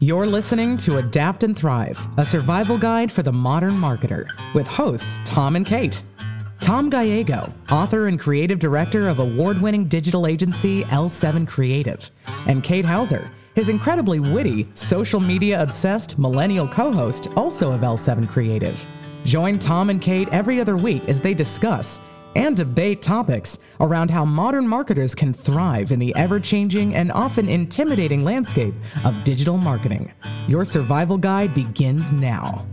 You're 0.00 0.28
listening 0.28 0.76
to 0.78 0.98
Adapt 0.98 1.42
and 1.42 1.58
Thrive, 1.58 1.98
a 2.18 2.24
survival 2.24 2.78
guide 2.78 3.10
for 3.10 3.24
the 3.24 3.32
modern 3.32 3.74
marketer, 3.74 4.28
with 4.54 4.64
hosts 4.68 5.18
Tom 5.24 5.56
and 5.56 5.66
Kate. 5.66 6.04
Tom 6.60 6.88
Gallego, 6.88 7.52
author 7.68 8.06
and 8.06 8.16
creative 8.20 8.60
director 8.60 9.08
of 9.08 9.18
award 9.18 9.60
winning 9.60 9.86
digital 9.86 10.28
agency 10.28 10.84
L7 10.84 11.48
Creative, 11.48 12.08
and 12.46 12.62
Kate 12.62 12.84
Hauser, 12.84 13.28
his 13.56 13.70
incredibly 13.70 14.20
witty, 14.20 14.68
social 14.76 15.18
media 15.18 15.60
obsessed 15.60 16.16
millennial 16.16 16.68
co 16.68 16.92
host, 16.92 17.26
also 17.34 17.72
of 17.72 17.80
L7 17.80 18.28
Creative. 18.28 18.86
Join 19.24 19.58
Tom 19.58 19.90
and 19.90 20.00
Kate 20.00 20.28
every 20.28 20.60
other 20.60 20.76
week 20.76 21.08
as 21.08 21.20
they 21.20 21.34
discuss 21.34 21.98
and 22.36 22.56
debate 22.56 23.02
topics 23.02 23.58
around 23.80 24.10
how 24.10 24.24
modern 24.24 24.66
marketers 24.66 25.14
can 25.14 25.32
thrive 25.32 25.92
in 25.92 25.98
the 25.98 26.14
ever 26.16 26.38
changing 26.40 26.94
and 26.94 27.10
often 27.12 27.48
intimidating 27.48 28.24
landscape 28.24 28.74
of 29.04 29.22
digital 29.24 29.56
marketing. 29.56 30.12
Your 30.46 30.64
survival 30.64 31.18
guide 31.18 31.54
begins 31.54 32.12
now. 32.12 32.66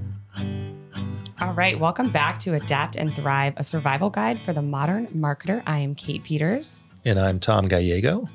All 1.41 1.53
right, 1.53 1.79
welcome 1.79 2.09
back 2.09 2.39
to 2.39 2.53
Adapt 2.53 2.95
and 2.95 3.13
Thrive, 3.13 3.53
a 3.57 3.63
survival 3.63 4.09
guide 4.09 4.39
for 4.39 4.53
the 4.53 4.61
modern 4.61 5.07
marketer. 5.07 5.61
I 5.67 5.79
am 5.79 5.93
Kate 5.93 6.23
Peters. 6.23 6.85
And 7.03 7.19
I'm 7.19 7.39
Tom 7.39 7.67
Gallego. 7.67 8.29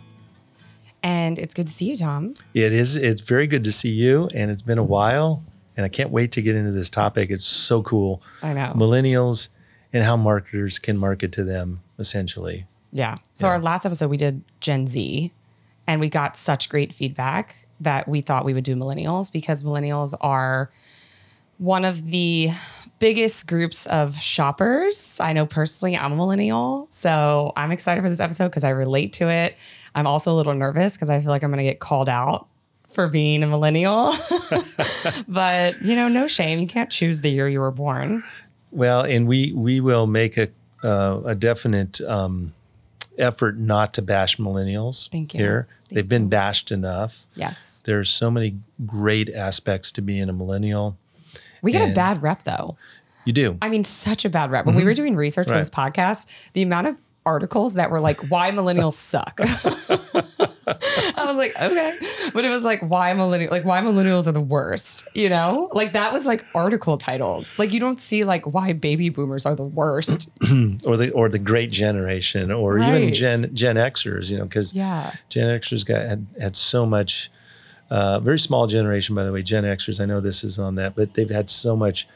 And 1.03 1.39
it's 1.39 1.55
good 1.55 1.67
to 1.67 1.73
see 1.73 1.87
you, 1.87 1.97
Tom. 1.97 2.35
It 2.53 2.73
is. 2.73 2.97
It's 2.97 3.23
very 3.23 3.47
good 3.47 3.65
to 3.65 3.73
see 3.73 3.89
you. 3.89 4.29
And 4.35 4.51
it's 4.51 4.63
been 4.63 4.79
a 4.79 4.85
while. 4.85 5.43
And 5.77 5.87
I 5.87 5.89
can't 5.89 6.11
wait 6.11 6.33
to 6.33 6.43
get 6.43 6.57
into 6.57 6.73
this 6.73 6.91
topic. 6.91 7.31
It's 7.31 7.47
so 7.47 7.83
cool. 7.83 8.23
I 8.43 8.53
know. 8.53 8.75
Millennials 8.77 9.49
and 9.93 10.05
how 10.05 10.17
marketers 10.17 10.79
can 10.79 10.97
market 10.97 11.33
to 11.33 11.45
them, 11.45 11.83
essentially. 11.99 12.67
Yeah. 12.93 13.19
So, 13.35 13.47
Yeah. 13.47 13.53
our 13.55 13.59
last 13.59 13.85
episode, 13.87 14.09
we 14.11 14.17
did 14.17 14.43
Gen 14.61 14.87
Z, 14.87 15.33
and 15.87 16.01
we 16.01 16.09
got 16.09 16.37
such 16.37 16.69
great 16.69 16.93
feedback 16.93 17.67
that 17.81 18.07
we 18.09 18.21
thought 18.21 18.45
we 18.45 18.53
would 18.55 18.65
do 18.65 18.77
millennials 18.77 19.33
because 19.33 19.63
millennials 19.63 20.15
are 20.21 20.71
one 21.59 21.85
of 21.85 22.11
the 22.11 22.51
biggest 22.99 23.47
groups 23.47 23.87
of 23.87 24.17
shoppers. 24.21 25.19
I 25.23 25.33
know 25.33 25.47
personally, 25.47 25.97
I'm 25.97 26.13
a 26.13 26.17
millennial. 26.17 26.87
So, 26.91 27.53
I'm 27.57 27.71
excited 27.73 28.03
for 28.03 28.09
this 28.09 28.21
episode 28.21 28.49
because 28.49 28.65
I 28.65 28.71
relate 28.71 29.13
to 29.15 29.29
it. 29.29 29.57
I'm 29.95 30.07
also 30.07 30.33
a 30.33 30.37
little 30.37 30.55
nervous 30.55 30.97
because 30.97 31.11
I 31.11 31.21
feel 31.21 31.31
like 31.31 31.43
I'm 31.43 31.51
going 31.51 31.59
to 31.59 31.65
get 31.71 31.81
called 31.81 32.09
out 32.09 32.47
for 32.91 33.09
being 33.09 33.43
a 33.43 33.47
millennial. 33.47 34.15
but, 35.29 35.83
you 35.83 35.95
know, 35.97 36.09
no 36.09 36.27
shame. 36.27 36.59
You 36.59 36.67
can't 36.67 36.91
choose 36.91 37.21
the 37.21 37.31
year 37.31 37.49
you 37.49 37.61
were 37.61 37.71
born. 37.71 38.25
Well, 38.73 39.03
and 39.03 39.27
we 39.27 39.53
we 39.53 39.81
will 39.81 40.07
make 40.07 40.37
a 40.37 40.49
uh, 40.83 41.21
a 41.25 41.35
definite 41.35 42.01
um, 42.03 42.55
effort 43.19 43.59
not 43.59 43.95
to 43.95 44.03
bash 44.03 44.39
millennials 44.39 45.09
Thank 45.11 45.35
you. 45.35 45.41
here. 45.41 45.69
Thank 45.85 45.95
They've 45.95 46.09
been 46.09 46.25
you. 46.25 46.29
bashed 46.29 46.71
enough. 46.71 47.27
Yes. 47.35 47.83
There's 47.85 48.11
so 48.11 48.31
many 48.31 48.57
great 48.87 49.29
aspects 49.29 49.93
to 49.93 50.03
being 50.03 50.29
a 50.29 50.33
millennial. 50.33 50.97
We 51.63 51.73
get 51.73 51.89
a 51.89 51.93
bad 51.93 52.23
rep 52.23 52.45
though. 52.45 52.77
You 53.27 53.33
do. 53.33 53.59
I 53.61 53.69
mean, 53.69 53.85
such 53.85 54.25
a 54.25 54.31
bad 54.31 54.51
rep. 54.51 54.65
When 54.65 54.75
we 54.75 54.85
were 54.85 54.95
doing 54.95 55.15
research 55.15 55.47
for 55.47 55.55
this 55.55 55.69
podcast, 55.69 56.27
the 56.55 56.63
amount 56.63 56.87
of 56.87 57.01
articles 57.27 57.75
that 57.75 57.91
were 57.91 58.01
like, 58.01 58.19
why 58.31 58.51
millennials 58.51 58.95
suck. 58.95 59.39
I 61.17 61.25
was 61.27 61.37
like, 61.37 61.55
okay. 61.61 61.99
But 62.33 62.45
it 62.45 62.49
was 62.49 62.65
like, 62.65 62.81
why 62.83 63.13
millennial 63.15 63.51
like 63.51 63.65
why 63.65 63.81
millennials 63.81 64.27
are 64.27 64.33
the 64.33 64.41
worst, 64.41 65.09
you 65.15 65.29
know? 65.29 65.71
Like 65.73 65.93
that 65.93 66.13
was 66.13 66.27
like 66.27 66.45
article 66.55 66.97
titles. 66.99 67.59
Like 67.59 67.73
you 67.73 67.81
don't 67.81 68.01
see 68.01 68.25
like 68.25 68.47
why 68.53 68.73
baby 68.73 69.09
boomers 69.09 69.47
are 69.47 69.55
the 69.55 69.65
worst. 69.65 70.31
or 70.87 70.97
the 70.97 71.11
or 71.15 71.29
the 71.29 71.39
great 71.39 71.71
generation 71.71 72.51
or 72.51 72.79
even 72.79 72.91
Right. 73.05 73.15
Gen 73.15 73.55
Gen 73.55 73.77
Xers, 73.77 74.31
you 74.31 74.39
know, 74.39 74.45
because 74.45 74.73
Yeah. 74.75 75.13
Gen 75.29 75.47
Xers 75.61 75.85
got 75.85 76.07
had, 76.07 76.27
had 76.41 76.57
so 76.57 76.87
much. 76.87 77.31
Uh, 77.91 78.21
very 78.21 78.39
small 78.39 78.69
generation, 78.69 79.17
by 79.17 79.25
the 79.25 79.33
way. 79.33 79.43
Gen 79.43 79.65
Xers. 79.65 80.01
I 80.01 80.05
know 80.05 80.21
this 80.21 80.45
is 80.45 80.61
on 80.61 80.77
that, 80.77 80.95
but 80.95 81.15
they've 81.15 81.29
had 81.29 81.51
so 81.51 81.75
much 81.75 82.07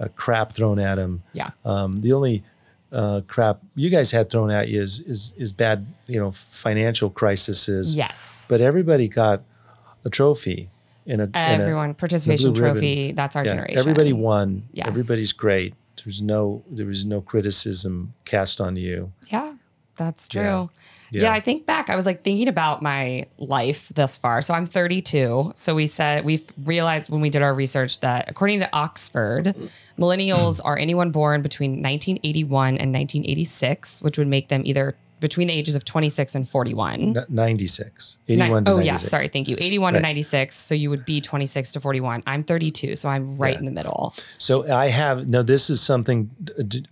uh, 0.00 0.08
crap 0.16 0.52
thrown 0.52 0.80
at 0.80 0.96
them. 0.96 1.22
Yeah. 1.32 1.50
Um, 1.64 2.00
the 2.00 2.12
only 2.12 2.42
uh, 2.92 3.22
crap 3.26 3.60
you 3.74 3.88
guys 3.90 4.10
had 4.10 4.30
thrown 4.30 4.50
at 4.50 4.68
you 4.68 4.82
is 4.82 5.00
is 5.00 5.32
is 5.36 5.52
bad, 5.52 5.86
you 6.06 6.18
know, 6.20 6.30
financial 6.30 7.10
crises. 7.10 7.94
Yes. 7.94 8.46
But 8.50 8.60
everybody 8.60 9.08
got 9.08 9.42
a 10.04 10.10
trophy 10.10 10.68
in 11.06 11.20
a 11.20 11.24
in 11.24 11.30
a- 11.34 11.38
Everyone, 11.38 11.94
participation 11.94 12.52
blue 12.52 12.62
ribbon. 12.62 12.74
trophy. 12.74 13.12
That's 13.12 13.34
our 13.36 13.44
yeah, 13.44 13.50
generation. 13.52 13.78
Everybody 13.78 14.12
won. 14.12 14.68
Yes. 14.72 14.86
Everybody's 14.86 15.32
great. 15.32 15.74
There's 16.04 16.20
no 16.20 16.62
there 16.70 16.86
was 16.86 17.04
no 17.04 17.20
criticism 17.20 18.14
cast 18.24 18.60
on 18.60 18.76
you. 18.76 19.12
Yeah, 19.30 19.54
that's 19.96 20.28
true. 20.28 20.42
Yeah. 20.42 20.66
Yeah. 21.12 21.22
Yeah. 21.22 21.32
I 21.32 21.40
think 21.40 21.66
back, 21.66 21.90
I 21.90 21.96
was 21.96 22.06
like 22.06 22.22
thinking 22.22 22.48
about 22.48 22.82
my 22.82 23.26
life 23.38 23.90
thus 23.94 24.16
far. 24.16 24.40
So 24.42 24.54
I'm 24.54 24.66
32. 24.66 25.52
So 25.54 25.74
we 25.74 25.86
said, 25.86 26.24
we 26.24 26.44
realized 26.64 27.10
when 27.10 27.20
we 27.20 27.30
did 27.30 27.42
our 27.42 27.54
research 27.54 28.00
that 28.00 28.30
according 28.30 28.60
to 28.60 28.68
Oxford, 28.72 29.54
millennials 29.98 30.60
are 30.64 30.78
anyone 30.78 31.10
born 31.10 31.42
between 31.42 31.82
1981 31.82 32.68
and 32.78 32.92
1986, 32.92 34.02
which 34.02 34.16
would 34.16 34.26
make 34.26 34.48
them 34.48 34.62
either 34.64 34.96
between 35.22 35.48
the 35.48 35.54
ages 35.54 35.74
of 35.74 35.84
26 35.86 36.34
and 36.34 36.46
41. 36.46 37.16
N- 37.16 37.24
96. 37.30 38.18
Ni- 38.28 38.34
81 38.34 38.64
to 38.66 38.70
oh, 38.70 38.74
96. 38.76 38.84
yes. 39.02 39.10
Sorry. 39.10 39.28
Thank 39.28 39.48
you. 39.48 39.56
81 39.58 39.94
to 39.94 40.00
96. 40.00 40.54
So 40.54 40.74
you 40.74 40.90
would 40.90 41.06
be 41.06 41.22
26 41.22 41.72
to 41.72 41.80
41. 41.80 42.22
I'm 42.26 42.42
32. 42.42 42.96
So 42.96 43.08
I'm 43.08 43.38
right 43.38 43.54
Yeah. 43.54 43.58
in 43.60 43.64
the 43.64 43.70
middle. 43.72 44.14
So 44.36 44.70
I 44.70 44.88
have 44.88 45.26
no. 45.26 45.42
This 45.42 45.70
is 45.70 45.80
something 45.80 46.30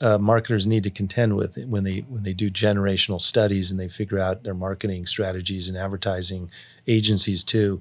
uh, 0.01 0.17
marketers 0.17 0.67
need 0.67 0.85
to 0.85 0.91
contend 0.91 1.37
with 1.37 1.59
when 1.67 1.85
they 1.85 1.99
when 2.09 2.23
they 2.23 2.33
do 2.33 2.51
generational 2.51 3.21
studies 3.21 3.71
and 3.71 3.79
they 3.79 3.89
figure 3.89 4.19
out 4.19 4.45
their 4.45 4.55
marketing 4.55 5.05
strategies 5.05 5.69
and 5.69 5.77
advertising 5.77 6.51
agencies 6.87 7.45
too. 7.45 7.81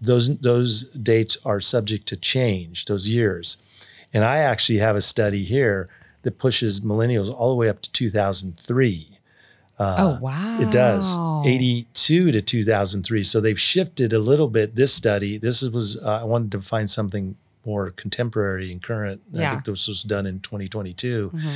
Those 0.00 0.38
those 0.38 0.84
dates 0.90 1.36
are 1.44 1.60
subject 1.60 2.06
to 2.08 2.16
change. 2.16 2.84
Those 2.84 3.08
years, 3.08 3.56
and 4.12 4.24
I 4.24 4.36
actually 4.38 4.78
have 4.78 4.94
a 4.94 5.00
study 5.00 5.42
here 5.42 5.88
that 6.22 6.38
pushes 6.38 6.80
millennials 6.80 7.32
all 7.32 7.48
the 7.50 7.54
way 7.54 7.68
up 7.68 7.80
to 7.82 7.92
2003. 7.92 9.17
Oh, 9.80 10.18
wow. 10.20 10.58
Uh, 10.58 10.62
It 10.62 10.70
does. 10.72 11.14
82 11.46 12.32
to 12.32 12.40
2003. 12.42 13.22
So 13.24 13.40
they've 13.40 13.58
shifted 13.60 14.12
a 14.12 14.18
little 14.18 14.48
bit. 14.48 14.74
This 14.74 14.92
study, 14.94 15.38
this 15.38 15.62
was, 15.62 15.96
uh, 16.02 16.20
I 16.20 16.24
wanted 16.24 16.52
to 16.52 16.60
find 16.60 16.88
something 16.90 17.36
more 17.66 17.90
contemporary 17.90 18.72
and 18.72 18.82
current. 18.82 19.20
Yeah. 19.32 19.48
I 19.48 19.50
think 19.54 19.64
this 19.66 19.86
was 19.88 20.02
done 20.02 20.26
in 20.26 20.40
2022. 20.40 21.30
Mhm. 21.34 21.52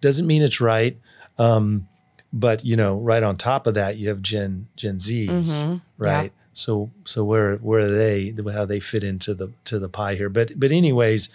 Doesn't 0.00 0.26
mean 0.26 0.42
it's 0.42 0.60
right. 0.60 0.98
Um, 1.38 1.88
but 2.32 2.64
you 2.64 2.76
know, 2.76 2.96
right 2.98 3.22
on 3.22 3.36
top 3.36 3.66
of 3.66 3.74
that, 3.74 3.96
you 3.96 4.08
have 4.08 4.20
Gen 4.20 4.66
Gen 4.76 4.96
Zs, 4.98 5.62
Mhm. 5.62 5.80
right? 5.98 6.32
So 6.52 6.90
so 7.04 7.24
where 7.24 7.56
where 7.56 7.80
are 7.80 7.88
they? 7.90 8.34
How 8.52 8.64
they 8.64 8.80
fit 8.80 9.04
into 9.04 9.34
the 9.34 9.50
to 9.66 9.78
the 9.78 9.88
pie 9.88 10.16
here? 10.16 10.28
But 10.28 10.58
but 10.58 10.72
anyways, 10.72 11.28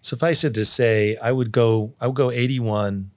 suffice 0.00 0.44
it 0.44 0.52
to 0.54 0.64
say, 0.64 1.16
I 1.22 1.32
would 1.32 1.50
go 1.50 1.92
I 2.00 2.06
would 2.08 2.16
go 2.16 2.30
81 2.30 3.10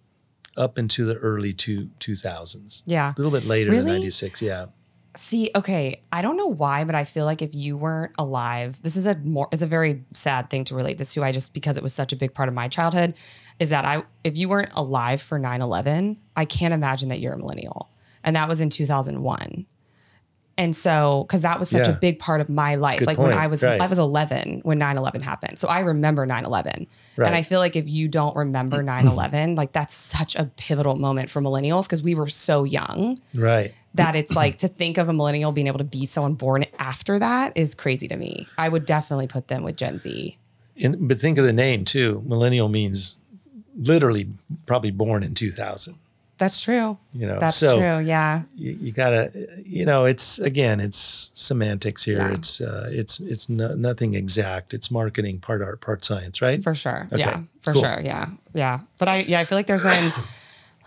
up 0.58 0.78
into 0.78 1.06
the 1.06 1.16
early 1.16 1.54
two 1.54 1.90
2000s. 2.00 2.84
Yeah. 2.86 3.14
A 3.16 3.18
little 3.18 3.32
bit 3.32 3.46
later 3.46 3.74
than 3.74 3.86
96, 3.86 4.42
yeah. 4.42 4.68
See, 5.16 5.50
okay, 5.56 6.02
I 6.12 6.22
don't 6.22 6.38
know 6.38 6.48
why, 6.48 6.84
but 6.84 6.94
I 6.94 7.04
feel 7.04 7.26
like 7.26 7.42
if 7.42 7.56
you 7.56 7.76
weren't 7.76 8.14
alive, 8.20 8.80
this 8.84 8.96
is 8.96 9.08
a 9.08 9.18
more 9.18 9.48
it's 9.52 9.64
a 9.64 9.68
very 9.68 10.04
sad 10.14 10.52
thing 10.52 10.64
to 10.66 10.76
relate 10.76 11.00
this 11.00 11.14
to. 11.16 11.24
I 11.24 11.32
just 11.32 11.56
because 11.56 11.76
it 11.76 11.82
was 11.82 11.94
such 11.94 12.14
a 12.14 12.16
big 12.16 12.36
part 12.36 12.50
of 12.50 12.54
my 12.54 12.68
childhood 12.68 13.16
is 13.60 13.70
that 13.70 13.84
I 13.84 14.04
if 14.24 14.38
you 14.38 14.48
weren't 14.48 14.72
alive 14.76 15.20
for 15.20 15.40
9/11, 15.40 16.18
I 16.36 16.46
can't 16.46 16.74
imagine 16.74 17.10
that 17.10 17.20
you're 17.20 17.34
a 17.34 17.38
millennial. 17.38 17.90
And 18.24 18.36
that 18.36 18.48
was 18.48 18.62
in 18.62 18.70
2001. 18.70 19.66
And 20.58 20.76
so 20.76 21.26
cuz 21.30 21.42
that 21.44 21.60
was 21.60 21.70
such 21.70 21.88
a 21.88 21.92
big 21.94 22.18
part 22.20 22.42
of 22.42 22.50
my 22.50 22.76
life. 22.76 23.00
Good 23.00 23.08
like 23.08 23.18
when. 23.20 23.32
I 23.34 23.46
was 23.48 23.62
Right. 23.62 23.80
I 23.80 23.86
was 23.86 24.00
11 24.00 24.62
when 24.64 24.80
9/11 24.80 25.22
happened. 25.22 25.60
So 25.60 25.68
I 25.68 25.80
remember 25.82 26.26
9/11. 26.26 26.88
Right. 27.16 27.28
And 27.28 27.36
I 27.36 27.44
feel 27.44 27.60
like 27.60 27.76
if 27.76 27.88
you 27.88 28.08
don't 28.08 28.36
remember 28.36 28.82
9/11, 28.84 29.56
like 29.62 29.72
that's 29.72 29.94
such 29.94 30.36
a 30.36 30.46
pivotal 30.58 30.96
moment 30.96 31.30
for 31.30 31.42
millennials 31.42 31.84
because 31.84 32.02
we 32.02 32.16
were 32.16 32.28
so 32.28 32.64
young 32.64 33.18
Right. 33.36 33.72
that 33.94 34.16
it's 34.16 34.36
like 34.36 34.58
to 34.60 34.68
think 34.68 34.98
of 34.98 35.08
a 35.10 35.14
millennial 35.14 35.52
being 35.52 35.68
able 35.68 35.78
to 35.80 35.84
be 35.84 36.06
someone 36.08 36.34
born 36.34 36.66
after 36.80 37.20
that 37.20 37.52
is 37.56 37.76
crazy 37.76 38.08
to 38.08 38.18
me. 38.18 38.48
I 38.58 38.70
would 38.70 38.86
definitely 38.86 39.28
put 39.28 39.48
them 39.50 39.64
with 39.64 39.76
Gen 39.78 40.00
Z. 40.00 40.38
And, 40.82 41.08
but 41.08 41.20
think 41.20 41.38
of 41.38 41.46
the 41.46 41.54
name 41.54 41.86
too. 41.86 42.24
Millennial 42.26 42.70
means 42.70 43.16
literally 43.76 44.28
probably 44.66 44.92
born 44.92 45.22
in 45.24 45.34
2000. 45.36 45.96
That's 46.38 46.62
true. 46.62 46.98
You 47.14 47.26
know, 47.28 47.40
That's 47.40 47.56
so 47.56 47.80
true. 47.80 48.06
Yeah. 48.06 48.44
you, 48.56 48.78
you 48.80 48.92
gotta, 48.92 49.32
you 49.66 49.86
know, 49.86 50.06
it's 50.06 50.38
again, 50.38 50.80
it's 50.80 51.32
semantics 51.34 52.04
here. 52.04 52.18
Yeah. 52.20 52.34
It's 52.34 52.62
uh, 52.62 52.90
it's 52.92 53.20
it's 53.20 53.50
no, 53.50 53.74
nothing 53.74 54.14
exact. 54.14 54.74
It's 54.74 54.92
marketing, 54.92 55.40
part 55.40 55.62
art, 55.64 55.82
part 55.82 56.06
science, 56.06 56.42
right? 56.42 56.64
For 56.64 56.76
sure. 56.76 57.08
Okay, 57.12 57.20
Yeah. 57.22 57.42
For 57.64 57.74
cool. 57.74 57.82
sure. 57.82 58.00
Yeah. 58.04 58.30
Yeah. 58.54 58.82
But 59.00 59.08
I 59.08 59.20
yeah, 59.22 59.40
I 59.40 59.46
feel 59.46 59.58
like 59.58 59.66
there's 59.66 59.82
been 59.82 60.12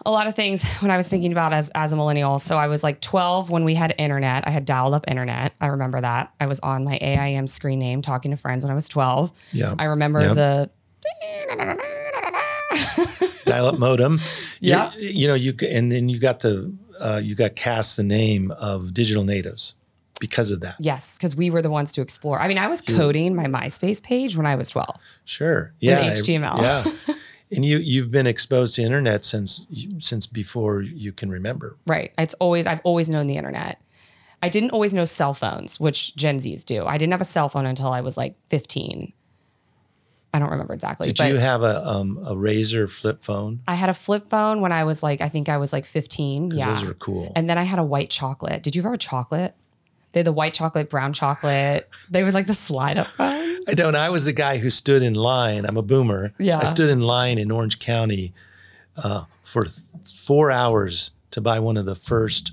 a 0.07 0.11
lot 0.13 0.29
of 0.29 0.37
things 0.37 0.63
when 0.83 0.93
I 0.93 0.97
was 0.97 1.09
thinking 1.09 1.33
about 1.33 1.53
as 1.53 1.69
as 1.75 1.93
a 1.93 1.97
millennial. 1.97 2.39
So 2.39 2.57
I 2.57 2.69
was 2.69 2.85
like 2.85 3.01
12 3.01 3.51
when 3.51 3.65
we 3.65 3.75
had 3.75 3.93
internet. 3.99 4.47
I 4.47 4.51
had 4.51 4.65
dialed 4.65 4.95
up 4.95 5.05
internet. 5.11 5.53
I 5.61 5.67
remember 5.67 6.01
that. 6.01 6.33
I 6.39 6.47
was 6.47 6.61
on 6.61 6.85
my 6.85 6.97
AIM 7.03 7.49
screen 7.49 7.81
name 7.81 8.03
talking 8.03 8.31
to 8.31 8.37
friends 8.37 8.65
when 8.65 8.71
I 8.71 8.75
was 8.77 8.89
12. 8.89 9.33
Yeah. 9.53 9.75
I 9.81 9.87
remember 9.87 10.21
Yeah. 10.23 10.33
the 10.33 10.71
Dial-up 13.45 13.79
modem. 13.79 14.15
You- 14.61 14.71
Yeah. 14.73 14.93
You, 14.97 15.29
know, 15.29 15.35
you 15.35 15.55
and 15.69 15.91
then 15.91 16.09
you 16.09 16.19
got 16.19 16.41
the 16.41 16.73
uh, 17.01 17.21
you 17.23 17.35
got 17.35 17.57
cast 17.57 17.97
the 17.97 18.03
name 18.03 18.51
of 18.53 18.93
digital 18.95 19.25
natives. 19.25 19.75
because 20.21 20.51
of 20.51 20.61
that. 20.61 20.75
Yes, 20.79 21.17
because 21.17 21.35
we 21.35 21.49
were 21.51 21.63
the 21.63 21.71
ones 21.71 21.93
to 21.93 22.03
explore. 22.03 22.39
I 22.39 22.47
mean, 22.47 22.59
I 22.59 22.67
was 22.69 22.83
coding 22.83 23.35
my 23.35 23.47
MySpace 23.47 24.03
page 24.03 24.37
when 24.37 24.45
I 24.45 24.55
was 24.55 24.69
12. 24.69 24.87
Sure. 25.25 25.73
Yeah. 25.81 26.01
I- 26.01 26.11
HTML. 26.11 26.61
yeah. 26.61 26.85
And 27.53 27.65
you 27.65 27.79
you've 27.79 28.13
been 28.13 28.29
exposed 28.29 28.77
to 28.77 28.83
internet 28.83 29.25
since 29.25 29.67
since 29.99 30.29
before 30.29 30.83
you 30.83 31.11
can 31.11 31.31
remember. 31.31 31.77
Right. 31.85 32.13
It's 32.17 32.35
always 32.35 32.65
I've 32.65 32.81
always 32.85 33.09
known 33.09 33.27
the 33.27 33.37
internet. 33.37 33.83
I 34.41 34.49
didn't 34.49 34.71
always 34.71 34.95
know 34.95 35.05
cell 35.05 35.35
phones, 35.35 35.81
which 35.81 36.15
Gen 36.15 36.39
Zs 36.39 36.65
do. 36.65 36.87
I 36.87 36.97
didn't 36.97 37.11
have 37.13 37.21
a 37.21 37.25
cell 37.25 37.49
phone 37.49 37.67
until 37.67 37.89
I 37.89 38.03
was 38.03 38.17
like 38.17 38.37
15. 38.51 39.13
I 40.33 40.39
don't 40.39 40.51
remember 40.51 40.75
exactly. 40.75 41.11
Did 41.11 41.19
you 41.29 41.39
have 41.39 41.63
a 41.63 41.87
um, 41.87 42.23
a 42.25 42.37
Razor 42.37 42.87
flip 42.87 43.23
phone? 43.23 43.61
I 43.67 43.75
had 43.75 43.89
a 43.89 43.95
flip 43.95 44.29
phone 44.29 44.61
when 44.61 44.71
I 44.73 44.85
was 44.85 45.03
like, 45.03 45.21
I 45.21 45.29
think 45.29 45.49
I 45.49 45.57
was 45.57 45.73
like 45.73 45.85
15. 45.85 46.53
Yeah. 46.53 46.73
those 46.73 46.87
were 46.87 46.95
cool. 46.95 47.33
And 47.35 47.51
then 47.51 47.59
I 47.59 47.65
had 47.65 47.79
a 47.79 47.85
white 47.85 48.11
chocolate. 48.11 48.63
Did 48.63 48.77
you 48.77 48.83
ever 48.83 48.89
have 48.91 48.95
a 48.95 48.99
chocolate? 48.99 49.55
They 50.13 50.21
had 50.21 50.27
the 50.27 50.33
white 50.33 50.55
chocolate, 50.55 50.89
brown 50.91 51.13
chocolate. 51.13 51.89
They 52.11 52.23
were 52.23 52.33
like 52.33 52.47
the 52.47 52.55
slide 52.55 52.99
up 52.99 53.09
phones. 53.09 53.65
I 53.69 53.75
don't. 53.75 53.95
I 53.95 54.11
was 54.11 54.25
the 54.27 54.33
guy 54.33 54.59
who 54.59 54.71
stood 54.71 55.03
in 55.03 55.15
line. 55.15 55.65
I'm 55.67 55.77
a 55.77 55.83
boomer. 55.83 56.33
Yeah. 56.39 56.59
I 56.59 56.65
stood 56.65 56.91
in 56.91 57.01
line 57.01 57.39
in 57.39 57.51
Orange 57.51 57.79
County 57.79 58.33
uh, 58.97 59.25
for 59.43 59.65
th- 59.65 59.77
four 60.05 60.51
hours 60.51 61.13
to 61.33 61.41
buy 61.41 61.59
one 61.59 61.77
of 61.77 61.87
the 61.87 61.95
first 61.95 62.53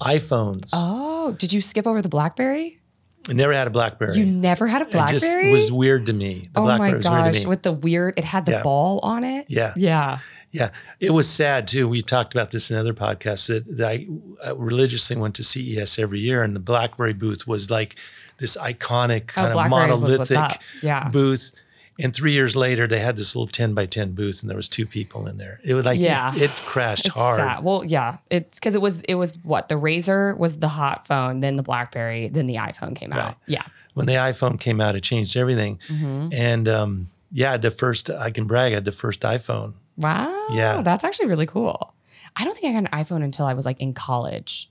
iPhones. 0.00 0.70
Oh, 0.72 1.32
did 1.38 1.52
you 1.52 1.60
skip 1.60 1.86
over 1.86 2.02
the 2.02 2.08
Blackberry? 2.08 2.80
I 3.28 3.32
never 3.32 3.52
had 3.52 3.66
a 3.66 3.70
BlackBerry. 3.70 4.16
You 4.16 4.26
never 4.26 4.66
had 4.66 4.82
a 4.82 4.84
blackberry. 4.84 5.16
It 5.16 5.20
just 5.20 5.50
was 5.52 5.72
weird 5.72 6.06
to 6.06 6.12
me. 6.12 6.46
The 6.52 6.60
oh 6.60 6.64
BlackBerry 6.64 6.90
my 6.92 6.96
was 6.96 7.08
weird 7.08 7.24
to 7.24 7.30
gosh, 7.32 7.44
me. 7.44 7.48
with 7.48 7.62
the 7.62 7.72
weird, 7.72 8.14
it 8.16 8.24
had 8.24 8.46
the 8.46 8.52
Yeah. 8.52 8.62
ball 8.62 9.00
on 9.02 9.24
it. 9.24 9.46
Yeah. 9.48 9.72
Yeah. 9.76 10.18
Yeah, 10.52 10.70
it 11.00 11.10
was 11.10 11.28
sad 11.28 11.68
too. 11.68 11.86
We 11.86 12.00
talked 12.00 12.32
about 12.34 12.50
this 12.50 12.70
in 12.70 12.78
other 12.78 12.94
podcasts 12.94 13.48
that, 13.48 13.76
that 13.76 13.88
I 13.90 14.06
uh, 14.46 14.56
religiously 14.56 15.14
went 15.16 15.34
to 15.34 15.44
CES 15.44 15.98
every 15.98 16.20
year, 16.20 16.42
and 16.42 16.56
the 16.56 16.60
BlackBerry 16.60 17.12
booth 17.12 17.46
was 17.46 17.70
like 17.70 17.96
this 18.38 18.56
iconic 18.56 19.26
kind 19.26 19.48
of 19.48 19.52
Oh, 19.52 19.68
BlackBerry 19.68 20.00
was 20.00 20.16
what's 20.18 20.30
monolithic. 20.30 20.60
Yeah. 20.82 21.10
booth. 21.10 21.52
And 21.98 22.14
three 22.14 22.32
years 22.32 22.54
later, 22.54 22.86
they 22.86 22.98
had 22.98 23.16
this 23.16 23.34
little 23.34 23.46
ten 23.50 23.72
by 23.72 23.86
ten 23.86 24.12
booth, 24.12 24.42
and 24.42 24.50
there 24.50 24.56
was 24.56 24.68
two 24.68 24.84
people 24.86 25.26
in 25.26 25.38
there. 25.38 25.60
It 25.64 25.72
was 25.74 25.86
like 25.86 25.98
Yeah. 25.98 26.34
it, 26.34 26.42
it 26.42 26.50
crashed 26.66 27.06
It's 27.06 27.14
hard. 27.14 27.38
sad. 27.38 27.64
Well, 27.64 27.84
yeah, 27.84 28.18
it's 28.30 28.56
because 28.56 28.74
it 28.74 28.82
was 28.82 29.00
it 29.02 29.14
was 29.14 29.38
what 29.42 29.68
the 29.68 29.76
Razor 29.78 30.34
was 30.36 30.58
the 30.58 30.68
hot 30.68 31.06
phone, 31.06 31.40
then 31.40 31.56
the 31.56 31.62
BlackBerry, 31.62 32.28
then 32.28 32.46
the 32.46 32.56
iPhone 32.56 32.94
came 32.94 33.12
out. 33.14 33.24
Right. 33.28 33.36
Yeah, 33.46 33.62
When 33.94 34.06
the 34.06 34.12
iPhone 34.14 34.60
came 34.60 34.80
out, 34.80 34.94
it 34.94 35.02
changed 35.02 35.36
everything. 35.36 35.78
Mm-hmm. 35.88 36.28
And 36.34 36.68
um, 36.68 37.06
yeah, 37.32 37.56
the 37.56 37.70
first 37.70 38.10
I 38.10 38.30
can 38.30 38.46
brag, 38.46 38.72
I 38.72 38.74
had 38.76 38.84
the 38.84 38.92
first 38.92 39.20
iPhone. 39.22 39.74
wow, 39.96 40.48
Yeah. 40.50 40.82
that's 40.82 41.02
actually 41.04 41.28
really 41.28 41.46
cool. 41.46 41.94
I 42.36 42.44
don't 42.44 42.54
think 42.54 42.66
I 42.76 42.78
got 42.78 42.92
an 42.92 43.04
iPhone 43.04 43.24
until 43.24 43.46
I 43.46 43.54
was 43.54 43.64
like 43.64 43.80
in 43.80 43.94
college. 43.94 44.70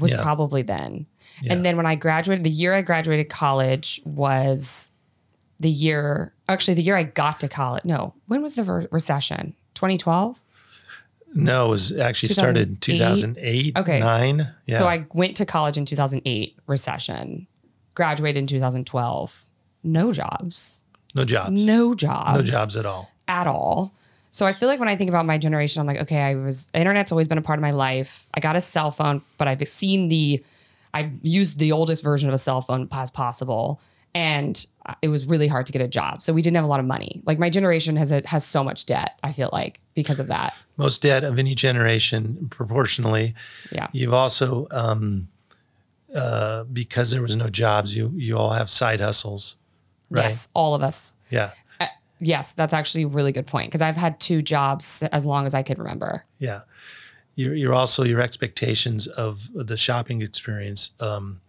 Was 0.00 0.10
Yeah. 0.10 0.20
probably 0.22 0.62
then, 0.62 1.06
Yeah. 1.40 1.52
and 1.52 1.64
then 1.64 1.76
when 1.76 1.86
I 1.86 1.94
graduated, 1.94 2.44
the 2.44 2.50
year 2.50 2.74
I 2.74 2.82
graduated 2.82 3.28
college 3.30 4.02
was 4.04 4.90
the 5.64 5.70
year. 5.70 6.32
Actually, 6.48 6.74
the 6.74 6.82
year 6.82 6.94
I 6.96 7.02
got 7.02 7.40
to 7.40 7.48
college. 7.48 7.84
No, 7.84 8.14
when 8.28 8.42
was 8.42 8.54
the 8.54 8.62
ver- 8.62 8.86
recession? 8.92 9.54
2012. 9.74 10.38
No, 11.36 11.66
it 11.66 11.70
was 11.70 11.96
actually 11.98 12.28
started 12.28 12.68
in 12.68 12.76
2008? 12.76 13.74
2008, 13.74 13.78
Okay. 13.78 13.98
nine. 13.98 14.48
Yeah. 14.66 14.78
So 14.78 14.86
I 14.86 15.04
went 15.12 15.36
to 15.38 15.46
college 15.46 15.76
in 15.76 15.84
2008, 15.84 16.56
recession. 16.68 17.48
Graduated 17.94 18.38
in 18.42 18.46
2012. 18.46 19.50
No 19.82 20.12
jobs. 20.12 20.84
no 21.14 21.24
jobs. 21.24 21.64
No 21.64 21.94
jobs. 21.94 22.34
no 22.34 22.42
jobs 22.42 22.76
at 22.76 22.86
all. 22.86 23.10
at 23.26 23.46
all. 23.46 23.94
So 24.30 24.46
I 24.46 24.52
feel 24.52 24.68
like 24.68 24.80
when 24.80 24.88
I 24.88 24.96
think 24.96 25.08
about 25.08 25.26
my 25.26 25.38
generation, 25.38 25.80
I'm 25.80 25.86
like, 25.86 26.02
okay, 26.02 26.20
I 26.20 26.34
was 26.34 26.68
internet's 26.74 27.10
always 27.12 27.28
been 27.28 27.38
a 27.38 27.42
part 27.42 27.58
of 27.58 27.62
my 27.62 27.70
life. 27.70 28.28
I 28.34 28.40
got 28.40 28.56
a 28.56 28.60
cell 28.60 28.90
phone, 28.90 29.22
but 29.38 29.46
I've 29.48 29.66
seen 29.66 30.08
the 30.08 30.42
I've 30.92 31.10
used 31.22 31.58
the 31.58 31.72
oldest 31.72 32.04
version 32.04 32.28
of 32.28 32.34
a 32.34 32.38
cell 32.38 32.60
phone 32.62 32.88
as 32.92 33.10
possible. 33.10 33.80
And 34.14 34.64
it 35.02 35.08
was 35.08 35.26
really 35.26 35.48
hard 35.48 35.66
to 35.66 35.72
get 35.72 35.82
a 35.82 35.88
job. 35.88 36.22
So 36.22 36.32
we 36.32 36.42
didn't 36.42 36.56
have 36.56 36.64
a 36.64 36.68
lot 36.68 36.80
of 36.80 36.86
money. 36.86 37.22
Like 37.24 37.38
my 37.38 37.50
generation 37.50 37.96
has 37.96 38.10
has 38.10 38.44
so 38.44 38.62
much 38.62 38.86
debt, 38.86 39.18
I 39.24 39.32
feel 39.32 39.50
like, 39.52 39.80
because 39.94 40.20
of 40.20 40.28
that. 40.28 40.54
most 40.76 41.02
debt 41.02 41.24
of 41.24 41.38
any 41.38 41.54
generation 41.54 42.46
proportionally. 42.50 43.34
Yeah. 43.72 43.88
You've 43.92 44.14
also, 44.14 44.68
um, 44.70 45.28
uh, 46.14 46.64
because 46.64 47.10
there 47.10 47.22
was 47.22 47.34
no 47.34 47.48
jobs, 47.48 47.96
you 47.96 48.12
you 48.14 48.36
all 48.36 48.50
have 48.50 48.70
side 48.70 49.00
hustles, 49.00 49.56
right? 50.10 50.26
Yes, 50.26 50.48
all 50.54 50.74
of 50.74 50.82
us. 50.82 51.14
Yeah, 51.30 51.50
Yes, 52.20 52.54
that's 52.54 52.72
actually 52.72 53.04
a 53.04 53.08
really 53.08 53.32
good 53.32 53.46
point 53.46 53.68
because 53.68 53.82
I've 53.82 53.96
had 53.96 54.18
two 54.20 54.40
jobs 54.40 55.02
as 55.12 55.26
long 55.26 55.46
as 55.46 55.54
I 55.54 55.62
could 55.62 55.78
remember. 55.78 56.24
yeah. 56.38 56.60
You're, 57.36 57.54
you're 57.54 57.74
also 57.74 58.04
your 58.04 58.20
expectations 58.20 59.08
of 59.08 59.50
the 59.52 59.76
shopping 59.76 60.22
experience 60.22 60.92
um, 61.00 61.40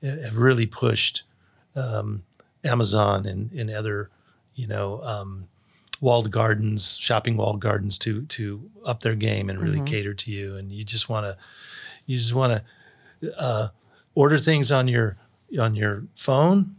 have 0.00 0.36
really 0.36 0.64
pushed 0.64 1.24
um, 1.78 2.22
Amazon 2.64 3.26
and, 3.26 3.52
and 3.52 3.70
other, 3.70 4.10
you 4.54 4.66
know, 4.66 5.02
um, 5.02 5.48
walled 6.00 6.30
gardens, 6.30 6.96
shopping 6.98 7.36
walled 7.36 7.60
gardens 7.60 7.98
to 7.98 8.22
to 8.26 8.70
up 8.84 9.00
their 9.00 9.14
game 9.14 9.48
and 9.50 9.60
really 9.60 9.80
cater 9.82 10.14
to 10.14 10.30
you. 10.30 10.56
And 10.56 10.70
you 10.72 10.84
just 10.84 11.08
want 11.08 11.24
to, 11.24 11.36
you 12.06 12.18
just 12.18 12.34
want 12.34 12.62
to 13.22 13.40
uh, 13.40 13.68
order 14.14 14.38
things 14.38 14.70
on 14.72 14.88
your 14.88 15.16
on 15.58 15.74
your 15.74 16.04
phone, 16.14 16.76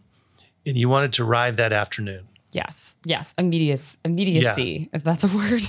and 0.66 0.78
you 0.78 0.90
want 0.90 1.06
it 1.06 1.14
to 1.14 1.24
arrive 1.24 1.56
that 1.58 1.74
afternoon. 1.74 2.28
Yes, 2.52 2.98
yes, 3.06 3.34
immediacy, 3.38 3.98
immediacy, 4.06 4.90
if 4.94 5.04
that's 5.04 5.24
a 5.24 5.28
word. 5.28 5.62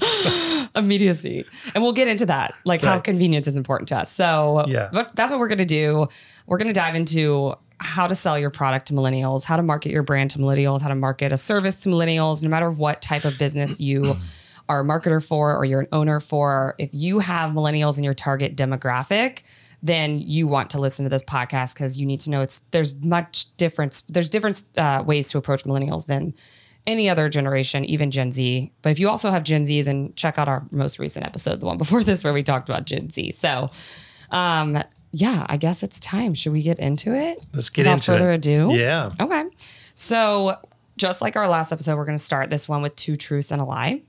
immediacy, 0.74 1.44
and 1.74 1.82
we'll 1.82 1.92
get 1.92 2.08
into 2.08 2.26
that, 2.26 2.54
like 2.64 2.82
how 2.82 2.98
convenience 2.98 3.46
is 3.46 3.56
important 3.56 3.88
to 3.88 3.96
us. 3.96 4.10
So, 4.10 4.64
Yeah. 4.68 4.90
that's 5.14 5.30
what 5.30 5.38
we're 5.38 5.48
gonna 5.48 5.64
do. 5.64 6.06
We're 6.46 6.58
gonna 6.58 6.72
dive 6.72 6.94
into 6.94 7.54
how 7.80 8.06
to 8.06 8.14
sell 8.14 8.38
your 8.38 8.50
product 8.50 8.86
to 8.88 8.94
millennials, 8.94 9.44
how 9.44 9.56
to 9.56 9.62
market 9.62 9.92
your 9.92 10.02
brand 10.02 10.30
to 10.32 10.38
millennials, 10.38 10.80
how 10.80 10.88
to 10.88 10.94
market 10.94 11.32
a 11.32 11.36
service 11.36 11.80
to 11.82 11.88
millennials, 11.88 12.42
no 12.42 12.48
matter 12.48 12.70
what 12.70 13.02
type 13.02 13.24
of 13.24 13.38
business 13.38 13.80
you 13.80 14.16
are 14.68 14.80
a 14.80 14.84
marketer 14.84 15.24
for 15.24 15.56
or 15.56 15.64
you're 15.64 15.80
an 15.80 15.88
owner 15.92 16.20
for. 16.20 16.74
If 16.78 16.90
you 16.92 17.20
have 17.20 17.52
millennials 17.52 17.98
in 17.98 18.04
your 18.04 18.14
target 18.14 18.56
demographic, 18.56 19.42
then 19.82 20.18
you 20.18 20.48
want 20.48 20.70
to 20.70 20.80
listen 20.80 21.04
to 21.04 21.08
this 21.08 21.22
podcast 21.22 21.74
because 21.74 21.98
you 21.98 22.06
need 22.06 22.20
to 22.20 22.30
know 22.30 22.40
it's 22.40 22.60
there's 22.70 22.94
much 23.02 23.56
difference. 23.56 24.02
There's 24.02 24.28
different 24.28 24.70
uh, 24.76 25.04
ways 25.06 25.28
to 25.30 25.38
approach 25.38 25.64
millennials 25.64 26.06
than 26.06 26.34
any 26.86 27.08
other 27.08 27.28
generation, 27.28 27.84
even 27.84 28.10
Gen 28.10 28.30
Z. 28.30 28.72
But 28.82 28.90
if 28.90 28.98
you 28.98 29.08
also 29.08 29.30
have 29.30 29.42
Gen 29.42 29.64
Z, 29.64 29.82
then 29.82 30.12
check 30.14 30.38
out 30.38 30.48
our 30.48 30.66
most 30.72 30.98
recent 30.98 31.26
episode, 31.26 31.60
the 31.60 31.66
one 31.66 31.78
before 31.78 32.02
this, 32.02 32.24
where 32.24 32.32
we 32.32 32.42
talked 32.42 32.68
about 32.68 32.86
Gen 32.86 33.10
Z. 33.10 33.32
So, 33.32 33.70
um, 34.30 34.78
yeah, 35.16 35.46
I 35.48 35.56
guess 35.56 35.82
it's 35.82 35.98
time. 35.98 36.34
Should 36.34 36.52
we 36.52 36.62
get 36.62 36.78
into 36.78 37.14
it? 37.14 37.46
Let's 37.54 37.70
get 37.70 37.86
into 37.86 37.90
it. 37.90 37.94
Without 37.94 37.94
into 37.94 38.12
further 38.12 38.30
it. 38.32 38.34
ado. 38.34 38.70
Yeah. 38.74 39.08
Okay. 39.18 39.44
So, 39.94 40.52
just 40.98 41.22
like 41.22 41.36
our 41.36 41.48
last 41.48 41.72
episode, 41.72 41.96
we're 41.96 42.04
going 42.04 42.18
to 42.18 42.22
start 42.22 42.50
this 42.50 42.68
one 42.68 42.82
with 42.82 42.94
two 42.96 43.16
truths 43.16 43.50
and 43.50 43.60
a 43.60 43.64
lie. 43.64 44.02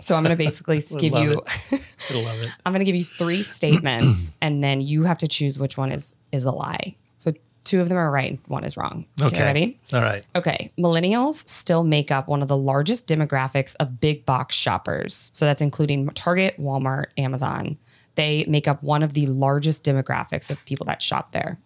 So, 0.00 0.16
I'm 0.16 0.24
going 0.24 0.36
to 0.36 0.44
basically 0.44 0.80
give 0.98 1.14
you. 1.14 1.40
I 1.70 2.22
love 2.24 2.40
it. 2.42 2.48
I'm 2.66 2.72
going 2.72 2.80
to 2.80 2.84
give 2.84 2.96
you 2.96 3.04
three 3.04 3.44
statements, 3.44 4.32
and 4.42 4.64
then 4.64 4.80
you 4.80 5.04
have 5.04 5.18
to 5.18 5.28
choose 5.28 5.60
which 5.60 5.76
one 5.78 5.92
is 5.92 6.16
is 6.32 6.44
a 6.44 6.50
lie. 6.50 6.96
So 7.18 7.32
two 7.62 7.80
of 7.80 7.88
them 7.88 7.96
are 7.98 8.10
right, 8.10 8.40
one 8.48 8.64
is 8.64 8.76
wrong. 8.76 9.06
Okay. 9.22 9.44
ready? 9.44 9.78
All 9.92 10.00
right. 10.02 10.24
Okay, 10.34 10.72
millennials 10.76 11.34
still 11.48 11.84
make 11.84 12.10
up 12.10 12.26
one 12.26 12.42
of 12.42 12.48
the 12.48 12.56
largest 12.56 13.06
demographics 13.06 13.76
of 13.78 14.00
big 14.00 14.26
box 14.26 14.56
shoppers. 14.56 15.30
So 15.32 15.44
that's 15.44 15.60
including 15.60 16.08
Target, 16.08 16.60
Walmart, 16.60 17.06
Amazon. 17.16 17.78
They 18.14 18.44
make 18.46 18.68
up 18.68 18.82
one 18.82 19.02
of 19.02 19.14
the 19.14 19.26
largest 19.26 19.84
demographics 19.84 20.50
of 20.50 20.64
people 20.64 20.86
that 20.86 21.02
shop 21.02 21.32
there. 21.32 21.58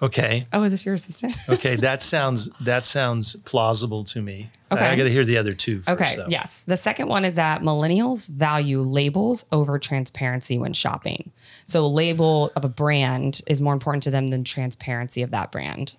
Okay. 0.00 0.46
Oh, 0.52 0.62
is 0.62 0.70
this 0.70 0.86
your 0.86 0.94
assistant? 0.94 1.36
Okay. 1.48 1.74
That 1.74 2.02
sounds 2.02 2.48
that 2.60 2.86
sounds 2.86 3.36
plausible 3.44 4.04
to 4.04 4.22
me. 4.22 4.50
Okay. 4.70 4.84
I, 4.84 4.96
got 4.96 5.04
to 5.04 5.10
hear 5.10 5.24
the 5.24 5.38
other 5.38 5.52
two 5.52 5.80
first. 5.80 5.88
Okay, 5.88 6.16
though. 6.16 6.26
yes. 6.28 6.64
The 6.66 6.76
second 6.76 7.08
one 7.08 7.24
is 7.24 7.34
that 7.34 7.62
millennials 7.62 8.28
value 8.28 8.80
labels 8.80 9.44
over 9.50 9.78
transparency 9.78 10.58
when 10.58 10.72
shopping. 10.72 11.32
So, 11.66 11.84
a 11.84 11.88
label 11.88 12.52
of 12.54 12.64
a 12.64 12.68
brand 12.68 13.40
is 13.46 13.60
more 13.60 13.72
important 13.72 14.04
to 14.04 14.10
them 14.10 14.28
than 14.28 14.44
transparency 14.44 15.22
of 15.22 15.30
that 15.32 15.50
brand. 15.50 15.96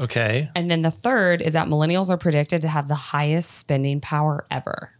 Okay. 0.00 0.50
And 0.54 0.70
then 0.70 0.82
the 0.82 0.90
third 0.90 1.40
is 1.40 1.54
that 1.54 1.66
millennials 1.66 2.10
are 2.10 2.18
predicted 2.18 2.60
to 2.62 2.68
have 2.68 2.88
the 2.88 2.94
highest 2.94 3.50
spending 3.50 4.00
power 4.00 4.46
ever. 4.50 4.92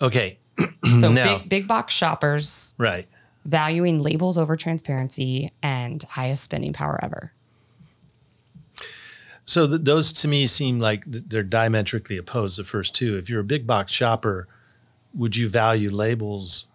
Okay. 0.00 0.38
So, 1.00 1.10
Now- 1.12 1.38
big, 1.38 1.48
big 1.48 1.68
box 1.68 1.94
shoppers 1.94 2.74
Right. 2.78 3.06
valuing 3.44 4.00
labels 4.02 4.36
over 4.38 4.56
transparency 4.56 5.52
and 5.62 6.02
highest 6.02 6.44
spending 6.44 6.72
power 6.72 6.98
ever. 7.02 7.32
So 9.44 9.66
th- 9.66 9.80
those 9.82 10.12
to 10.14 10.28
me 10.28 10.46
seem 10.46 10.78
like 10.78 11.10
th- 11.10 11.24
they're 11.26 11.42
diametrically 11.42 12.16
opposed. 12.16 12.58
The 12.58 12.64
first 12.64 12.94
two. 12.94 13.16
If 13.18 13.28
you're 13.28 13.40
a 13.40 13.44
big 13.44 13.66
box 13.66 13.92
shopper, 13.92 14.46
would 15.14 15.36
you 15.36 15.48
value 15.48 15.90
labels 15.90 16.68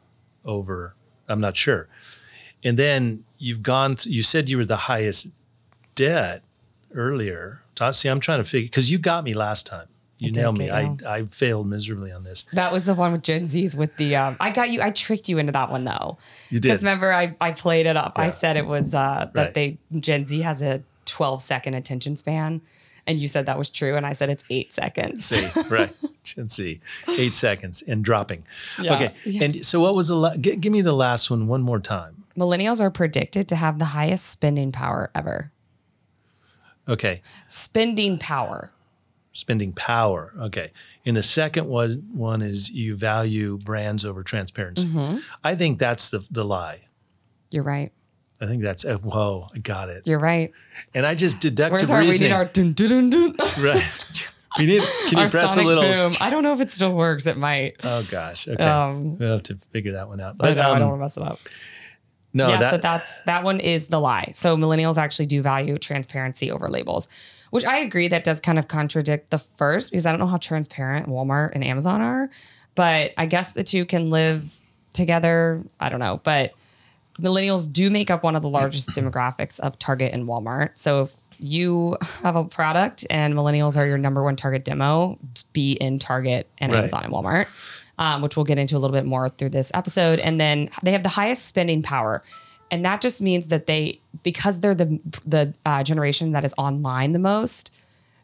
over? 0.44 0.94
I'm 1.28 1.40
not 1.40 1.56
sure. 1.56 1.88
And 2.64 2.78
then 2.78 3.24
you've 3.38 3.64
gone. 3.64 3.96
Th- 3.96 4.14
you 4.14 4.24
said 4.24 4.50
you 4.50 4.58
were 4.58 4.66
the 4.66 4.76
highest 4.92 5.28
debt 5.96 6.44
earlier. 6.94 7.62
See, 7.92 8.10
I'm 8.10 8.20
trying 8.20 8.40
to 8.40 8.44
figure 8.50 8.68
because 8.68 8.90
you 8.92 8.98
got 8.98 9.24
me 9.24 9.34
last 9.34 9.66
time. 9.68 9.88
You 10.18 10.32
did 10.32 10.42
nailed 10.42 10.58
me. 10.58 10.66
get 10.68 11.06
I. 11.06 11.18
I 11.18 11.24
failed 11.26 11.68
miserably 11.68 12.12
on 12.12 12.24
this. 12.24 12.46
That 12.54 12.72
was 12.72 12.86
the 12.86 12.96
one 12.96 13.12
with 13.12 13.22
Gen 13.24 13.46
Z's 13.46 13.76
with 13.76 13.96
the. 13.98 14.16
Um, 14.16 14.38
I 14.40 14.50
got 14.52 14.70
you. 14.70 14.82
I 14.82 14.92
tricked 14.92 15.28
you 15.28 15.38
into 15.38 15.52
that 15.52 15.70
one 15.70 15.84
though. 15.84 16.18
You 16.50 16.60
did. 16.60 16.70
Because 16.70 16.82
remember, 16.82 17.12
I, 17.12 17.36
I 17.42 17.52
played 17.52 17.86
it 17.86 17.98
up. 17.98 18.18
I 18.18 18.30
said 18.30 18.56
it 18.56 18.66
was 18.66 18.94
uh, 18.94 19.30
that 19.34 19.44
Right. 19.46 19.54
they 19.54 19.78
Gen 20.00 20.24
Z 20.26 20.40
has 20.42 20.62
a 20.62 20.84
12 21.06 21.42
second 21.42 21.74
attention 21.74 22.16
span, 22.16 22.62
and 23.06 23.20
you 23.20 23.28
said 23.28 23.46
that 23.48 23.58
was 23.58 23.70
true, 23.70 23.98
and 23.98 24.06
I 24.06 24.14
said 24.14 24.30
it's 24.30 24.44
eight 24.50 24.72
seconds. 24.72 25.26
See, 25.26 25.62
right. 25.70 25.92
Should 26.24 26.50
see. 26.52 26.80
Eight 27.10 27.36
seconds 27.36 27.84
and 27.86 28.04
dropping. 28.04 28.46
Yeah. 28.82 28.96
Okay. 28.96 29.14
Yeah. 29.26 29.44
And 29.44 29.66
so 29.66 29.80
what 29.82 29.96
was 29.96 30.08
the, 30.08 30.16
la- 30.16 30.38
g- 30.38 30.56
give 30.56 30.72
me 30.72 30.82
the 30.82 30.94
last 30.94 31.30
one 31.30 31.48
one 31.48 31.62
more 31.62 31.80
time. 31.82 32.24
Millennials 32.38 32.80
are 32.82 32.90
predicted 32.90 33.48
to 33.50 33.56
have 33.58 33.80
the 33.80 33.86
highest 33.86 34.28
spending 34.30 34.72
power 34.72 35.12
ever. 35.14 35.52
Okay. 36.88 37.22
Spending 37.48 38.18
power. 38.18 38.72
Spending 39.38 39.74
power. 39.74 40.34
Okay. 40.40 40.72
And 41.06 41.18
the 41.18 41.22
second 41.22 41.68
was 41.68 41.98
one 41.98 42.42
is 42.42 42.72
you 42.72 42.96
value 42.96 43.58
brands 43.58 44.06
over 44.06 44.24
transparency. 44.24 44.88
Mm-hmm. 44.88 45.18
I 45.44 45.56
think 45.56 45.78
that's 45.78 46.10
the, 46.10 46.26
the 46.32 46.46
lie. 46.46 46.86
You're 47.52 47.64
right. 47.64 47.92
I 48.40 48.46
think 48.48 48.64
that's, 48.64 48.86
uh, 48.86 48.96
whoa, 49.00 49.50
I 49.54 49.58
got 49.58 49.90
it. 49.90 50.08
You're 50.08 50.20
right. 50.20 50.54
And 50.94 51.06
I 51.06 51.16
just 51.16 51.42
deductive 51.42 51.90
Where's 51.90 51.90
our? 51.90 52.00
We 52.00 52.18
need 52.18 52.32
our 52.32 52.46
dun 52.46 52.72
dun 52.72 53.10
dun 53.10 53.36
dun. 53.36 53.36
right. 53.60 54.30
We 54.58 54.68
need, 54.68 54.84
can 55.10 55.18
you 55.18 55.24
our 55.26 55.30
press 55.30 55.54
sonic 55.54 55.66
a 55.66 55.68
little? 55.68 55.84
boom. 55.84 56.14
I 56.22 56.30
don't 56.30 56.44
know 56.44 56.54
if 56.54 56.62
it 56.62 56.72
still 56.72 56.94
works. 56.96 57.26
It 57.26 57.36
might. 57.36 57.76
Oh 57.84 58.08
gosh. 58.10 58.48
Okay. 58.48 58.64
Um, 58.64 59.18
we'll 59.18 59.34
have 59.34 59.44
to 59.44 59.58
figure 59.74 59.92
that 59.92 60.08
one 60.08 60.22
out. 60.22 60.36
I 60.36 60.38
But 60.38 60.56
know. 60.56 60.62
I 60.62 60.66
um, 60.72 60.80
don't 60.80 60.90
want 60.98 61.00
to 61.00 61.04
mess 61.04 61.18
it 61.18 61.24
up. 61.24 61.40
no, 62.34 62.48
yeah, 62.48 62.60
that, 62.60 62.72
so 62.72 62.78
that's 62.78 63.22
that 63.24 63.44
one 63.44 63.60
is 63.60 63.88
the 63.88 64.00
lie. 64.00 64.30
So 64.32 64.56
millennials 64.56 64.98
actually 64.98 65.26
do 65.26 65.42
value 65.42 65.78
transparency 65.78 66.52
over 66.52 66.70
labels, 66.70 67.10
which 67.52 67.66
I 67.66 67.78
agree 67.78 68.08
that 68.10 68.24
does 68.24 68.40
kind 68.40 68.60
of 68.60 68.68
contradict 68.68 69.30
the 69.32 69.38
first 69.38 69.92
because 69.92 70.06
I 70.06 70.12
don't 70.12 70.20
know 70.20 70.28
how 70.28 70.38
transparent 70.38 71.08
Walmart 71.08 71.52
and 71.54 71.64
Amazon 71.64 72.02
are, 72.02 72.30
but 72.76 73.14
I 73.18 73.26
guess 73.26 73.54
the 73.54 73.64
two 73.64 73.86
can 73.86 74.10
live 74.10 74.60
together. 74.94 75.64
I 75.80 75.90
don't 75.90 76.00
know, 76.00 76.22
but 76.24 76.54
millennials 77.20 77.72
do 77.72 77.90
make 77.90 78.10
up 78.12 78.24
one 78.24 78.36
of 78.36 78.42
the 78.42 78.50
largest 78.50 78.90
demographics 78.96 79.60
of 79.60 79.80
Target 79.80 80.14
and 80.14 80.28
Walmart. 80.28 80.72
So 80.74 81.04
if 81.04 81.16
you 81.40 81.98
have 82.24 82.36
a 82.36 82.44
product 82.44 83.06
and 83.10 83.34
millennials 83.34 83.78
are 83.78 83.86
your 83.86 83.98
number 83.98 84.24
one 84.24 84.36
target 84.36 84.66
demo, 84.66 85.18
be 85.54 85.74
in 85.74 86.00
Target 86.00 86.48
and 86.58 86.72
Right. 86.72 86.80
Amazon 86.80 87.04
and 87.04 87.14
Walmart, 87.14 87.48
um, 87.98 88.22
which 88.22 88.36
we'll 88.36 88.46
get 88.46 88.58
into 88.58 88.76
a 88.76 88.80
little 88.80 88.96
bit 88.96 89.06
more 89.06 89.30
through 89.30 89.50
this 89.50 89.72
episode. 89.74 90.20
And 90.20 90.40
then 90.40 90.70
they 90.84 90.92
have 90.92 91.04
the 91.04 91.10
highest 91.10 91.46
spending 91.46 91.82
power. 91.82 92.24
And 92.72 92.84
that 92.84 93.00
just 93.02 93.22
means 93.22 93.50
that 93.50 93.68
they, 93.68 94.00
because 94.24 94.60
they're 94.60 94.76
the 94.76 95.00
the 95.26 95.54
uh, 95.66 95.84
generation 95.84 96.32
that 96.32 96.44
is 96.44 96.54
online 96.58 97.12
the 97.12 97.20
most, 97.20 97.72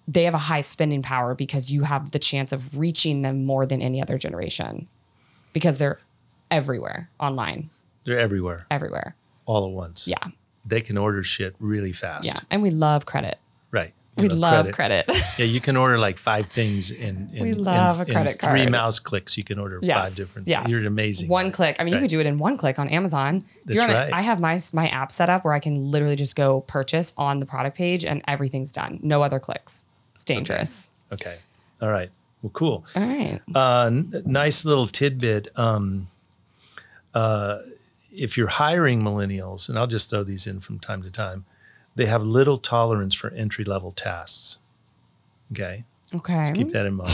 they 0.07 0.23
have 0.23 0.33
a 0.33 0.39
high 0.39 0.61
spending 0.61 1.01
power 1.01 1.35
because 1.35 1.71
you 1.71 1.83
have 1.83 2.11
the 2.11 2.19
chance 2.19 2.51
of 2.51 2.75
reaching 2.77 3.21
them 3.21 3.45
more 3.45 3.65
than 3.65 3.81
any 3.81 4.01
other 4.01 4.17
generation, 4.17 4.87
because 5.53 5.77
they're 5.77 5.99
everywhere 6.49 7.09
online, 7.19 7.69
they're 8.03 8.19
everywhere, 8.19 8.65
everywhere. 8.71 9.15
all 9.45 9.65
at 9.65 9.71
once. 9.71 10.07
Yeah, 10.07 10.17
They 10.65 10.81
can 10.81 10.97
order 10.97 11.21
shit 11.23 11.55
really 11.59 11.93
fast. 11.93 12.25
yeah, 12.25 12.39
and 12.49 12.61
we 12.61 12.71
love 12.71 13.05
credit. 13.05 13.37
Right. 13.69 13.93
We 14.17 14.27
know, 14.27 14.35
love 14.35 14.71
credit. 14.71 15.09
Yeah, 15.37 15.45
you 15.45 15.61
can 15.61 15.77
order 15.77 15.97
like 15.97 16.17
five 16.17 16.47
things 16.47 16.91
in, 16.91 17.29
in 17.33 17.41
We 17.41 17.53
love 17.53 18.01
in, 18.01 18.09
a 18.09 18.11
credit 18.11 18.43
in 18.43 18.49
Three 18.49 18.67
mouse 18.67 18.99
clicks, 18.99 19.37
you 19.37 19.43
can 19.43 19.57
order 19.57 19.79
yes, 19.81 19.97
five 19.97 20.15
different. 20.15 20.47
Yes, 20.47 20.69
You're 20.69 20.85
amazing. 20.85 21.29
One 21.29 21.51
click. 21.51 21.77
I 21.79 21.83
mean, 21.83 21.93
you 21.93 22.01
could 22.01 22.09
do 22.09 22.19
it 22.19 22.25
in 22.25 22.37
one 22.37 22.57
click 22.57 22.77
on 22.77 22.89
Amazon. 22.89 23.45
That's 23.65 23.79
You're 23.79 23.89
on 23.89 23.93
right. 23.95 24.13
I 24.13 24.21
have 24.21 24.39
my 24.39 24.59
my 24.73 24.89
app 24.89 25.11
set 25.11 25.29
up 25.29 25.45
where 25.45 25.53
I 25.53 25.59
can 25.59 25.89
literally 25.89 26.17
just 26.17 26.35
go 26.35 26.61
purchase 26.61 27.13
on 27.17 27.39
the 27.39 27.45
product 27.45 27.77
page 27.77 28.03
and 28.03 28.21
everything's 28.27 28.71
done. 28.71 28.99
No 29.01 29.23
other 29.23 29.39
clicks. 29.39 29.85
It's 30.13 30.25
dangerous. 30.25 30.91
Okay. 31.11 31.37
All 31.81 31.89
right. 31.89 32.11
Well, 32.41 32.51
cool. 32.51 32.85
All 32.95 33.03
right. 33.03 33.39
Uh, 33.55 33.85
n- 33.87 34.23
nice 34.25 34.65
little 34.65 34.87
tidbit. 34.87 35.47
Um, 35.55 36.09
uh, 37.13 37.59
if 38.11 38.37
you're 38.37 38.47
hiring 38.47 39.01
millennials, 39.01 39.69
and 39.69 39.79
I'll 39.79 39.87
just 39.87 40.09
throw 40.09 40.23
these 40.23 40.47
in 40.47 40.59
from 40.59 40.79
time 40.79 41.01
to 41.03 41.09
time, 41.09 41.45
they 41.95 42.05
have 42.05 42.23
little 42.23 42.57
tolerance 42.57 43.15
for 43.15 43.29
entry 43.31 43.65
level 43.65 43.91
tasks. 43.91 44.57
Okay. 45.51 45.83
Okay. 46.13 46.51
Keep 46.53 46.69
that 46.69 46.85
in 46.85 46.95
mind. 46.95 47.11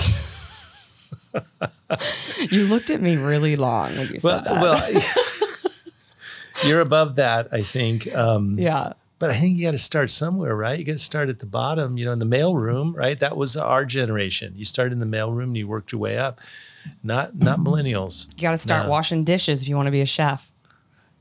You 2.52 2.66
looked 2.66 2.90
at 2.90 3.00
me 3.02 3.16
really 3.16 3.56
long 3.56 3.96
when 3.96 4.08
you 4.08 4.20
well, 4.24 4.44
said 4.44 4.56
that. 4.56 4.62
well, 4.62 5.04
you're 6.66 6.82
above 6.82 7.16
that, 7.16 7.48
I 7.52 7.62
think. 7.62 8.14
Um, 8.14 8.60
yeah. 8.60 8.94
But 9.20 9.30
I 9.32 9.36
think 9.36 9.58
you 9.58 9.64
got 9.66 9.72
to 9.72 9.78
start 9.78 10.12
somewhere, 10.12 10.56
right? 10.56 10.78
You 10.78 10.86
got 10.86 10.92
to 10.94 10.98
start 10.98 11.30
at 11.30 11.40
the 11.40 11.46
bottom, 11.48 11.98
you 11.98 12.06
know, 12.06 12.12
in 12.12 12.20
the 12.20 12.26
mailroom, 12.26 12.94
right? 12.96 13.18
That 13.20 13.36
was 13.38 13.56
our 13.56 13.86
generation. 13.86 14.54
You 14.56 14.66
started 14.66 14.94
in 14.94 15.00
the 15.00 15.18
mailroom 15.18 15.44
and 15.44 15.58
you 15.58 15.68
worked 15.68 15.92
your 15.92 16.00
way 16.02 16.18
up. 16.18 16.40
Not 17.04 17.36
not 17.36 17.60
millennials. 17.60 18.28
You 18.36 18.42
got 18.44 18.52
to 18.52 18.58
start 18.58 18.86
No. 18.86 18.90
washing 18.92 19.24
dishes 19.24 19.62
if 19.64 19.70
you 19.70 19.76
want 19.76 19.88
to 19.88 19.92
be 19.92 20.02
a 20.02 20.06
chef. 20.06 20.52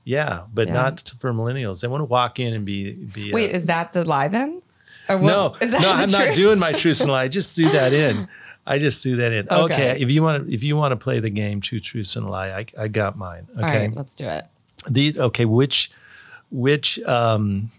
Yeah, 0.09 0.43
but 0.55 0.69
Yeah. 0.69 0.75
not 0.75 1.13
for 1.21 1.33
millennials. 1.33 1.81
They 1.83 1.89
want 1.89 2.01
to 2.01 2.05
walk 2.07 2.39
in 2.39 2.55
and 2.55 2.65
be 2.65 2.93
be. 2.93 3.33
Wait, 3.33 3.51
uh, 3.51 3.57
is 3.57 3.67
that 3.67 3.93
the 3.93 4.05
lie 4.05 4.29
then? 4.29 4.63
Or 5.09 5.19
what- 5.19 5.27
no, 5.29 5.57
is 5.61 5.73
that 5.73 5.83
no, 5.83 5.91
I'm 5.93 6.11
not 6.11 6.35
doing 6.35 6.59
my 6.61 6.73
truth 6.73 7.01
and 7.01 7.11
lie. 7.17 7.25
I 7.25 7.29
just 7.29 7.57
threw 7.57 7.69
that 7.71 7.93
in. 7.93 8.29
I 8.69 8.79
just 8.79 9.03
threw 9.03 9.17
that 9.17 9.33
in. 9.33 9.49
Okay, 9.51 9.75
Okay. 9.93 10.01
if 10.01 10.11
you 10.11 10.23
want 10.23 10.47
to, 10.47 10.55
if 10.55 10.63
you 10.65 10.77
want 10.77 10.93
to 10.93 10.97
play 10.97 11.19
the 11.21 11.31
game, 11.31 11.61
two 11.61 11.81
truths 11.81 12.15
and 12.17 12.25
a 12.25 12.29
lie, 12.31 12.51
I, 12.51 12.67
I 12.85 12.89
got 12.89 13.17
mine. 13.19 13.47
Okay, 13.57 13.63
All 13.63 13.69
right, 13.69 13.95
let's 13.95 14.15
do 14.15 14.27
it. 14.29 14.45
these. 14.91 15.19
Okay, 15.19 15.45
which, 15.45 15.91
which, 16.51 16.99
um, 17.03 17.71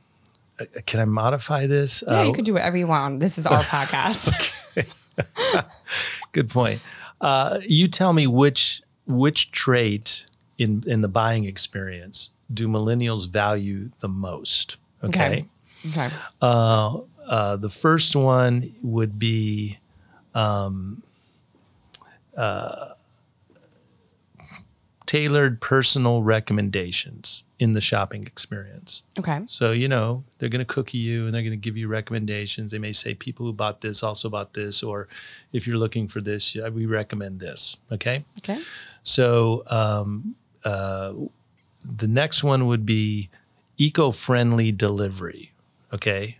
uh, 0.59 0.65
can 0.85 0.99
I 0.99 1.05
modify 1.05 1.65
this? 1.67 2.03
Yeah, 2.07 2.19
Uh, 2.19 2.23
you 2.23 2.33
can 2.33 2.43
do 2.43 2.53
whatever 2.53 2.77
you 2.77 2.87
want. 2.87 3.19
This 3.21 3.37
is 3.37 3.45
our 3.45 3.63
podcast. 3.75 4.31
Good 6.31 6.49
point. 6.49 6.81
Uh, 7.19 7.59
you 7.67 7.87
tell 7.87 8.13
me 8.13 8.27
which 8.27 8.81
which 9.07 9.51
trait 9.51 10.26
in 10.57 10.83
in 10.87 11.01
the 11.01 11.07
buying 11.07 11.45
experience 11.45 12.31
do 12.53 12.67
millennials 12.67 13.29
value 13.29 13.89
the 13.99 14.07
most? 14.07 14.77
Okay. 15.03 15.45
Okay. 15.85 16.07
Okay. 16.07 16.15
Uh, 16.41 16.99
uh, 17.27 17.55
the 17.57 17.69
first 17.69 18.15
one 18.15 18.73
would 18.81 19.19
be 19.19 19.77
um, 20.33 21.03
uh, 22.35 22.89
tailored 25.05 25.61
personal 25.61 26.23
recommendations 26.23 27.43
in 27.59 27.73
the 27.73 27.81
shopping 27.81 28.23
experience. 28.23 29.03
Okay. 29.19 29.41
So, 29.47 29.71
you 29.71 29.87
know, 29.87 30.23
they're 30.37 30.49
going 30.49 30.65
to 30.65 30.73
cookie 30.73 30.97
you 30.97 31.25
and 31.25 31.33
they're 31.33 31.41
going 31.41 31.51
to 31.51 31.57
give 31.57 31.77
you 31.77 31.87
recommendations. 31.87 32.71
They 32.71 32.79
may 32.79 32.93
say 32.93 33.13
people 33.13 33.45
who 33.45 33.53
bought 33.53 33.81
this 33.81 34.03
also 34.03 34.29
bought 34.29 34.53
this, 34.53 34.83
or 34.83 35.07
if 35.53 35.67
you're 35.67 35.77
looking 35.77 36.07
for 36.07 36.21
this, 36.21 36.55
we 36.73 36.85
recommend 36.85 37.39
this. 37.39 37.77
Okay. 37.91 38.25
Okay. 38.39 38.59
So, 39.03 39.63
um, 39.67 40.35
uh, 40.63 41.13
the 41.83 42.07
next 42.07 42.43
one 42.43 42.67
would 42.67 42.85
be 42.85 43.29
eco 43.77 44.11
friendly 44.11 44.71
delivery. 44.71 45.51
Okay. 45.93 46.37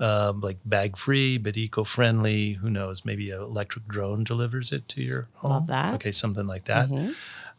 Um, 0.00 0.40
like 0.40 0.58
bag 0.64 0.96
free, 0.96 1.38
but 1.38 1.56
eco 1.56 1.84
friendly. 1.84 2.54
Who 2.54 2.70
knows? 2.70 3.04
Maybe 3.04 3.30
an 3.30 3.40
electric 3.40 3.86
drone 3.86 4.24
delivers 4.24 4.72
it 4.72 4.88
to 4.88 5.02
your 5.02 5.28
home. 5.34 5.50
Love 5.52 5.66
that. 5.68 5.94
Okay. 5.94 6.12
Something 6.12 6.46
like 6.46 6.64
that. 6.64 6.88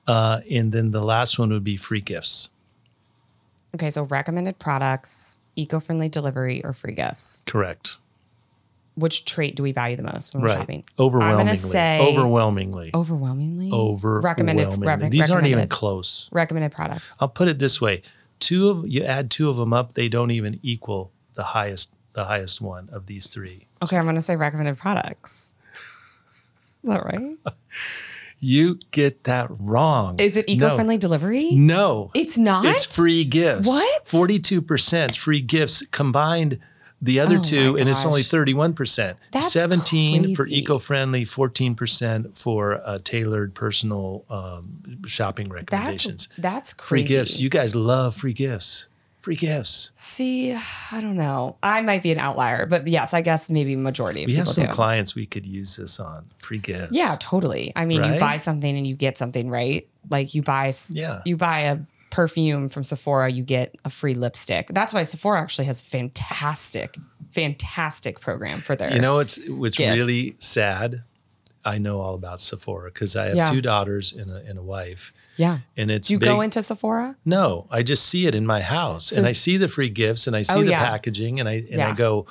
Uh, 0.08 0.42
and 0.50 0.72
then 0.72 0.92
the 0.92 1.02
last 1.02 1.40
one 1.40 1.50
would 1.52 1.64
be 1.64 1.78
free 1.78 2.02
gifts. 2.02 2.50
Okay. 3.76 3.90
So 3.90 4.04
recommended 4.04 4.60
products, 4.60 5.40
eco-friendly 5.56 6.10
delivery, 6.10 6.64
or 6.66 6.74
free 6.74 6.94
gifts. 6.96 7.44
Correct. 7.46 7.98
Which 8.96 9.26
trait 9.26 9.56
do 9.56 9.64
we 9.64 9.72
value 9.72 9.96
the 9.96 10.04
most 10.04 10.34
when 10.34 10.42
we're 10.44 10.50
Right. 10.50 10.58
shopping? 10.60 10.84
Overwhelmingly. 11.00 11.42
I'm 11.42 11.46
gonna 11.48 11.58
say 11.58 12.00
overwhelmingly. 12.00 12.92
overwhelmingly. 12.94 13.72
overwhelmingly. 13.72 14.24
recommended. 14.24 15.02
re- 15.04 15.10
These 15.10 15.32
aren't 15.32 15.48
even 15.48 15.68
close. 15.68 16.30
recommended 16.32 16.72
products. 16.72 17.18
I'll 17.20 17.28
put 17.28 17.48
it 17.48 17.58
this 17.60 17.82
way: 17.82 18.04
two 18.40 18.70
of 18.70 18.88
you 18.88 19.04
add 19.04 19.32
two 19.32 19.50
of 19.50 19.58
them 19.58 19.74
up, 19.74 19.94
they 19.94 20.10
don't 20.10 20.32
even 20.32 20.60
equal 20.62 21.12
the 21.34 21.44
highest 21.44 21.96
the 22.14 22.26
highest 22.26 22.62
one 22.62 22.90
of 22.92 23.08
these 23.08 23.26
three. 23.28 23.68
Okay, 23.82 23.98
I'm 23.98 24.06
gonna 24.06 24.22
say 24.22 24.36
recommended 24.36 24.78
products. 24.78 25.60
Is 26.84 26.90
that 26.90 27.04
right? 27.04 27.38
You 28.40 28.78
get 28.92 29.24
that 29.24 29.48
wrong. 29.58 30.20
Is 30.20 30.36
it 30.36 30.50
eco-friendly 30.50 30.98
delivery? 30.98 31.52
No, 31.52 32.12
It's 32.14 32.38
not. 32.38 32.66
It's 32.66 32.84
free 32.84 33.24
gifts. 33.24 33.66
What? 33.70 34.06
Forty-two 34.08 34.62
percent 34.62 35.16
free 35.16 35.40
gifts 35.40 35.82
combined. 35.88 36.60
The 37.04 37.20
other 37.20 37.36
Oh 37.38 37.42
two, 37.42 37.78
and 37.78 37.90
it's 37.90 38.06
only 38.06 38.24
thirty-one 38.24 38.74
percent. 38.74 39.18
That's 39.32 39.52
Seventeen 39.52 40.34
for 40.36 40.48
eco-friendly, 40.48 41.26
fourteen 41.26 41.76
percent 41.76 42.38
for 42.38 42.76
uh, 42.76 43.00
tailored 43.04 43.54
personal 43.54 44.24
um, 44.30 45.02
shopping 45.06 45.50
recommendations. 45.50 46.30
that's 46.38 46.72
free 46.74 47.02
crazy. 47.02 47.14
gifts. 47.14 47.42
You 47.42 47.50
guys 47.50 47.76
love 47.76 48.16
free 48.16 48.32
gifts. 48.34 48.88
Free 49.20 49.36
gifts. 49.38 49.92
See, 49.96 50.54
I 50.54 51.00
don't 51.00 51.16
know. 51.16 51.56
I 51.64 51.80
might 51.82 52.04
be 52.04 52.12
an 52.12 52.20
outlier, 52.20 52.66
but 52.66 52.88
yes, 52.88 53.14
I 53.14 53.22
guess 53.22 53.50
maybe 53.50 53.74
majority 53.78 54.24
of 54.24 54.28
people. 54.28 54.34
We 54.34 54.38
have 54.40 54.48
some 54.50 54.66
do. 54.66 54.72
clients 54.74 55.16
we 55.16 55.26
could 55.26 55.46
use 55.46 55.78
this 55.78 55.98
on. 56.00 56.26
Free 56.40 56.58
gifts. 56.58 56.92
Yeah, 56.92 57.16
totally. 57.20 57.72
I 57.76 57.86
mean, 57.86 58.04
you 58.04 58.20
buy 58.20 58.36
something 58.38 58.76
and 58.78 58.86
you 58.86 58.96
get 58.96 59.18
something, 59.18 59.50
right? 59.50 59.88
Like 60.10 60.36
you 60.36 60.42
buy, 60.42 60.74
Yeah. 60.90 61.22
you 61.26 61.38
buy 61.38 61.60
a 61.60 61.78
perfume 62.14 62.68
from 62.70 62.84
Sephora, 62.84 63.30
you 63.30 63.44
get 63.44 63.76
a 63.84 63.90
free 63.90 64.14
lipstick. 64.14 64.68
That's 64.68 64.94
why 64.94 65.04
Sephora 65.04 65.42
actually 65.42 65.66
has 65.66 65.82
a 65.82 65.84
fantastic, 65.84 66.98
fantastic 67.32 68.20
program 68.22 68.60
for 68.62 68.76
their 68.76 68.94
You 68.94 69.02
know, 69.02 69.20
it's 69.20 69.40
what's 69.50 69.78
Gifts. 69.78 69.96
really 69.98 70.36
sad. 70.40 71.04
I 71.66 71.78
know 71.78 72.02
all 72.02 72.14
about 72.14 72.40
Sephora 72.42 72.92
because 72.92 73.16
I 73.16 73.28
have 73.28 73.36
Yeah. 73.36 73.46
two 73.46 73.62
daughters 73.62 74.12
and 74.14 74.30
a, 74.30 74.36
and 74.48 74.60
a 74.60 74.62
wife, 74.62 75.14
yeah. 75.38 75.60
and 75.78 75.90
it's 75.90 76.10
Do 76.10 76.14
you 76.16 76.20
big. 76.20 76.28
go 76.28 76.42
into 76.42 76.62
Sephora? 76.62 77.16
no, 77.26 77.68
I 77.72 77.84
just 77.84 78.06
see 78.06 78.28
it 78.28 78.36
in 78.36 78.46
my 78.46 78.62
house, 78.62 79.06
So- 79.08 79.18
and 79.18 79.26
I 79.26 79.32
see 79.32 79.56
the 79.58 79.68
free 79.70 79.90
gifts, 79.90 80.28
and 80.28 80.36
I 80.36 80.42
see 80.42 80.60
Oh, 80.60 80.64
the 80.64 80.72
yeah. 80.72 80.84
packaging, 80.90 81.40
and 81.40 81.48
I 81.48 81.54
and 81.54 81.70
Yeah. 81.80 81.90
I 81.92 81.96
go, 81.96 82.26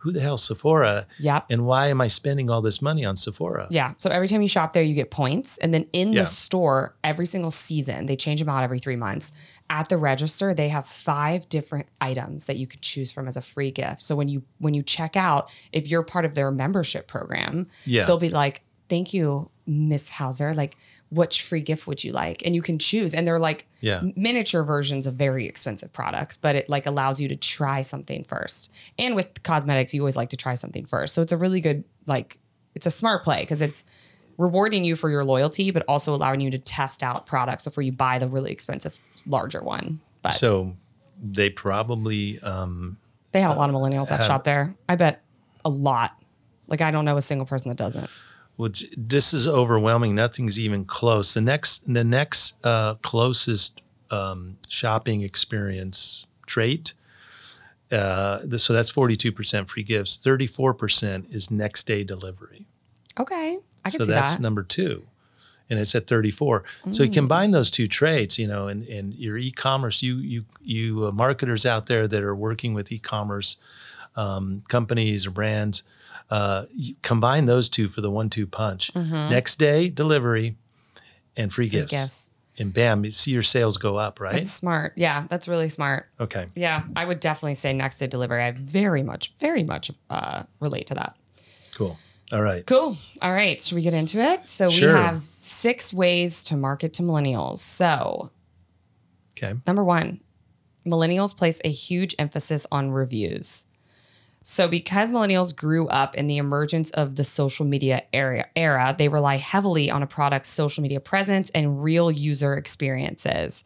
"Who 0.00 0.12
the 0.12 0.20
hell 0.20 0.36
Sephora? 0.36 1.06
Yep. 1.18 1.46
And 1.50 1.64
why 1.66 1.86
am 1.88 2.00
I 2.00 2.08
spending 2.08 2.50
all 2.50 2.60
this 2.62 2.82
money 2.82 3.04
on 3.04 3.16
Sephora? 3.16 3.66
Yeah. 3.70 3.94
So 3.98 4.10
every 4.10 4.28
time 4.28 4.42
you 4.42 4.48
shop 4.48 4.72
there, 4.72 4.82
you 4.82 4.94
get 4.94 5.10
points. 5.10 5.56
And 5.58 5.72
then 5.72 5.86
in 5.92 6.12
Yeah. 6.12 6.20
the 6.22 6.26
store, 6.26 6.96
every 7.04 7.26
single 7.26 7.50
season, 7.50 8.06
they 8.06 8.16
change 8.16 8.40
them 8.40 8.48
out 8.48 8.62
every 8.62 8.78
three 8.78 8.96
months. 8.96 9.32
At 9.68 9.88
the 9.88 9.96
register, 9.96 10.52
they 10.52 10.68
have 10.68 10.84
five 10.86 11.48
different 11.48 11.86
items 12.00 12.46
that 12.46 12.56
you 12.56 12.66
could 12.66 12.82
choose 12.82 13.12
from 13.12 13.28
as 13.28 13.36
a 13.36 13.40
free 13.40 13.70
gift. 13.70 14.00
So 14.00 14.16
when 14.16 14.28
you 14.28 14.42
when 14.58 14.74
you 14.74 14.82
check 14.82 15.16
out, 15.16 15.48
if 15.72 15.88
you're 15.88 16.02
part 16.02 16.24
of 16.24 16.34
their 16.34 16.50
membership 16.50 17.06
program, 17.06 17.68
Yeah. 17.84 18.04
they'll 18.04 18.18
be 18.18 18.28
like, 18.30 18.62
Thank 18.88 19.14
you, 19.14 19.50
Miss 19.70 20.08
Hauser. 20.10 20.52
Like, 20.52 20.76
which 21.10 21.42
free 21.42 21.60
gift 21.60 21.86
would 21.86 22.02
you 22.04 22.12
like? 22.12 22.42
And 22.44 22.54
you 22.54 22.62
can 22.62 22.78
choose. 22.78 23.14
And 23.14 23.26
they're 23.26 23.38
like 23.38 23.66
Yeah. 23.80 24.02
miniature 24.16 24.62
versions 24.64 25.06
of 25.06 25.14
very 25.14 25.46
expensive 25.46 25.92
products, 25.92 26.36
but 26.36 26.56
it 26.56 26.68
like 26.68 26.86
allows 26.86 27.20
you 27.20 27.28
to 27.28 27.36
try 27.36 27.82
something 27.82 28.24
first. 28.24 28.70
And 28.98 29.14
with 29.14 29.42
cosmetics, 29.42 29.94
you 29.94 30.02
always 30.02 30.16
like 30.16 30.28
to 30.30 30.36
try 30.36 30.54
something 30.54 30.84
first. 30.86 31.14
So 31.14 31.22
it's 31.22 31.32
a 31.32 31.36
really 31.36 31.60
good, 31.60 31.84
like, 32.06 32.38
it's 32.74 32.86
a 32.86 32.90
smart 32.90 33.22
play 33.24 33.40
because 33.40 33.60
it's 33.60 33.84
rewarding 34.38 34.84
you 34.84 34.96
for 34.96 35.10
your 35.10 35.24
loyalty, 35.24 35.70
but 35.70 35.84
also 35.88 36.14
allowing 36.14 36.40
you 36.40 36.50
to 36.50 36.58
test 36.58 37.02
out 37.02 37.26
products 37.26 37.64
before 37.64 37.82
you 37.82 37.92
buy 37.92 38.18
the 38.18 38.26
really 38.28 38.50
expensive, 38.52 38.98
larger 39.26 39.60
one. 39.62 40.00
But 40.22 40.30
So 40.34 40.74
they 41.22 41.50
probably 41.50 42.38
um, 42.40 42.96
they 43.32 43.40
have 43.40 43.54
a 43.54 43.58
lot 43.58 43.68
of 43.70 43.76
millennials 43.76 44.08
that 44.08 44.18
have- 44.18 44.26
shop 44.26 44.44
there. 44.44 44.74
I 44.88 44.96
bet 44.96 45.22
a 45.64 45.68
lot. 45.68 46.12
Like, 46.68 46.80
I 46.80 46.90
don't 46.90 47.04
know 47.04 47.16
a 47.16 47.22
single 47.22 47.46
person 47.46 47.68
that 47.68 47.76
doesn't. 47.76 48.08
Which 48.56 48.86
this 48.96 49.32
is 49.32 49.46
overwhelming. 49.48 50.14
Nothing's 50.14 50.58
even 50.60 50.84
close. 50.84 51.34
The 51.34 51.40
next 51.40 51.92
the 51.92 52.04
next 52.04 52.54
uh, 52.64 52.94
closest 52.96 53.82
um, 54.10 54.56
shopping 54.68 55.22
experience 55.22 56.26
trait. 56.46 56.92
Uh, 57.90 58.40
th- 58.40 58.60
so 58.60 58.72
that's 58.72 58.90
forty 58.90 59.16
two 59.16 59.32
percent 59.32 59.68
free 59.68 59.82
gifts. 59.82 60.16
Thirty 60.16 60.46
four 60.46 60.74
percent 60.74 61.26
is 61.30 61.50
next 61.50 61.84
day 61.86 62.04
delivery. 62.04 62.66
Okay. 63.18 63.58
I 63.84 63.90
can 63.90 64.00
so 64.00 64.04
see 64.04 64.10
that's 64.10 64.36
that. 64.36 64.42
number 64.42 64.62
two 64.62 65.04
and 65.70 65.78
it's 65.78 65.94
at 65.94 66.06
34 66.06 66.64
so 66.90 67.02
Mm. 67.02 67.06
you 67.06 67.12
combine 67.12 67.50
those 67.52 67.70
two 67.70 67.86
traits 67.86 68.38
you 68.38 68.46
know 68.46 68.66
and, 68.68 68.86
and 68.88 69.14
your 69.14 69.38
e-commerce 69.38 70.02
you 70.02 70.16
you 70.16 70.44
you 70.60 71.06
uh, 71.06 71.12
marketers 71.12 71.64
out 71.64 71.86
there 71.86 72.06
that 72.08 72.22
are 72.22 72.34
working 72.34 72.74
with 72.74 72.92
e-commerce 72.92 73.56
um, 74.16 74.62
companies 74.68 75.26
or 75.26 75.30
brands 75.30 75.82
uh, 76.30 76.66
combine 77.02 77.46
those 77.46 77.68
two 77.68 77.88
for 77.88 78.00
the 78.00 78.10
one-two 78.10 78.46
punch 78.46 78.94
next 78.94 79.58
day 79.58 79.88
delivery 79.88 80.56
and 81.36 81.52
free, 81.52 81.66
Mm-hmm. 81.66 81.70
Free 81.72 81.80
gifts. 81.80 81.92
gifts. 81.92 82.30
and 82.58 82.72
bam 82.74 83.04
you 83.04 83.10
see 83.10 83.30
your 83.32 83.42
sales 83.42 83.76
go 83.78 83.96
up 83.96 84.20
right 84.20 84.34
That's 84.34 84.50
smart. 84.52 84.92
Yeah, 84.96 85.24
that's 85.28 85.48
really 85.48 85.68
smart. 85.68 86.06
okay 86.20 86.46
Yeah, 86.54 86.82
I 86.96 87.04
would 87.04 87.20
definitely 87.20 87.54
say 87.56 87.72
next 87.72 87.98
day 87.98 88.06
delivery. 88.06 88.42
I 88.42 88.50
very 88.52 89.02
much, 89.02 89.32
very 89.38 89.62
much 89.64 89.90
uh, 90.10 90.42
relate 90.60 90.86
to 90.88 90.94
that. 90.94 91.16
cool 91.74 91.96
all 92.32 92.42
right 92.42 92.64
Cool. 92.66 92.96
All 93.22 93.32
right. 93.32 93.60
Should 93.60 93.74
we 93.74 93.82
get 93.82 93.92
into 93.94 94.20
it? 94.20 94.46
So 94.46 94.68
Sure. 94.70 94.94
we 94.94 95.00
have 95.00 95.24
six 95.40 95.92
ways 95.92 96.44
to 96.44 96.56
market 96.56 96.92
to 96.94 97.02
millennials. 97.02 97.58
So 97.58 98.30
okay 99.36 99.54
number 99.66 99.82
one, 99.84 100.20
millennials 100.86 101.36
place 101.36 101.60
a 101.64 101.70
huge 101.70 102.14
emphasis 102.18 102.66
on 102.70 102.90
reviews. 102.92 103.66
So 104.50 104.66
because 104.66 105.12
millennials 105.12 105.54
grew 105.54 105.86
up 105.86 106.16
in 106.16 106.26
the 106.26 106.36
emergence 106.36 106.90
of 106.90 107.14
the 107.14 107.22
social 107.22 107.64
media 107.64 108.02
era, 108.12 108.46
era, 108.56 108.96
they 108.98 109.08
rely 109.08 109.36
heavily 109.36 109.92
on 109.92 110.02
a 110.02 110.08
product's 110.08 110.48
social 110.48 110.82
media 110.82 110.98
presence 110.98 111.50
and 111.50 111.84
real 111.84 112.10
user 112.10 112.56
experiences. 112.56 113.62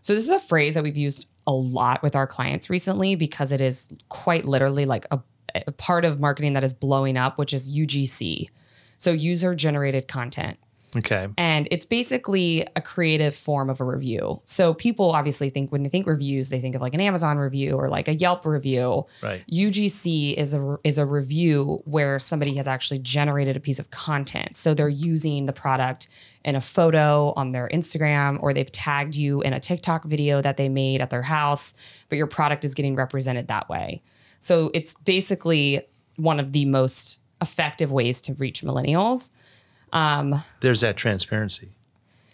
So 0.00 0.14
this 0.14 0.22
is 0.22 0.30
a 0.30 0.38
phrase 0.38 0.74
that 0.74 0.84
we've 0.84 0.96
used 0.96 1.26
a 1.48 1.52
lot 1.52 2.04
with 2.04 2.14
our 2.14 2.28
clients 2.28 2.70
recently 2.70 3.16
because 3.16 3.50
it 3.50 3.60
is 3.60 3.92
quite 4.10 4.44
literally 4.44 4.86
like 4.86 5.06
a, 5.10 5.18
a 5.66 5.72
part 5.72 6.04
of 6.04 6.20
marketing 6.20 6.52
that 6.52 6.62
is 6.62 6.72
blowing 6.72 7.16
up, 7.16 7.36
which 7.36 7.52
is 7.52 7.76
UGC. 7.76 8.48
So 8.96 9.10
user 9.10 9.56
generated 9.56 10.06
content. 10.06 10.56
Okay 10.96 11.28
And 11.36 11.68
it's 11.70 11.84
basically 11.84 12.66
a 12.76 12.80
creative 12.80 13.34
form 13.34 13.68
of 13.68 13.80
a 13.80 13.84
review. 13.84 14.40
So 14.44 14.74
people 14.74 15.12
obviously 15.12 15.50
think 15.50 15.70
when 15.70 15.82
they 15.82 15.90
think 15.90 16.06
reviews, 16.06 16.48
they 16.48 16.60
think 16.60 16.74
of 16.74 16.80
like 16.80 16.94
an 16.94 17.00
Amazon 17.00 17.38
review 17.38 17.72
or 17.72 17.88
like 17.88 18.08
a 18.08 18.14
Yelp 18.14 18.44
review. 18.46 19.06
Right. 19.22 19.44
UGC 19.52 20.34
is 20.34 20.54
a 20.54 20.78
is 20.84 20.98
a 20.98 21.06
review 21.06 21.82
where 21.84 22.18
somebody 22.18 22.54
has 22.54 22.66
actually 22.66 22.98
generated 22.98 23.56
a 23.56 23.60
piece 23.60 23.78
of 23.78 23.90
content. 23.90 24.56
So 24.56 24.74
they're 24.74 24.88
using 24.88 25.46
the 25.46 25.52
product 25.52 26.08
in 26.44 26.56
a 26.56 26.60
photo 26.60 27.32
on 27.36 27.52
their 27.52 27.68
Instagram 27.68 28.38
or 28.42 28.52
they've 28.52 28.72
tagged 28.72 29.14
you 29.14 29.42
in 29.42 29.52
a 29.52 29.60
TikTok 29.60 30.04
video 30.04 30.40
that 30.40 30.56
they 30.56 30.68
made 30.68 31.00
at 31.00 31.10
their 31.10 31.22
house, 31.22 31.74
but 32.08 32.16
your 32.16 32.26
product 32.26 32.64
is 32.64 32.74
getting 32.74 32.94
represented 32.94 33.48
that 33.48 33.68
way. 33.68 34.02
So 34.40 34.70
it's 34.72 34.94
basically 34.94 35.82
one 36.16 36.40
of 36.40 36.52
the 36.52 36.64
most 36.64 37.20
effective 37.40 37.92
ways 37.92 38.20
to 38.22 38.34
reach 38.34 38.62
millennials. 38.62 39.30
Um, 39.92 40.34
there's 40.60 40.80
that 40.82 40.96
transparency 40.96 41.70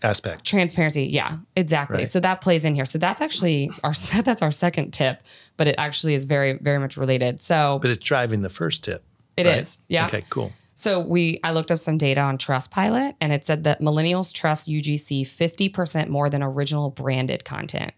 aspect 0.02 0.44
transparency 0.44 1.04
yeah 1.04 1.38
exactly 1.56 1.96
Right. 1.98 2.10
so 2.10 2.20
that 2.20 2.42
plays 2.42 2.66
in 2.66 2.74
here 2.74 2.84
so 2.84 2.98
that's 2.98 3.22
actually 3.22 3.70
our 3.82 3.94
that's 4.22 4.42
our 4.42 4.50
second 4.50 4.90
tip 4.90 5.20
but 5.56 5.66
it 5.66 5.76
actually 5.78 6.12
is 6.12 6.24
very 6.26 6.52
very 6.54 6.78
much 6.78 6.98
related 6.98 7.40
so 7.40 7.78
but 7.80 7.90
it's 7.90 8.04
driving 8.04 8.42
the 8.42 8.50
first 8.50 8.84
tip 8.84 9.02
It 9.38 9.46
It 9.46 9.56
is, 9.56 9.58
is. 9.68 9.80
yeah. 9.88 10.06
okay 10.06 10.22
cool 10.28 10.52
so 10.74 11.00
we 11.00 11.40
i 11.42 11.52
looked 11.52 11.70
up 11.70 11.78
some 11.78 11.96
data 11.96 12.20
on 12.20 12.36
trustpilot 12.36 13.14
and 13.22 13.32
it 13.32 13.44
said 13.46 13.64
that 13.64 13.80
millennials 13.80 14.30
trust 14.34 14.68
ugc 14.68 15.22
50% 15.22 16.08
more 16.08 16.28
than 16.28 16.42
original 16.42 16.90
branded 16.90 17.46
content 17.46 17.92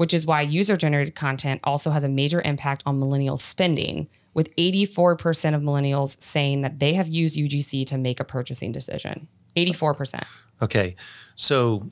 which 0.00 0.14
is 0.14 0.24
why 0.24 0.40
user 0.40 0.76
generated 0.78 1.14
content 1.14 1.60
also 1.62 1.90
has 1.90 2.02
a 2.04 2.08
major 2.08 2.40
impact 2.46 2.82
on 2.86 2.98
millennial 2.98 3.36
spending 3.36 4.08
with 4.32 4.48
84% 4.56 5.54
of 5.54 5.60
millennials 5.60 6.18
saying 6.22 6.62
that 6.62 6.78
they 6.78 6.94
have 6.94 7.06
used 7.08 7.36
ugc 7.36 7.84
to 7.86 7.98
make 7.98 8.18
a 8.18 8.24
purchasing 8.24 8.72
decision 8.72 9.28
84% 9.56 10.22
Okay, 10.62 10.96
so 11.34 11.86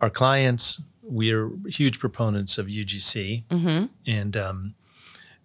our 0.00 0.08
clients, 0.10 0.80
we 1.02 1.32
are 1.32 1.50
huge 1.66 1.98
proponents 1.98 2.58
of 2.58 2.66
UGC, 2.66 3.44
Mm-hmm. 3.50 3.84
and 4.06 4.36
um, 4.36 4.74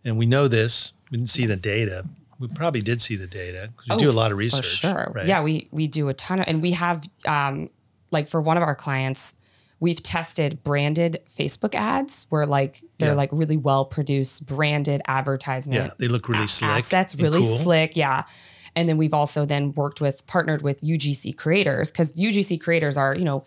and 0.06 0.18
we 0.18 0.26
know 0.26 0.48
this. 0.48 0.92
We 1.12 1.18
didn't 1.18 1.30
see 1.30 1.46
the 1.46 1.56
data. 1.56 2.06
We 2.40 2.48
probably 2.56 2.82
did 2.82 3.02
see 3.02 3.16
the 3.16 3.28
data 3.28 3.70
we 3.90 3.96
do 3.98 4.10
a 4.10 4.18
lot 4.22 4.32
of 4.34 4.38
research. 4.38 4.84
Oh, 4.86 4.90
For 4.94 5.04
sure. 5.04 5.12
right? 5.16 5.28
Yeah, 5.28 5.42
we 5.44 5.68
we 5.72 5.88
do 5.88 6.10
a 6.10 6.14
ton 6.14 6.40
of, 6.42 6.46
and 6.48 6.62
we 6.62 6.72
have 6.72 6.98
um, 7.26 7.70
like 8.12 8.28
for 8.28 8.42
one 8.42 8.58
of 8.58 8.64
our 8.64 8.76
clients, 8.76 9.36
we've 9.80 10.02
tested 10.02 10.64
branded 10.64 11.20
Facebook 11.30 11.76
ads 11.76 12.26
where 12.30 12.46
like 12.46 12.84
they're 12.98 13.10
Yeah. 13.12 13.16
like 13.16 13.30
really 13.32 13.58
well 13.58 13.86
produced 13.86 14.48
branded 14.48 15.02
advertisement. 15.08 15.84
yeah, 15.86 15.92
they 16.00 16.08
look 16.08 16.28
really 16.28 16.46
a- 16.46 16.48
slick. 16.48 16.72
Assets 16.72 17.16
really 17.16 17.42
cool. 17.42 17.48
slick. 17.58 17.96
Yeah. 17.96 18.24
And 18.76 18.88
then 18.90 18.98
we've 18.98 19.14
also 19.14 19.46
then 19.46 19.74
worked 19.74 20.02
with 20.02 20.26
partnered 20.28 20.62
with 20.62 20.82
UGC 20.82 21.36
creators 21.36 21.92
because 21.92 22.14
UGC 22.14 22.60
creators 22.60 22.98
are, 22.98 23.16
you 23.16 23.24
know, 23.26 23.44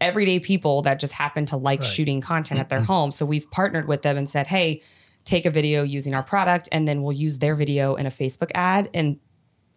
everyday 0.00 0.40
people 0.40 0.82
that 0.82 0.98
just 0.98 1.12
happen 1.12 1.44
to 1.46 1.56
like 1.56 1.80
Right. 1.80 1.86
shooting 1.88 2.20
content 2.20 2.58
at 2.58 2.68
their 2.68 2.80
home. 2.80 3.10
So 3.12 3.26
we've 3.26 3.50
partnered 3.50 3.86
with 3.86 4.02
them 4.02 4.16
and 4.16 4.28
said, 4.28 4.46
hey, 4.46 4.80
take 5.24 5.44
a 5.44 5.50
video 5.50 5.82
using 5.82 6.14
our 6.14 6.22
product 6.22 6.68
and 6.72 6.88
then 6.88 7.02
we'll 7.02 7.12
use 7.16 7.38
their 7.38 7.54
video 7.54 7.94
in 7.96 8.06
a 8.06 8.10
Facebook 8.10 8.50
ad. 8.54 8.88
And 8.94 9.18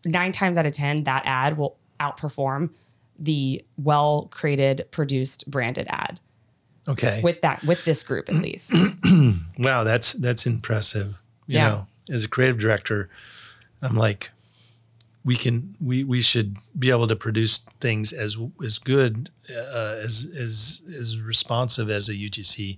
nine 0.05 0.31
times 0.31 0.55
out 0.55 0.65
of 0.65 0.71
10, 0.71 1.03
that 1.03 1.23
ad 1.25 1.57
will 1.57 1.77
outperform 1.99 2.69
the 3.17 3.63
well 3.77 4.27
created, 4.31 4.85
produced, 4.91 5.49
branded 5.49 5.87
ad 5.89 6.19
Okay. 6.87 7.21
with 7.23 7.41
that, 7.41 7.63
with 7.63 7.83
this 7.85 8.03
group 8.03 8.27
at 8.29 8.35
least. 8.35 8.73
wow, 9.57 9.83
that's 9.83 10.13
that's 10.13 10.45
impressive. 10.45 11.15
You 11.47 11.59
Yeah. 11.59 11.67
know, 11.69 11.87
as 12.09 12.23
a 12.23 12.27
creative 12.27 12.57
director, 12.59 13.09
I'm 13.81 13.95
like, 13.95 14.29
we 15.25 15.35
can 15.37 15.75
we 15.79 16.03
we 16.03 16.21
should 16.21 16.57
be 16.77 16.89
able 16.89 17.07
to 17.07 17.15
produce 17.15 17.59
things 17.79 18.11
as 18.11 18.37
as 18.63 18.79
good 18.79 19.29
uh, 19.49 19.95
as 20.03 20.27
as 20.37 20.81
as 20.97 21.19
responsive 21.21 21.89
as 21.89 22.09
a 22.09 22.13
UGC 22.13 22.77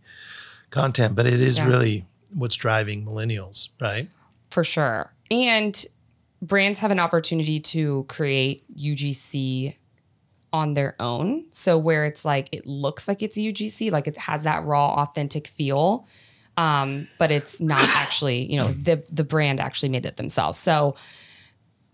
content, 0.69 1.15
but 1.15 1.25
it 1.25 1.41
is 1.41 1.57
Yeah. 1.57 1.67
really 1.67 2.05
what's 2.33 2.55
driving 2.55 3.05
millennials, 3.05 3.69
right? 3.79 4.09
for 4.51 4.63
sure. 4.63 5.11
And 5.31 5.85
brands 6.41 6.79
have 6.79 6.91
an 6.91 6.99
opportunity 6.99 7.59
to 7.59 8.05
create 8.07 8.63
UGC 8.77 9.75
on 10.55 10.73
their 10.73 10.95
own. 11.01 11.43
So 11.51 11.77
where 11.77 12.05
it's 12.05 12.23
like 12.23 12.47
it 12.53 12.65
looks 12.65 13.09
like 13.09 13.21
it's 13.21 13.35
a 13.35 13.41
UGC, 13.41 13.91
like 13.91 14.07
it 14.07 14.15
has 14.15 14.43
that 14.43 14.63
raw, 14.63 15.03
authentic 15.03 15.47
feel, 15.47 16.07
um, 16.55 17.09
but 17.19 17.29
it's 17.29 17.59
not 17.59 17.83
actually. 17.89 18.49
You 18.49 18.59
know, 18.61 18.69
the 18.69 19.03
the 19.11 19.25
brand 19.25 19.59
actually 19.59 19.89
made 19.89 20.05
it 20.05 20.15
themselves. 20.15 20.57
So 20.57 20.95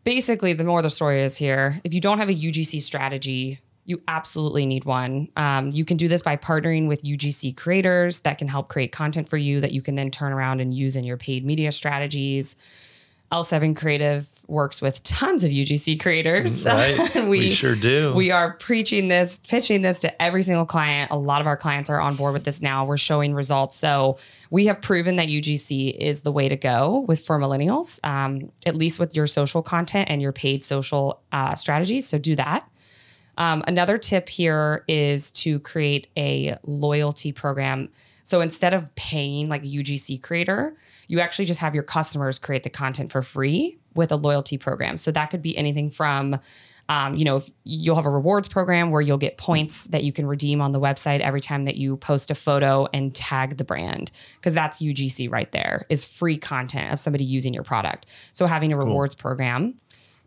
basically, 0.04 0.54
the 0.54 0.64
more 0.64 0.84
the 0.84 0.92
story 0.92 1.22
is 1.22 1.38
here, 1.38 1.80
if 1.84 1.92
you 1.92 2.00
don't 2.00 2.20
have 2.20 2.30
a 2.30 2.36
UGC 2.36 2.82
strategy 2.82 3.60
You 3.84 4.00
absolutely 4.08 4.68
need 4.68 4.86
one. 4.86 5.30
Um, 5.36 5.72
you 5.72 5.86
can 5.86 5.98
do 5.98 6.08
this 6.08 6.22
by 6.22 6.38
partnering 6.38 6.88
with 6.88 7.02
UGC 7.04 7.58
creators 7.58 8.22
that 8.22 8.38
can 8.38 8.48
help 8.48 8.70
create 8.70 8.92
content 8.92 9.28
for 9.28 9.38
you 9.38 9.60
that 9.60 9.72
you 9.72 9.82
can 9.82 9.96
then 9.96 10.12
turn 10.12 10.32
around 10.32 10.62
and 10.62 10.72
use 10.72 10.96
in 10.96 11.04
your 11.04 11.18
paid 11.18 11.44
media 11.44 11.72
strategies. 11.72 12.56
L7 13.32 13.76
Creative 13.76 14.30
works 14.52 14.82
with 14.82 15.02
tons 15.02 15.44
of 15.44 15.52
UGC 15.52 16.00
creators. 16.00 16.68
Right. 16.72 17.16
we, 17.16 17.40
We 17.40 17.52
sure 17.52 17.76
do. 17.76 18.14
We 18.14 18.32
are 18.32 18.54
preaching 18.54 19.08
this, 19.08 19.40
pitching 19.40 19.82
this 19.82 20.00
to 20.02 20.22
every 20.22 20.42
single 20.42 20.66
client. 20.66 21.12
A 21.12 21.18
lot 21.18 21.42
of 21.42 21.48
our 21.48 21.58
clients 21.58 21.90
are 21.90 22.00
on 22.00 22.16
board 22.16 22.34
with 22.34 22.44
this 22.44 22.62
now. 22.62 22.86
We're 22.86 22.98
showing 22.98 23.34
results. 23.34 23.76
So 23.76 24.18
we 24.50 24.66
have 24.68 24.82
proven 24.82 25.18
that 25.18 25.28
UGC 25.28 25.96
is 25.96 26.22
the 26.22 26.32
way 26.32 26.50
to 26.50 26.56
go 26.56 27.06
with 27.08 27.26
for 27.26 27.40
millennials, 27.40 28.00
um, 28.06 28.52
at 28.66 28.76
least 28.76 29.00
with 29.00 29.16
your 29.16 29.28
social 29.28 29.62
content 29.62 30.10
and 30.10 30.22
your 30.22 30.32
paid 30.32 30.64
social 30.64 31.22
uh, 31.32 31.56
strategies. 31.56 32.08
So 32.08 32.18
do 32.18 32.36
that. 32.36 32.68
Um, 33.38 33.64
another 33.68 33.98
tip 33.98 34.30
here 34.30 34.84
is 34.88 35.32
to 35.34 35.60
create 35.60 36.08
a 36.18 36.58
loyalty 36.64 37.32
program. 37.32 37.90
So 38.24 38.42
instead 38.42 38.74
of 38.74 38.94
paying 38.96 39.50
like 39.50 39.64
a 39.64 39.68
UGC 39.68 40.22
creator, 40.22 40.76
you 41.08 41.20
actually 41.20 41.46
just 41.46 41.60
have 41.60 41.74
your 41.74 41.84
customers 41.84 42.40
create 42.40 42.64
the 42.64 42.70
content 42.70 43.12
for 43.12 43.22
free 43.22 43.80
with 43.96 44.12
a 44.12 44.16
loyalty 44.16 44.58
program. 44.58 44.98
So 44.98 45.12
that 45.12 45.28
could 45.28 45.42
be 45.42 45.58
anything 45.58 45.90
from, 45.90 46.40
um, 46.90 47.16
you 47.16 47.26
know, 47.26 47.38
if 47.38 47.50
you'll 47.64 47.96
have 47.96 48.06
a 48.06 48.10
rewards 48.10 48.48
program 48.48 48.92
where 48.92 49.02
you'll 49.02 49.18
get 49.18 49.38
points 49.38 49.86
that 49.86 50.04
you 50.04 50.12
can 50.12 50.26
redeem 50.26 50.62
on 50.62 50.72
the 50.72 50.80
website 50.80 51.20
every 51.20 51.42
time 51.42 51.66
that 51.66 51.76
you 51.76 51.98
post 51.98 52.32
a 52.32 52.36
photo 52.36 52.88
and 52.94 53.16
tag 53.16 53.58
the 53.58 53.64
brand, 53.64 54.12
because 54.36 54.54
that's 54.54 54.82
UGC 54.82 55.32
right 55.32 55.52
there 55.52 55.86
is 55.90 56.06
free 56.06 56.38
content 56.38 56.94
of 56.94 57.00
somebody 57.00 57.24
using 57.24 57.54
your 57.54 57.64
product. 57.64 58.06
So 58.34 58.46
having 58.46 58.74
a 58.74 58.78
rewards 58.78 59.16
program. 59.16 59.76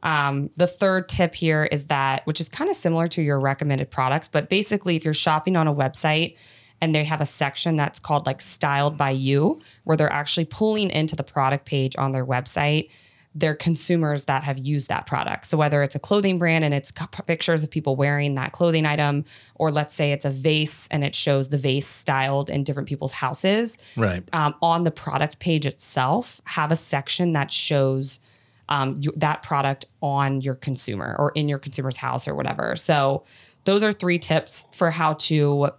Um, 0.03 0.51
the 0.57 0.67
third 0.67 1.09
tip 1.09 1.35
here 1.35 1.67
is 1.73 1.87
that, 1.87 2.27
which 2.27 2.39
is 2.39 2.51
kind 2.51 2.71
of 2.71 2.77
similar 2.77 3.07
to 3.09 3.23
your 3.23 3.41
recommended 3.41 3.91
products, 3.91 4.29
but 4.29 4.51
basically, 4.51 4.97
if 4.97 5.05
you're 5.05 5.15
shopping 5.15 5.57
on 5.57 5.67
a 5.67 5.75
website 5.75 6.37
and 6.81 6.95
they 6.95 7.05
have 7.05 7.23
a 7.23 7.27
section 7.27 7.77
that's 7.77 7.99
called 7.99 8.27
like 8.27 8.43
styled 8.43 8.99
by 8.99 9.09
you, 9.11 9.61
where 9.85 9.97
they're 9.97 10.13
actually 10.13 10.45
pulling 10.45 10.91
into 10.91 11.17
the 11.17 11.25
product 11.25 11.65
page 11.65 11.95
on 11.97 12.13
their 12.13 12.27
website 12.27 12.91
their 13.35 13.55
consumers 13.55 14.27
that 14.27 14.45
have 14.45 14.59
used 14.59 14.89
that 14.89 15.07
product. 15.07 15.47
So 15.47 15.57
whether 15.57 15.83
it's 15.83 15.97
a 15.97 15.99
clothing 15.99 16.39
brand 16.39 16.65
and 16.65 16.73
it's 16.73 16.93
pictures 17.27 17.65
of 17.65 17.71
people 17.71 17.97
wearing 17.97 18.37
that 18.37 18.53
clothing 18.53 18.87
item, 18.87 19.25
or 19.57 19.73
let's 19.73 19.93
say 19.93 20.13
it's 20.13 20.25
a 20.25 20.31
vase 20.31 20.87
and 20.89 21.03
it 21.03 21.15
shows 21.15 21.49
the 21.49 21.59
vase 21.59 21.87
styled 21.87 22.49
in 22.49 22.63
different 22.63 22.89
people's 22.89 23.13
houses, 23.13 23.77
right. 23.97 24.23
Um, 24.33 24.55
on 24.63 24.85
the 24.85 24.93
product 24.93 25.41
page 25.41 25.67
itself, 25.67 26.41
have 26.45 26.71
a 26.71 26.77
section 26.77 27.33
that 27.33 27.51
shows 27.51 28.21
um, 28.69 28.97
you, 29.01 29.13
that 29.17 29.43
product 29.43 29.87
on 30.01 30.41
your 30.41 30.55
consumer 30.55 31.17
or 31.19 31.33
in 31.35 31.49
your 31.49 31.59
consumer's 31.59 31.97
house 31.97 32.29
or 32.29 32.35
whatever. 32.35 32.77
So 32.77 33.25
those 33.65 33.83
are 33.83 33.93
three 33.93 34.19
tips 34.19 34.69
for 34.73 34.91
how 34.91 35.15
to 35.15 35.71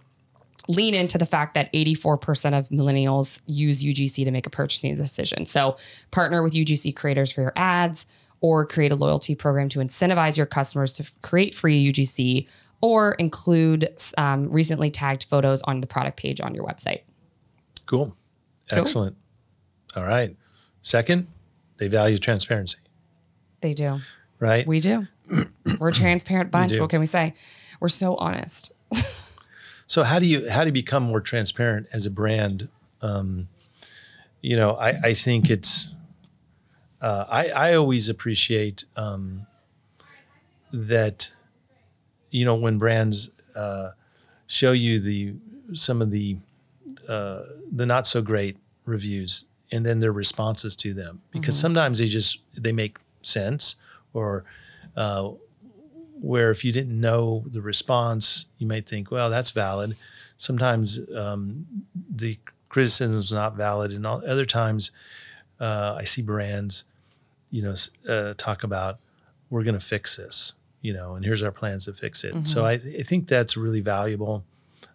lean 0.68 0.94
into 0.94 1.18
the 1.18 1.26
fact 1.26 1.54
that 1.54 1.72
84% 1.72 2.58
of 2.58 2.68
millennials 2.68 3.40
use 3.46 3.82
UGC 3.82 4.24
to 4.24 4.30
make 4.30 4.46
a 4.46 4.50
purchasing 4.50 4.94
decision. 4.96 5.46
So 5.46 5.76
partner 6.10 6.42
with 6.42 6.54
UGC 6.54 6.94
creators 6.96 7.32
for 7.32 7.42
your 7.42 7.52
ads 7.56 8.06
or 8.40 8.66
create 8.66 8.92
a 8.92 8.96
loyalty 8.96 9.34
program 9.34 9.68
to 9.70 9.78
incentivize 9.78 10.36
your 10.36 10.46
customers 10.46 10.92
to 10.94 11.10
create 11.22 11.54
free 11.54 11.92
UGC 11.92 12.46
or 12.80 13.12
include 13.14 13.88
um, 14.18 14.50
recently 14.50 14.90
tagged 14.90 15.24
photos 15.24 15.62
on 15.62 15.80
the 15.80 15.86
product 15.86 16.18
page 16.18 16.40
on 16.40 16.54
your 16.54 16.64
website. 16.64 17.02
Cool. 17.86 18.16
cool. 18.70 18.78
Excellent. 18.78 19.16
All 19.96 20.04
right. 20.04 20.36
Second, 20.82 21.28
they 21.78 21.88
value 21.88 22.18
transparency. 22.18 22.78
They 23.60 23.72
do. 23.72 24.00
Right? 24.38 24.66
We 24.66 24.80
do. 24.80 25.06
We're 25.80 25.88
a 25.88 25.92
transparent 25.92 26.50
bunch. 26.50 26.78
What 26.78 26.90
can 26.90 27.00
we 27.00 27.06
say? 27.06 27.34
We're 27.80 27.88
so 27.88 28.16
honest. 28.16 28.72
So 29.86 30.02
how 30.02 30.18
do 30.18 30.26
you 30.26 30.50
how 30.50 30.62
do 30.62 30.68
you 30.68 30.72
become 30.72 31.04
more 31.04 31.20
transparent 31.20 31.86
as 31.92 32.06
a 32.06 32.10
brand? 32.10 32.68
Um, 33.02 33.48
you 34.42 34.56
know, 34.56 34.76
I, 34.76 34.88
I 35.02 35.14
think 35.14 35.50
it's 35.50 35.94
uh, 37.00 37.24
I 37.28 37.48
I 37.48 37.74
always 37.74 38.08
appreciate 38.08 38.84
um, 38.96 39.46
that 40.72 41.30
you 42.30 42.44
know 42.44 42.54
when 42.54 42.78
brands 42.78 43.30
uh, 43.54 43.90
show 44.46 44.72
you 44.72 45.00
the 45.00 45.34
some 45.72 46.02
of 46.02 46.10
the 46.10 46.36
uh, 47.08 47.42
the 47.72 47.86
not 47.86 48.06
so 48.06 48.22
great 48.22 48.56
reviews 48.84 49.46
and 49.72 49.84
then 49.84 50.00
their 50.00 50.12
responses 50.12 50.76
to 50.76 50.94
them 50.94 51.22
because 51.30 51.56
mm-hmm. 51.56 51.62
sometimes 51.62 51.98
they 51.98 52.06
just 52.06 52.40
they 52.54 52.72
make 52.72 52.98
sense 53.22 53.76
or 54.14 54.44
uh, 54.96 55.30
where 56.26 56.50
if 56.50 56.64
you 56.64 56.72
didn't 56.72 57.00
know 57.00 57.44
the 57.46 57.62
response, 57.62 58.46
you 58.58 58.66
might 58.66 58.88
think, 58.88 59.12
well, 59.12 59.30
that's 59.30 59.52
valid. 59.52 59.96
Sometimes 60.36 60.98
um, 61.14 61.64
the 61.94 62.36
criticism 62.68 63.16
is 63.16 63.32
not 63.32 63.54
valid, 63.54 63.92
and 63.92 64.04
all, 64.04 64.22
other 64.26 64.44
times 64.44 64.90
uh, 65.60 65.94
I 65.96 66.02
see 66.02 66.22
brands, 66.22 66.84
you 67.52 67.62
know, 67.62 67.74
uh, 68.08 68.34
talk 68.36 68.64
about 68.64 68.96
we're 69.50 69.62
going 69.62 69.78
to 69.78 69.84
fix 69.84 70.16
this, 70.16 70.54
you 70.82 70.92
know, 70.92 71.14
and 71.14 71.24
here's 71.24 71.44
our 71.44 71.52
plans 71.52 71.84
to 71.84 71.92
fix 71.92 72.24
it. 72.24 72.34
Mm-hmm. 72.34 72.44
So 72.44 72.66
I, 72.66 72.72
I, 72.72 73.02
think 73.02 73.28
that's 73.28 73.56
really 73.56 73.80
valuable. 73.80 74.44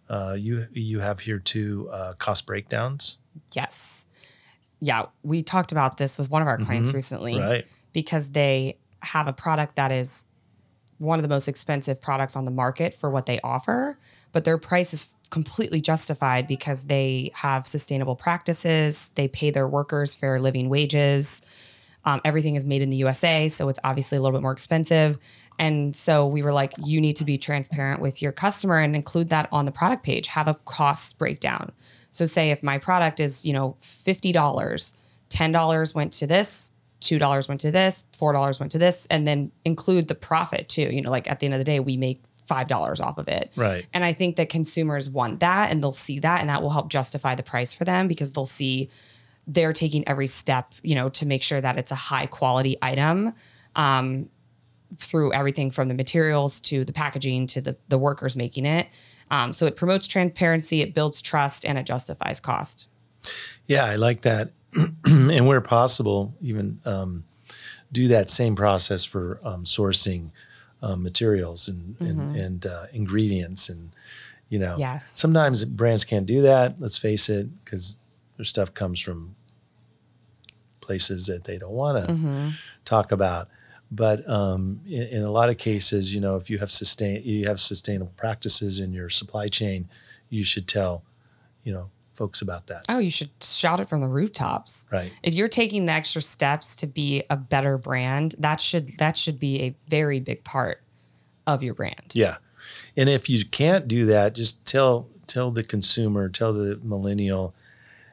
Uh, 0.10 0.36
you 0.38 0.68
you 0.74 1.00
have 1.00 1.22
here 1.22 1.40
too 1.40 1.90
uh, 1.94 2.14
cost 2.14 2.46
breakdowns. 2.46 3.18
Yes, 3.54 4.06
yeah, 4.82 5.06
we 5.24 5.42
talked 5.44 5.72
about 5.72 5.96
this 5.96 6.18
with 6.18 6.30
one 6.30 6.42
of 6.42 6.50
our 6.50 6.58
clients 6.58 6.90
mm-hmm. 6.90 6.98
recently, 6.98 7.40
right? 7.40 7.66
Because 7.94 8.32
they 8.32 8.78
have 9.02 9.28
a 9.28 9.34
product 9.34 9.78
that 9.78 9.94
is 9.94 10.28
one 11.02 11.18
of 11.18 11.24
the 11.24 11.30
most 11.30 11.48
expensive 11.48 12.00
products 12.00 12.36
on 12.36 12.46
the 12.46 12.52
market 12.52 12.94
for 12.94 13.10
what 13.10 13.26
they 13.26 13.40
offer, 13.44 13.98
but 14.32 14.46
their 14.46 14.58
price 14.58 14.94
is 14.94 15.14
completely 15.32 15.82
justified 15.82 16.48
because 16.48 16.86
they 16.86 17.32
have 17.34 17.66
sustainable 17.66 18.16
practices, 18.16 19.10
they 19.16 19.28
pay 19.28 19.50
their 19.50 19.68
workers 19.68 20.14
fair 20.14 20.40
living 20.40 20.70
wages. 20.70 21.42
Um, 22.06 22.22
everything 22.24 22.56
is 22.56 22.66
made 22.66 22.82
in 22.82 22.90
the 22.90 22.98
USA, 22.98 23.48
so 23.48 23.70
it's 23.70 23.80
obviously 23.84 24.18
a 24.18 24.22
little 24.22 24.38
bit 24.38 24.44
more 24.44 24.52
expensive. 24.52 25.20
And 25.58 25.96
so 25.96 26.28
we 26.28 26.42
were 26.42 26.54
like, 26.54 26.74
you 26.84 27.02
need 27.02 27.16
to 27.18 27.26
be 27.26 27.38
transparent 27.38 28.00
with 28.00 28.22
your 28.22 28.32
customer 28.32 28.78
and 28.78 28.96
include 28.96 29.30
that 29.30 29.48
on 29.52 29.66
the 29.66 29.72
product 29.72 30.04
page. 30.04 30.28
Have 30.28 30.48
a 30.48 30.56
cost 30.66 31.18
breakdown. 31.18 31.72
So 32.12 32.26
say 32.26 32.52
if 32.52 32.62
my 32.64 32.78
product 32.78 33.20
is, 33.20 33.46
you 33.46 33.54
know, 33.54 33.78
$50, 33.82 34.34
$10 35.30 35.96
went 35.96 36.14
to 36.14 36.28
this, 36.28 36.72
two 37.02 37.20
dollars 37.20 37.50
went 37.50 37.60
to 37.62 37.72
this, 37.72 38.06
four 38.18 38.32
dollars 38.32 38.60
went 38.60 38.72
to 38.72 38.78
this, 38.78 39.06
and 39.08 39.28
then 39.28 39.52
include 39.66 40.08
the 40.08 40.16
profit 40.16 40.70
too. 40.70 40.90
You 40.92 41.02
know, 41.02 41.12
like 41.12 41.30
at 41.30 41.40
the 41.40 41.46
end 41.46 41.54
of 41.54 41.60
the 41.60 41.66
day, 41.66 41.80
we 41.80 41.98
make 41.98 42.22
five 42.46 42.68
dollars 42.68 43.02
off 43.02 43.18
of 43.18 43.28
it. 43.28 43.52
Right. 43.56 43.88
And 43.94 44.04
I 44.04 44.14
think 44.14 44.36
that 44.38 44.50
consumers 44.50 45.10
want 45.10 45.40
that 45.42 45.72
and 45.72 45.82
they'll 45.82 45.92
see 45.92 46.20
that 46.20 46.42
and 46.42 46.50
that 46.50 46.62
will 46.62 46.72
help 46.72 46.90
justify 46.90 47.36
the 47.36 47.44
price 47.44 47.74
for 47.74 47.86
them 47.86 48.08
because 48.08 48.34
they'll 48.34 48.46
see 48.46 48.90
they're 49.48 49.74
taking 49.74 50.08
every 50.08 50.28
step, 50.28 50.74
you 50.82 50.96
know, 50.96 51.10
to 51.10 51.26
make 51.26 51.44
sure 51.44 51.62
that 51.62 51.78
it's 51.78 51.92
a 51.92 51.96
high 51.96 52.26
quality 52.26 52.78
item. 52.82 53.34
Um, 53.76 54.30
through 54.98 55.32
everything 55.34 55.72
from 55.72 55.88
the 55.88 55.94
materials 55.94 56.60
to 56.60 56.84
the 56.84 56.92
packaging 56.92 57.48
to 57.48 57.62
the, 57.62 57.78
the 57.88 57.98
workers 57.98 58.36
making 58.36 58.66
it. 58.66 58.90
Um, 59.30 59.54
so 59.54 59.66
it 59.66 59.78
promotes 59.78 60.08
transparency, 60.08 60.82
it 60.82 60.94
builds 60.94 61.22
trust, 61.22 61.66
and 61.66 61.78
it 61.78 61.86
justifies 61.86 62.42
cost. 62.42 62.90
Yeah, 63.68 63.86
I 63.86 63.96
like 63.96 64.22
that. 64.24 64.52
and 65.06 65.48
where 65.48 65.62
possible, 65.62 66.34
even 66.42 66.80
um, 66.86 67.24
do 67.92 68.08
that 68.10 68.30
same 68.30 68.56
process 68.56 69.04
for 69.04 69.40
um, 69.44 69.64
sourcing 69.64 70.32
um, 70.82 71.04
materials 71.04 71.68
and 71.68 71.96
mm-hmm. 71.96 72.06
and, 72.06 72.36
and 72.36 72.66
uh, 72.66 72.86
ingredients 72.94 73.70
and 73.70 73.92
you 74.50 74.60
know 74.60 74.76
yes. 74.78 75.08
sometimes 75.08 75.64
brands 75.64 76.04
can't 76.04 76.26
do 76.26 76.42
that 76.42 76.76
let's 76.80 76.98
face 76.98 77.30
it 77.30 77.48
because 77.64 77.98
their 78.38 78.46
stuff 78.46 78.74
comes 78.74 79.00
from 79.00 79.36
places 80.80 81.28
that 81.28 81.44
they 81.44 81.58
don't 81.58 81.72
want 81.72 82.04
to 82.04 82.12
mm-hmm. 82.12 82.50
talk 82.84 83.12
about 83.12 83.48
but 83.92 84.28
um, 84.28 84.80
in, 84.88 85.04
in, 85.08 85.24
a 85.24 85.32
lot 85.32 85.50
of 85.50 85.58
cases 85.58 86.16
you 86.16 86.22
know 86.22 86.36
if 86.36 86.50
you 86.50 86.58
have 86.58 86.72
sustain 86.72 87.22
you 87.24 87.48
have 87.48 87.60
sustainable 87.60 88.14
practices 88.18 88.80
in 88.80 88.92
your 88.92 89.10
supply 89.10 89.48
chain 89.48 89.88
you 90.30 90.44
should 90.44 90.68
tell 90.68 91.04
you 91.64 91.72
know 91.72 91.90
folks 92.22 92.44
about 92.44 92.68
that. 92.68 92.86
Oh, 92.88 93.00
you 93.00 93.10
should 93.10 93.32
shout 93.42 93.80
it 93.80 93.90
from 93.90 94.00
the 94.00 94.08
rooftops. 94.08 94.86
Right. 94.92 95.12
If 95.24 95.34
you're 95.34 95.48
taking 95.48 95.86
the 95.86 95.94
extra 95.94 96.22
steps 96.22 96.76
to 96.76 96.86
be 96.86 97.24
a 97.32 97.36
better 97.36 97.80
brand, 97.80 98.36
that 98.38 98.62
should 98.62 98.90
that 99.00 99.18
should 99.18 99.40
be 99.40 99.64
a 99.64 99.76
very 99.88 100.20
big 100.20 100.44
part 100.44 100.84
of 101.48 101.64
your 101.64 101.74
brand. 101.74 102.14
Yeah. 102.14 102.36
And 102.96 103.10
if 103.10 103.28
you 103.28 103.44
can't 103.44 103.88
do 103.88 104.06
that, 104.06 104.36
just 104.36 104.64
tell 104.68 105.08
tell 105.26 105.50
the 105.50 105.64
consumer, 105.64 106.30
tell 106.30 106.54
the 106.54 106.80
millennial 106.84 107.56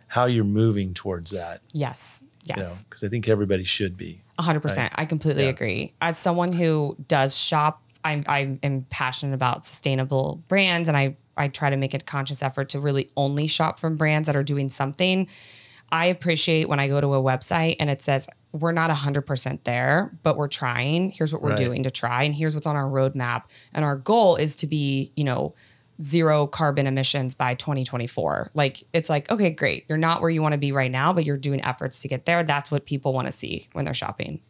how 0.06 0.24
you're 0.24 0.42
moving 0.42 0.94
towards 0.94 1.32
that. 1.32 1.60
Yes. 1.74 2.22
Yes. 2.44 2.84
Because 2.84 3.02
you 3.02 3.06
know, 3.06 3.10
I 3.10 3.12
think 3.12 3.28
everybody 3.28 3.64
should 3.64 3.98
be. 3.98 4.22
100%. 4.38 4.76
Right? 4.76 4.94
I 4.96 5.04
completely 5.04 5.44
yeah. 5.44 5.50
agree. 5.50 5.92
As 6.00 6.16
someone 6.16 6.54
who 6.54 6.96
does 7.08 7.36
shop, 7.36 7.82
I'm, 8.04 8.24
I 8.26 8.58
am 8.62 8.86
passionate 8.88 9.34
about 9.34 9.66
sustainable 9.66 10.42
brands 10.48 10.88
and 10.88 10.96
I 10.96 11.16
I 11.38 11.48
try 11.48 11.70
to 11.70 11.76
make 11.76 11.94
a 11.94 11.98
conscious 11.98 12.42
effort 12.42 12.68
to 12.70 12.80
really 12.80 13.10
only 13.16 13.46
shop 13.46 13.78
from 13.78 13.96
brands 13.96 14.26
that 14.26 14.36
are 14.36 14.42
doing 14.42 14.68
something. 14.68 15.28
I 15.90 16.06
appreciate 16.06 16.68
when 16.68 16.80
I 16.80 16.88
go 16.88 17.00
to 17.00 17.14
a 17.14 17.22
website 17.22 17.76
and 17.80 17.88
it 17.88 18.02
says, 18.02 18.26
we're 18.52 18.72
not 18.72 18.90
100% 18.90 19.64
there, 19.64 20.18
but 20.22 20.36
we're 20.36 20.48
trying. 20.48 21.10
Here's 21.10 21.32
what 21.32 21.42
we're 21.42 21.50
Right. 21.50 21.58
doing 21.58 21.82
to 21.84 21.90
try, 21.90 22.22
and 22.24 22.34
here's 22.34 22.54
what's 22.54 22.66
on 22.66 22.76
our 22.76 22.88
roadmap. 22.88 23.44
And 23.72 23.84
our 23.84 23.96
goal 23.96 24.36
is 24.36 24.56
to 24.56 24.66
be, 24.66 25.12
you 25.16 25.24
know, 25.24 25.54
zero 26.00 26.46
carbon 26.46 26.86
emissions 26.86 27.34
by 27.34 27.54
2024. 27.54 28.50
Like, 28.54 28.84
it's 28.92 29.10
like, 29.10 29.30
okay, 29.30 29.50
great. 29.50 29.84
You're 29.88 29.98
not 29.98 30.20
where 30.20 30.30
you 30.30 30.40
want 30.42 30.52
to 30.52 30.58
be 30.58 30.72
right 30.72 30.90
now, 30.90 31.12
but 31.12 31.24
you're 31.24 31.36
doing 31.36 31.64
efforts 31.64 32.00
to 32.02 32.08
get 32.08 32.24
there. 32.24 32.42
That's 32.44 32.70
what 32.70 32.86
people 32.86 33.12
want 33.12 33.26
to 33.26 33.32
see 33.32 33.68
when 33.72 33.84
they're 33.84 33.94
shopping. 33.94 34.40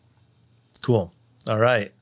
Cool. 0.83 1.13
All 1.49 1.59
right. 1.59 1.93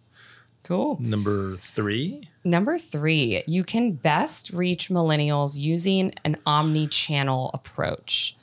Cool. 0.64 0.98
Number 1.00 1.56
three. 1.58 2.28
Number 2.46 2.78
three, 2.78 3.42
you 3.48 3.64
can 3.64 3.92
best 3.92 4.50
reach 4.50 4.88
millennials 4.88 5.58
using 5.58 6.12
an 6.24 6.36
omni 6.46 6.86
channel 6.86 7.50
approach. 7.52 8.36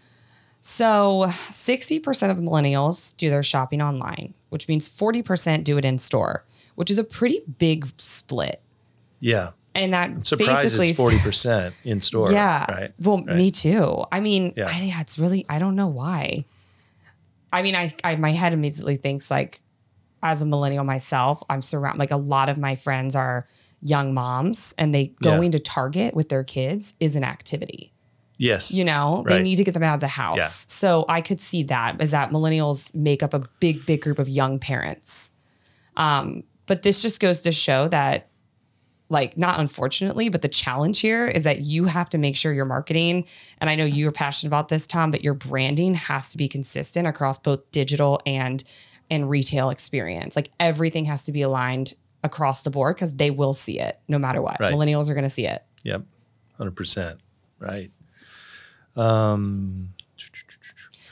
So, 0.60 1.26
60% 1.28 2.30
of 2.30 2.38
millennials 2.38 3.16
do 3.16 3.30
their 3.30 3.44
shopping 3.44 3.82
online, 3.82 4.34
which 4.50 4.68
means 4.68 4.90
40% 4.90 5.64
do 5.64 5.78
it 5.78 5.86
in 5.86 5.98
store, 5.98 6.44
which 6.76 6.92
is 6.92 7.00
a 7.00 7.04
pretty 7.06 7.42
big 7.58 7.88
split. 7.98 8.62
Yeah. 9.22 9.52
And 9.74 9.94
that 9.94 10.16
basically 10.38 10.94
forty 10.94 11.18
percent 11.20 11.74
in 11.86 12.00
store. 12.02 12.32
yeah. 12.32 12.66
Right. 12.72 12.92
Well, 13.00 13.24
Right. 13.24 13.38
me 13.38 13.50
too. 13.52 14.04
I 14.12 14.20
mean, 14.20 14.54
Yeah. 14.56 14.66
I, 14.70 14.82
yeah, 14.82 15.00
it's 15.02 15.18
really, 15.18 15.46
I 15.50 15.60
don't 15.60 15.76
know 15.76 15.88
why. 15.88 16.46
I 17.52 17.62
mean, 17.62 17.76
I, 17.76 17.92
I, 18.04 18.18
my 18.18 18.32
head 18.34 18.52
immediately 18.54 18.98
thinks 18.98 19.32
like, 19.32 19.62
as 20.22 20.42
a 20.42 20.46
millennial 20.46 20.84
myself, 20.84 21.42
I'm 21.50 21.62
surrounded, 21.62 22.00
like 22.00 22.12
a 22.12 22.18
lot 22.18 22.50
of 22.50 22.58
my 22.58 22.76
friends 22.76 23.16
are 23.16 23.48
young 23.84 24.14
moms 24.14 24.74
and 24.78 24.94
they 24.96 25.14
Yeah. 25.22 25.32
going 25.36 25.52
to 25.52 25.60
Target 25.60 26.16
with 26.16 26.30
their 26.30 26.44
kids 26.44 26.94
is 27.00 27.16
an 27.16 27.24
activity. 27.24 27.92
Yes. 28.38 28.74
You 28.74 28.84
know, 28.84 29.24
they 29.28 29.42
need 29.42 29.58
to 29.58 29.64
get 29.64 29.74
them 29.74 29.84
out 29.84 29.94
of 29.94 30.00
the 30.00 30.08
house. 30.08 30.38
Yeah. 30.38 30.66
So 30.68 31.06
I 31.08 31.22
could 31.22 31.40
see 31.40 31.64
that 31.64 32.02
is 32.02 32.12
that 32.12 32.32
millennials 32.32 32.94
make 32.96 33.22
up 33.22 33.34
a 33.34 33.44
big, 33.60 33.86
big 33.86 34.02
group 34.02 34.20
of 34.20 34.28
young 34.28 34.58
parents. 34.60 35.32
Um, 35.96 36.44
but 36.66 36.82
this 36.82 37.02
just 37.02 37.20
goes 37.22 37.42
to 37.42 37.52
show 37.52 37.88
that, 37.90 38.30
like, 39.10 39.38
not 39.38 39.60
unfortunately, 39.60 40.30
but 40.30 40.42
the 40.42 40.48
challenge 40.48 41.02
here 41.02 41.28
is 41.28 41.44
that 41.44 41.62
you 41.62 41.86
have 41.86 42.10
to 42.10 42.18
make 42.18 42.36
sure 42.36 42.52
your 42.52 42.66
marketing, 42.66 43.26
and 43.62 43.70
I 43.70 43.76
know 43.76 43.86
you're 43.86 44.12
passionate 44.12 44.50
about 44.50 44.70
this, 44.70 44.88
Tom, 44.88 45.12
but 45.12 45.24
your 45.24 45.36
branding 45.36 45.94
has 45.96 46.32
to 46.32 46.38
be 46.38 46.48
consistent 46.48 47.08
across 47.08 47.38
both 47.38 47.70
digital 47.72 48.20
and 48.26 48.64
and 49.12 49.30
retail 49.30 49.70
experience. 49.70 50.36
Like 50.36 50.50
everything 50.60 51.06
has 51.06 51.26
to 51.26 51.32
be 51.32 51.42
aligned 51.44 51.94
across 52.24 52.64
the 52.64 52.70
board 52.70 52.96
because 52.96 53.16
they 53.16 53.32
will 53.32 53.54
see 53.54 53.80
it 53.80 54.00
no 54.08 54.18
matter 54.18 54.42
what. 54.42 54.60
Right. 54.60 54.74
Millennials 54.74 55.10
are 55.10 55.14
going 55.14 55.24
to 55.24 55.30
see 55.30 55.48
it. 55.48 55.64
Yep. 55.84 56.04
Hundred 56.58 56.76
percent. 56.76 57.20
Right. 57.60 57.92
Um. 58.96 59.90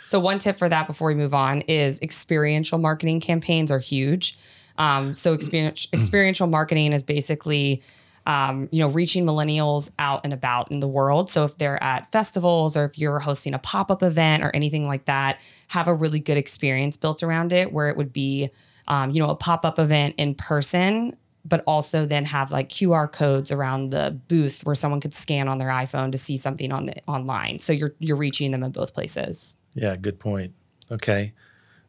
So 0.05 0.19
one 0.19 0.39
tip 0.39 0.57
for 0.57 0.67
that 0.67 0.87
before 0.87 1.07
we 1.07 1.15
move 1.15 1.33
on 1.33 1.61
is 1.61 2.01
experiential 2.01 2.77
marketing 2.77 3.21
campaigns 3.21 3.71
are 3.71 3.79
huge. 3.79 4.37
Um, 4.77 5.13
so 5.13 5.33
experience, 5.33 5.87
experiential 5.93 6.47
marketing 6.47 6.91
is 6.91 7.01
basically, 7.01 7.81
um, 8.25 8.67
you 8.71 8.79
know, 8.79 8.89
reaching 8.89 9.25
millennials 9.25 9.89
out 9.99 10.21
and 10.25 10.33
about 10.33 10.69
in 10.69 10.81
the 10.81 10.87
world. 10.87 11.29
So 11.29 11.45
if 11.45 11.57
they're 11.57 11.81
at 11.81 12.11
festivals 12.11 12.75
or 12.75 12.83
if 12.85 12.97
you're 12.97 13.19
hosting 13.19 13.53
a 13.53 13.59
pop 13.59 13.89
up 13.89 14.03
event 14.03 14.43
or 14.43 14.51
anything 14.53 14.85
like 14.85 15.05
that, 15.05 15.39
have 15.69 15.87
a 15.87 15.93
really 15.93 16.19
good 16.19 16.37
experience 16.37 16.97
built 16.97 17.23
around 17.23 17.53
it, 17.53 17.71
where 17.71 17.87
it 17.87 17.95
would 17.95 18.11
be, 18.11 18.49
um, 18.91 19.09
you 19.09 19.19
know, 19.19 19.29
a 19.29 19.35
pop 19.35 19.65
up 19.65 19.79
event 19.79 20.13
in 20.17 20.35
person. 20.35 21.17
But 21.43 21.63
also 21.65 22.05
then 22.05 22.25
have 22.25 22.51
like 22.51 22.69
QR 22.69 23.11
codes 23.11 23.51
around 23.51 23.89
the 23.89 24.15
booth 24.27 24.63
where 24.63 24.75
someone 24.75 25.01
could 25.01 25.15
scan 25.15 25.47
on 25.47 25.57
their 25.57 25.69
iPhone 25.69 26.11
to 26.11 26.17
see 26.19 26.37
something 26.37 26.71
on 26.71 26.85
the 26.85 26.93
online. 27.07 27.57
So 27.57 27.73
you're 27.73 27.95
you're 27.97 28.15
reaching 28.15 28.51
them 28.51 28.61
in 28.61 28.69
both 28.69 28.93
places. 28.93 29.57
Yeah. 29.73 29.95
Good 29.95 30.19
point. 30.19 30.53
Okay. 30.91 31.33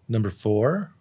Number 0.09 0.31
four. 0.31 0.93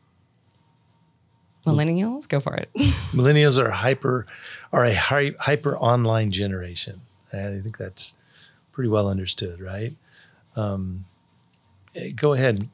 Millennials, 1.65 2.27
go 2.27 2.41
for 2.41 2.55
it. 2.55 2.69
Millennials 3.13 3.57
are 3.57 3.69
hyper, 3.69 4.25
are 4.73 4.83
a 4.83 4.95
hy- 4.95 5.35
hyper 5.39 5.77
online 5.77 6.31
generation. 6.31 7.01
I 7.31 7.59
think 7.61 7.77
that's 7.77 8.15
pretty 8.71 8.89
well 8.89 9.07
understood, 9.07 9.61
right? 9.61 9.93
Um, 10.55 11.05
eh, 11.95 12.09
go 12.15 12.33
ahead. 12.33 12.67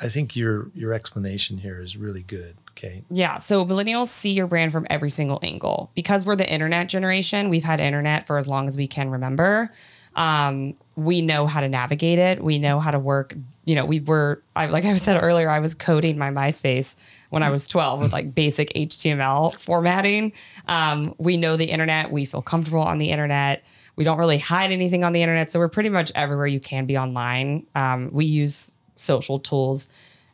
I 0.00 0.08
think 0.08 0.36
your 0.36 0.70
your 0.74 0.92
explanation 0.92 1.58
here 1.58 1.80
is 1.80 1.96
really 1.96 2.22
good. 2.22 2.56
Okay. 2.76 3.04
yeah. 3.08 3.38
So 3.38 3.64
millennials 3.64 4.08
see 4.08 4.32
your 4.32 4.46
brand 4.46 4.72
from 4.72 4.86
every 4.90 5.10
single 5.10 5.38
angle. 5.42 5.90
Because 5.94 6.26
we're 6.26 6.36
the 6.36 6.50
internet 6.50 6.88
generation, 6.88 7.48
we've 7.48 7.64
had 7.64 7.80
internet 7.80 8.26
for 8.26 8.36
as 8.36 8.48
long 8.48 8.66
as 8.68 8.76
we 8.76 8.86
can 8.86 9.10
remember. 9.10 9.70
Um, 10.16 10.74
we 10.96 11.22
know 11.22 11.46
how 11.46 11.60
to 11.60 11.68
navigate 11.68 12.18
it. 12.18 12.42
We 12.42 12.58
know 12.58 12.78
how 12.80 12.90
to 12.90 12.98
work. 12.98 13.34
You 13.64 13.74
know, 13.74 13.84
we 13.84 14.00
were, 14.00 14.42
I, 14.54 14.66
like 14.66 14.84
I 14.84 14.94
said 14.96 15.20
earlier, 15.22 15.48
I 15.48 15.58
was 15.58 15.74
coding 15.74 16.18
my 16.18 16.30
MySpace 16.30 16.94
when 17.30 17.42
I 17.42 17.50
was 17.50 17.66
12 17.66 18.00
with 18.00 18.12
like 18.12 18.34
basic 18.34 18.72
HTML 18.74 19.58
formatting. 19.58 20.32
Um, 20.68 21.14
we 21.18 21.36
know 21.36 21.56
the 21.56 21.64
internet. 21.64 22.12
We 22.12 22.24
feel 22.24 22.42
comfortable 22.42 22.80
on 22.82 22.98
the 22.98 23.10
internet. 23.10 23.64
We 23.96 24.04
don't 24.04 24.18
really 24.18 24.38
hide 24.38 24.70
anything 24.70 25.02
on 25.02 25.12
the 25.12 25.22
internet. 25.22 25.50
So 25.50 25.58
we're 25.58 25.68
pretty 25.68 25.88
much 25.88 26.12
everywhere 26.14 26.46
you 26.46 26.60
can 26.60 26.86
be 26.86 26.96
online. 26.96 27.66
Um, 27.74 28.10
we 28.12 28.24
use 28.24 28.74
social 28.94 29.38
tools 29.40 29.88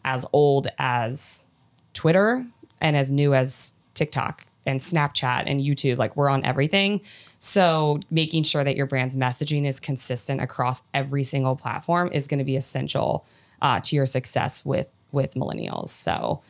as 0.04 0.26
old 0.32 0.68
as 0.78 1.46
Twitter 1.94 2.44
and 2.80 2.96
as 2.96 3.10
new 3.10 3.34
as 3.34 3.74
TikTok 3.94 4.46
and 4.66 4.80
Snapchat 4.80 5.44
and 5.46 5.60
YouTube. 5.60 5.98
Like 5.98 6.16
we're 6.16 6.28
on 6.28 6.44
everything. 6.44 7.00
So 7.38 8.00
making 8.10 8.44
sure 8.44 8.64
that 8.64 8.76
your 8.76 8.86
brand's 8.86 9.16
messaging 9.16 9.66
is 9.66 9.80
consistent 9.80 10.40
across 10.40 10.82
every 10.94 11.22
single 11.22 11.56
platform 11.56 12.10
is 12.12 12.26
going 12.26 12.38
to 12.38 12.44
be 12.44 12.56
essential 12.56 13.26
uh, 13.62 13.80
to 13.80 13.96
your 13.96 14.06
success 14.06 14.64
with 14.64 14.88
with 15.12 15.34
millennials. 15.34 15.88
So, 15.88 16.40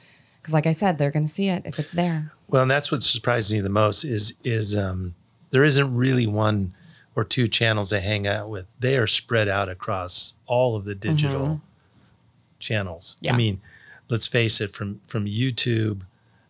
because 0.40 0.52
like 0.54 0.66
I 0.66 0.72
said, 0.72 0.98
they're 0.98 1.10
going 1.10 1.24
to 1.24 1.32
see 1.32 1.48
it 1.48 1.62
if 1.64 1.78
it's 1.78 1.92
there. 1.92 2.32
Well, 2.48 2.62
and 2.62 2.70
that's 2.70 2.92
what 2.92 3.02
surprised 3.02 3.50
me 3.52 3.60
the 3.60 3.68
most 3.68 4.04
is 4.04 4.34
is 4.44 4.76
um, 4.76 5.14
there 5.50 5.64
isn't 5.64 5.94
really 5.94 6.26
one 6.26 6.74
or 7.16 7.24
two 7.24 7.48
channels 7.48 7.90
they 7.90 8.00
hang 8.00 8.26
out 8.26 8.48
with. 8.48 8.66
They 8.78 8.96
are 8.96 9.06
spread 9.06 9.48
out 9.48 9.68
across 9.68 10.34
all 10.46 10.76
of 10.76 10.84
the 10.84 10.94
digital 10.94 11.60
channels. 12.58 13.16
Yeah. 13.20 13.34
I 13.34 13.36
mean, 13.36 13.60
let's 14.10 14.26
face 14.26 14.60
it, 14.60 14.70
from 14.70 15.00
from 15.06 15.24
YouTube 15.24 16.02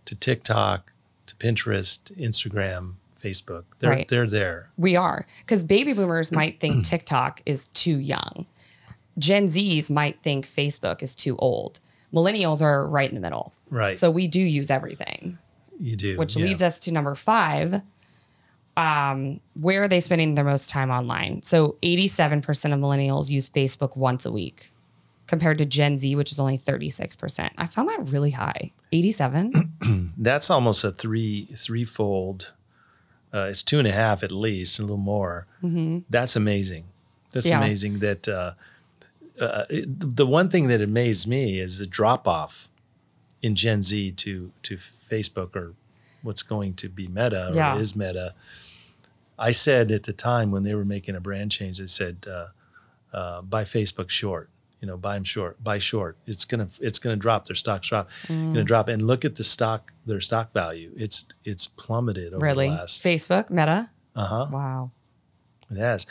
to 0.07 0.15
TikTok 0.17 0.93
to 1.27 1.37
Pinterest, 1.37 2.03
to 2.05 2.15
Instagram, 2.15 2.95
Facebook, 3.23 3.65
they're 3.79 3.91
Right. 3.91 4.09
they're 4.09 4.27
there. 4.27 4.71
We 4.77 4.97
are 4.97 5.27
because 5.41 5.63
baby 5.63 5.93
boomers 5.93 6.33
might 6.41 6.59
think 6.59 6.85
TikTok 6.85 7.43
is 7.47 7.69
too 7.69 7.99
young. 7.99 8.47
Gen 9.19 9.45
Zs 9.47 9.91
might 9.91 10.23
think 10.23 10.47
Facebook 10.47 11.03
is 11.03 11.15
too 11.15 11.37
old. 11.37 11.81
Millennials 12.13 12.63
are 12.63 12.87
right 12.89 13.09
in 13.09 13.15
the 13.15 13.21
middle. 13.21 13.53
Right. 13.69 13.95
So 13.95 14.11
we 14.11 14.27
do 14.27 14.41
use 14.41 14.71
everything. 14.71 15.39
You 15.79 15.97
do, 15.97 16.17
which 16.19 16.37
yeah. 16.37 16.47
leads 16.47 16.63
us 16.63 16.81
to 16.81 16.93
number 16.93 17.15
five. 17.15 17.83
Um, 18.77 19.41
where 19.55 19.83
are 19.83 19.89
they 19.89 20.01
spending 20.01 20.35
their 20.35 20.45
most 20.45 20.71
time 20.71 20.91
online? 20.91 21.43
So 21.43 21.77
87% 21.83 22.39
of 22.73 22.81
millennials 22.81 23.31
use 23.31 23.49
Facebook 23.51 23.97
once 23.97 24.25
a 24.25 24.33
week, 24.33 24.71
compared 25.31 25.59
to 25.59 25.65
Gen 25.65 25.97
Z, 25.97 26.17
which 26.17 26.33
is 26.33 26.41
only 26.41 26.59
36%. 26.59 27.51
I 27.57 27.67
found 27.67 27.89
that 27.89 28.01
really 28.07 28.33
high. 28.33 28.73
87? 28.91 29.53
That's 30.19 30.51
almost 30.51 30.83
a 30.83 30.91
three 30.91 31.47
threefold. 31.57 32.53
Uh, 33.33 33.47
it's 33.51 33.63
two 33.63 33.79
and 33.79 33.87
a 33.87 33.93
half 33.93 34.25
at 34.25 34.33
least, 34.33 34.81
a 34.81 34.83
little 34.83 34.97
more. 34.97 35.47
That's 36.11 36.35
amazing. 36.35 36.85
That's 37.33 37.47
Yeah. 37.49 37.59
amazing. 37.59 38.01
That 38.01 38.27
uh, 38.27 38.55
uh, 39.41 39.65
it- 39.71 40.17
the 40.17 40.27
one 40.27 40.49
thing 40.49 40.67
that 40.67 40.83
amazed 40.83 41.29
me 41.29 41.61
is 41.61 41.79
the 41.79 41.87
drop 41.87 42.27
off 42.27 42.69
in 43.41 43.55
Gen 43.55 43.85
Z 43.85 44.11
to 44.13 44.51
to 44.63 44.77
Facebook 44.77 45.55
or 45.55 45.75
what's 46.25 46.43
going 46.43 46.75
to 46.75 46.89
be 46.89 47.07
Meta 47.07 47.51
or 47.51 47.55
Yeah. 47.55 47.77
is 47.79 47.95
Meta. 47.95 48.35
I 49.39 49.53
said 49.53 49.93
at 49.93 50.03
the 50.03 50.13
time 50.13 50.51
when 50.51 50.65
they 50.65 50.75
were 50.75 50.85
making 50.85 51.15
a 51.15 51.21
brand 51.21 51.53
change, 51.53 51.79
they 51.79 51.87
said 51.87 52.27
uh, 52.29 52.49
uh, 53.17 53.43
buy 53.43 53.63
Facebook 53.65 54.11
short. 54.11 54.50
You 54.81 54.87
know, 54.89 54.97
buy 54.97 55.15
them 55.15 55.25
short, 55.25 55.63
buy 55.63 55.79
short. 55.79 56.17
It's 56.27 56.45
gonna 56.47 56.69
it's 56.81 56.99
gonna 56.99 57.17
drop. 57.17 57.45
Their 57.47 57.55
stocks 57.57 57.89
drop, 57.89 58.09
Mm. 58.29 58.55
gonna 58.55 58.65
drop. 58.65 58.89
And 58.89 59.07
look 59.07 59.25
at 59.27 59.37
the 59.37 59.45
stock, 59.45 59.93
their 60.07 60.21
stock 60.21 60.53
value. 60.55 60.93
It's 60.97 61.27
it's 61.45 61.67
plummeted 61.67 62.33
over 62.33 62.43
really? 62.45 62.69
the 62.69 62.75
last. 62.77 63.03
Facebook, 63.05 63.51
Meta? 63.51 63.91
Uh 64.17 64.25
huh. 64.27 64.47
Wow. 64.51 64.91
It 65.71 65.77
has. 65.77 66.07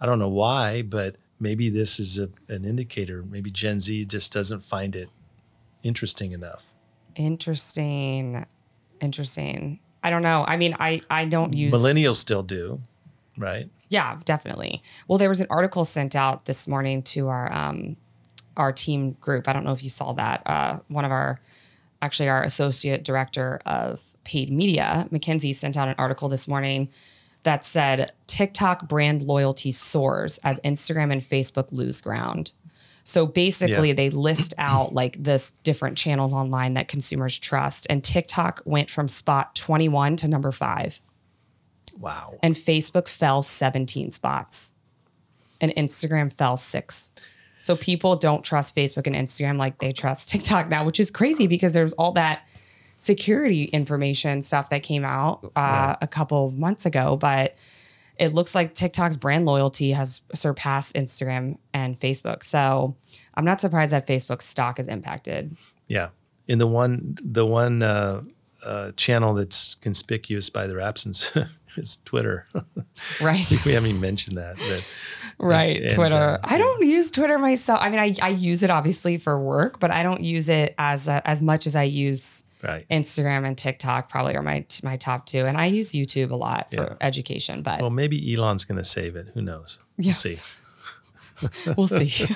I 0.00 0.06
don't 0.06 0.18
know 0.18 0.28
why, 0.28 0.82
but 0.82 1.16
maybe 1.38 1.70
this 1.70 2.00
is 2.00 2.18
a, 2.18 2.30
an 2.48 2.64
indicator. 2.64 3.22
Maybe 3.22 3.50
Gen 3.50 3.78
Z 3.80 4.04
just 4.06 4.32
doesn't 4.32 4.60
find 4.64 4.96
it 4.96 5.08
interesting 5.82 6.32
enough. 6.32 6.74
Interesting. 7.14 8.44
Interesting. 9.00 9.80
I 10.02 10.10
don't 10.10 10.22
know. 10.22 10.44
I 10.46 10.56
mean, 10.56 10.74
I, 10.78 11.00
I 11.10 11.24
don't 11.26 11.52
use 11.52 11.72
Millennials 11.72 12.16
still 12.16 12.42
do, 12.42 12.80
right? 13.38 13.68
Yeah, 13.90 14.18
definitely. 14.24 14.82
Well, 15.08 15.18
there 15.18 15.28
was 15.28 15.40
an 15.40 15.48
article 15.50 15.84
sent 15.84 16.16
out 16.16 16.46
this 16.46 16.66
morning 16.66 17.02
to 17.02 17.28
our 17.28 17.52
um, 17.54 17.96
our 18.56 18.72
team 18.72 19.12
group. 19.20 19.48
I 19.48 19.52
don't 19.52 19.64
know 19.64 19.72
if 19.72 19.82
you 19.84 19.90
saw 19.90 20.12
that. 20.14 20.42
Uh, 20.46 20.78
one 20.88 21.04
of 21.04 21.10
our, 21.10 21.40
actually, 22.00 22.28
our 22.28 22.42
associate 22.42 23.04
director 23.04 23.60
of 23.66 24.02
paid 24.24 24.50
media, 24.50 25.06
Mackenzie, 25.10 25.52
sent 25.52 25.76
out 25.76 25.88
an 25.88 25.94
article 25.98 26.28
this 26.28 26.46
morning 26.48 26.88
that 27.42 27.64
said 27.64 28.12
TikTok 28.26 28.86
brand 28.88 29.22
loyalty 29.22 29.70
soars 29.70 30.38
as 30.44 30.60
Instagram 30.60 31.10
and 31.12 31.20
Facebook 31.22 31.72
lose 31.72 32.00
ground. 32.00 32.52
So 33.02 33.26
basically, 33.26 33.88
Yeah. 33.88 33.94
they 33.94 34.10
list 34.10 34.52
out 34.58 34.92
like 34.92 35.16
this 35.22 35.52
different 35.64 35.96
channels 35.96 36.32
online 36.32 36.74
that 36.74 36.86
consumers 36.86 37.38
trust. 37.38 37.86
And 37.90 38.04
TikTok 38.04 38.62
went 38.64 38.90
from 38.90 39.08
spot 39.08 39.54
21 39.56 40.16
to 40.16 40.28
number 40.28 40.52
five, 40.52 41.00
Wow. 41.98 42.38
and 42.42 42.54
Facebook 42.54 43.08
fell 43.08 43.42
17 43.42 44.10
spots, 44.10 44.72
and 45.60 45.72
Instagram 45.76 46.32
fell 46.32 46.56
six. 46.56 47.10
So 47.60 47.76
people 47.76 48.16
don't 48.16 48.42
trust 48.42 48.74
Facebook 48.74 49.06
and 49.06 49.14
Instagram 49.14 49.58
like 49.58 49.78
they 49.78 49.92
trust 49.92 50.28
TikTok 50.30 50.68
now, 50.68 50.84
which 50.84 50.98
is 50.98 51.10
crazy 51.10 51.46
because 51.46 51.72
there's 51.72 51.92
all 51.94 52.12
that 52.12 52.46
security 52.96 53.64
information 53.64 54.42
stuff 54.42 54.68
that 54.70 54.82
came 54.82 55.04
out 55.04 55.50
uh, 55.56 55.96
a 56.02 56.06
couple 56.06 56.46
of 56.46 56.58
months 56.58 56.84
ago. 56.84 57.16
But 57.16 57.56
it 58.18 58.34
looks 58.34 58.54
like 58.54 58.74
TikTok's 58.74 59.16
brand 59.16 59.46
loyalty 59.46 59.92
has 59.92 60.20
surpassed 60.34 60.94
Instagram 60.94 61.56
and 61.72 61.98
Facebook. 61.98 62.42
So 62.42 62.94
I'm 63.34 63.44
not 63.46 63.60
surprised 63.60 63.92
that 63.92 64.06
Facebook's 64.06 64.44
stock 64.44 64.78
is 64.78 64.86
impacted. 64.86 65.56
Yeah. 65.88 66.08
In 66.46 66.58
the 66.58 66.66
one 66.66 67.16
the 67.22 67.46
one 67.46 67.82
uh, 67.82 68.22
uh, 68.64 68.92
channel 68.92 69.32
that's 69.32 69.76
conspicuous 69.76 70.50
by 70.50 70.66
their 70.66 70.80
absence 70.80 71.32
is 71.78 71.98
Twitter. 72.04 72.46
Right. 73.20 73.46
we 73.64 73.72
haven't 73.72 73.90
even 73.90 74.00
mentioned 74.00 74.36
that. 74.36 74.56
But 74.56 74.94
right. 75.38 75.82
and, 75.82 75.90
Twitter. 75.90 76.16
uh, 76.16 76.38
I 76.44 76.58
don't 76.58 76.84
use 76.84 77.10
Twitter 77.10 77.38
myself. 77.38 77.78
I 77.82 77.88
mean, 77.90 77.98
I, 77.98 78.14
I 78.22 78.28
use 78.28 78.62
it 78.62 78.70
obviously 78.70 79.16
for 79.18 79.42
work, 79.42 79.80
but 79.80 79.90
I 79.90 80.02
don't 80.02 80.20
use 80.20 80.48
it 80.48 80.74
as 80.78 81.08
as 81.08 81.40
much 81.40 81.66
as 81.66 81.74
I 81.76 81.84
use 81.84 82.44
right. 82.62 82.86
Instagram 82.90 83.46
and 83.46 83.56
TikTok. 83.56 84.08
Probably 84.10 84.36
are 84.36 84.42
my 84.42 84.64
my 84.82 84.96
top 84.96 85.26
two, 85.26 85.44
and 85.44 85.56
I 85.56 85.66
use 85.66 85.92
YouTube 85.92 86.30
a 86.30 86.36
lot 86.36 86.70
for 86.70 86.82
Yeah. 86.82 86.94
education. 87.00 87.62
But 87.62 87.80
Well, 87.80 87.90
maybe 87.90 88.34
Elon's 88.34 88.64
going 88.64 88.78
to 88.78 88.84
save 88.84 89.16
it. 89.16 89.28
Who 89.34 89.40
knows? 89.42 89.78
Yeah. 89.96 90.08
We'll 90.08 90.14
see. 90.14 90.38
we'll 91.76 91.88
see. 91.88 92.26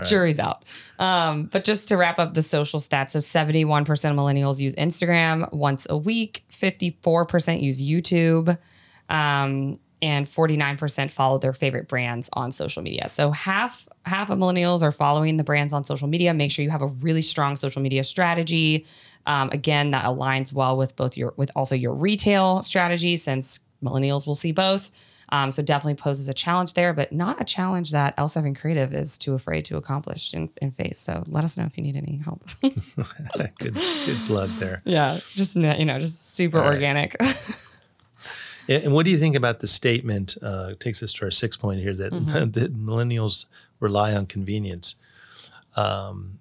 Jury's 0.06 0.38
out. 0.38 0.64
Um, 0.98 1.44
but 1.44 1.64
just 1.64 1.88
to 1.88 1.96
wrap 1.96 2.18
up 2.18 2.34
the 2.34 2.42
social 2.42 2.78
stats, 2.80 3.10
so 3.10 3.18
71% 3.18 3.80
of 3.88 4.16
millennials 4.16 4.60
use 4.60 4.74
Instagram 4.76 5.52
once 5.52 5.86
a 5.90 5.96
week, 5.96 6.44
54% 6.50 7.62
use 7.62 7.82
YouTube, 7.82 8.56
um, 9.08 9.74
and 10.02 10.26
49% 10.26 11.10
follow 11.10 11.38
their 11.38 11.52
favorite 11.52 11.88
brands 11.88 12.30
on 12.32 12.52
social 12.52 12.82
media. 12.82 13.08
So 13.08 13.30
half 13.32 13.86
half 14.06 14.30
of 14.30 14.38
millennials 14.38 14.82
are 14.82 14.92
following 14.92 15.36
the 15.36 15.44
brands 15.44 15.72
on 15.72 15.84
social 15.84 16.08
media. 16.08 16.32
Make 16.32 16.52
sure 16.52 16.64
you 16.64 16.70
have 16.70 16.82
a 16.82 16.86
really 16.86 17.22
strong 17.22 17.54
social 17.54 17.82
media 17.82 18.02
strategy. 18.02 18.86
Um, 19.26 19.50
again, 19.50 19.90
that 19.90 20.04
aligns 20.06 20.52
well 20.52 20.76
with 20.76 20.96
both 20.96 21.16
your 21.16 21.34
with 21.36 21.50
also 21.54 21.74
your 21.74 21.94
retail 21.94 22.62
strategy, 22.62 23.16
since 23.16 23.60
millennials 23.82 24.26
will 24.26 24.34
see 24.34 24.52
both. 24.52 24.90
Um, 25.32 25.50
so 25.52 25.62
definitely 25.62 25.94
poses 25.94 26.28
a 26.28 26.34
challenge 26.34 26.74
there, 26.74 26.92
but 26.92 27.12
not 27.12 27.40
a 27.40 27.44
challenge 27.44 27.92
that 27.92 28.16
L7 28.16 28.58
Creative 28.60 28.92
is 28.92 29.16
too 29.16 29.34
afraid 29.34 29.64
to 29.66 29.76
accomplish 29.76 30.34
in, 30.34 30.50
in 30.60 30.72
face. 30.72 30.98
So 30.98 31.22
let 31.28 31.44
us 31.44 31.56
know 31.56 31.64
if 31.64 31.76
you 31.76 31.84
need 31.84 31.96
any 31.96 32.16
help. 32.24 32.42
good, 33.58 33.74
good 33.74 34.20
plug 34.26 34.50
there. 34.58 34.82
yeah, 34.84 35.20
just 35.30 35.54
you 35.54 35.62
know, 35.84 36.00
just 36.00 36.34
super 36.34 36.58
right. 36.58 36.74
organic. 36.74 37.16
And 38.68 38.84
and 38.84 38.92
what 38.92 39.04
do 39.04 39.10
you 39.10 39.18
think 39.18 39.34
about 39.34 39.58
the 39.60 39.66
statement? 39.66 40.36
Uh, 40.40 40.74
takes 40.78 41.02
us 41.02 41.12
to 41.14 41.24
our 41.24 41.30
sixth 41.30 41.60
point 41.60 41.80
here 41.80 41.94
that, 41.94 42.12
Mm-hmm. 42.12 42.50
that 42.52 42.72
millennials 42.76 43.46
rely 43.80 44.14
on 44.14 44.26
convenience. 44.26 44.94
Um, 45.76 46.38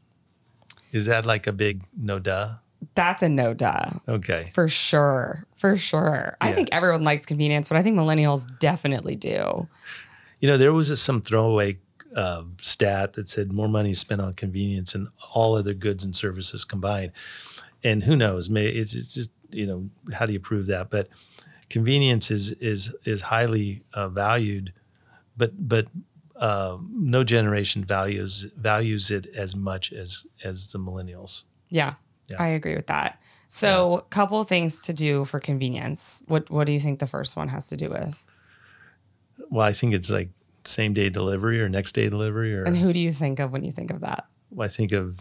is 0.92 1.06
that 1.08 1.26
like 1.26 1.48
a 1.48 1.52
big 1.52 1.82
no 1.98 2.20
duh? 2.20 2.56
That's 2.96 3.22
a 3.24 3.30
no 3.30 3.54
duh. 3.54 3.90
Okay. 4.08 4.50
For 4.54 4.68
sure. 4.68 5.46
For 5.56 5.78
sure. 5.78 6.38
I 6.42 6.54
think 6.54 6.70
everyone 6.72 7.04
likes 7.04 7.26
convenience, 7.26 7.68
but 7.68 7.78
I 7.78 7.84
think 7.84 7.98
millennials 7.98 8.48
definitely 8.60 9.16
do. 9.16 9.68
You 10.40 10.48
know, 10.48 10.58
there 10.58 10.74
was 10.74 10.90
a, 10.90 10.98
some 10.98 11.22
throwaway 11.22 11.78
uh, 12.16 12.44
stat 12.62 13.14
that 13.14 13.30
said 13.30 13.52
more 13.52 13.68
money 13.68 13.92
is 13.92 14.00
spent 14.00 14.22
on 14.22 14.34
convenience 14.34 14.94
than 14.94 15.10
all 15.34 15.56
other 15.56 15.74
goods 15.74 16.04
and 16.04 16.16
services 16.16 16.66
combined. 16.66 17.12
And 17.84 18.04
who 18.04 18.16
knows? 18.16 18.50
May 18.50 18.68
it's, 18.68 18.96
it's 18.96 19.14
just 19.14 19.32
you 19.52 19.66
know 19.66 19.90
how 20.14 20.26
do 20.26 20.34
you 20.34 20.40
prove 20.40 20.68
that? 20.68 20.90
But 20.90 21.08
convenience 21.70 22.32
is 22.32 22.52
is 22.52 22.96
is 23.06 23.22
highly 23.22 23.84
uh, 23.94 24.10
valued, 24.10 24.74
but 25.38 25.52
but 25.68 25.88
uh, 26.36 26.78
no 26.92 27.24
generation 27.24 27.84
values 27.84 28.48
values 28.58 29.12
it 29.12 29.28
as 29.36 29.56
much 29.56 29.94
as 29.94 30.26
as 30.44 30.72
the 30.72 30.80
millennials. 30.80 31.44
Yeah. 31.70 31.96
Yeah. 32.30 32.38
I 32.40 32.48
agree 32.48 32.76
with 32.76 32.88
that. 32.88 33.22
So, 33.48 33.98
a 33.98 34.02
couple 34.04 34.44
things 34.44 34.84
to 34.84 34.94
do 34.94 35.26
for 35.26 35.40
convenience. 35.40 36.24
What 36.28 36.50
what 36.50 36.68
do 36.68 36.72
you 36.72 36.80
think 36.80 37.00
the 37.00 37.08
first 37.08 37.36
one 37.36 37.48
has 37.48 37.68
to 37.70 37.78
do 37.78 37.90
with? 37.90 38.26
Well, 39.50 39.66
I 39.66 39.74
think 39.74 39.94
it's 39.94 40.12
like 40.12 40.30
same 40.66 40.94
day 40.94 41.10
delivery 41.10 41.60
or 41.62 41.70
next 41.70 41.94
day 41.94 42.10
delivery, 42.10 42.56
or 42.56 42.64
And 42.64 42.78
who 42.78 42.94
do 42.94 43.00
you 43.00 43.12
think 43.12 43.40
of 43.40 43.52
when 43.52 43.64
you 43.64 43.72
think 43.72 43.92
of 43.92 44.02
that? 44.02 44.28
I 44.60 44.68
think 44.68 44.92
of 44.92 45.20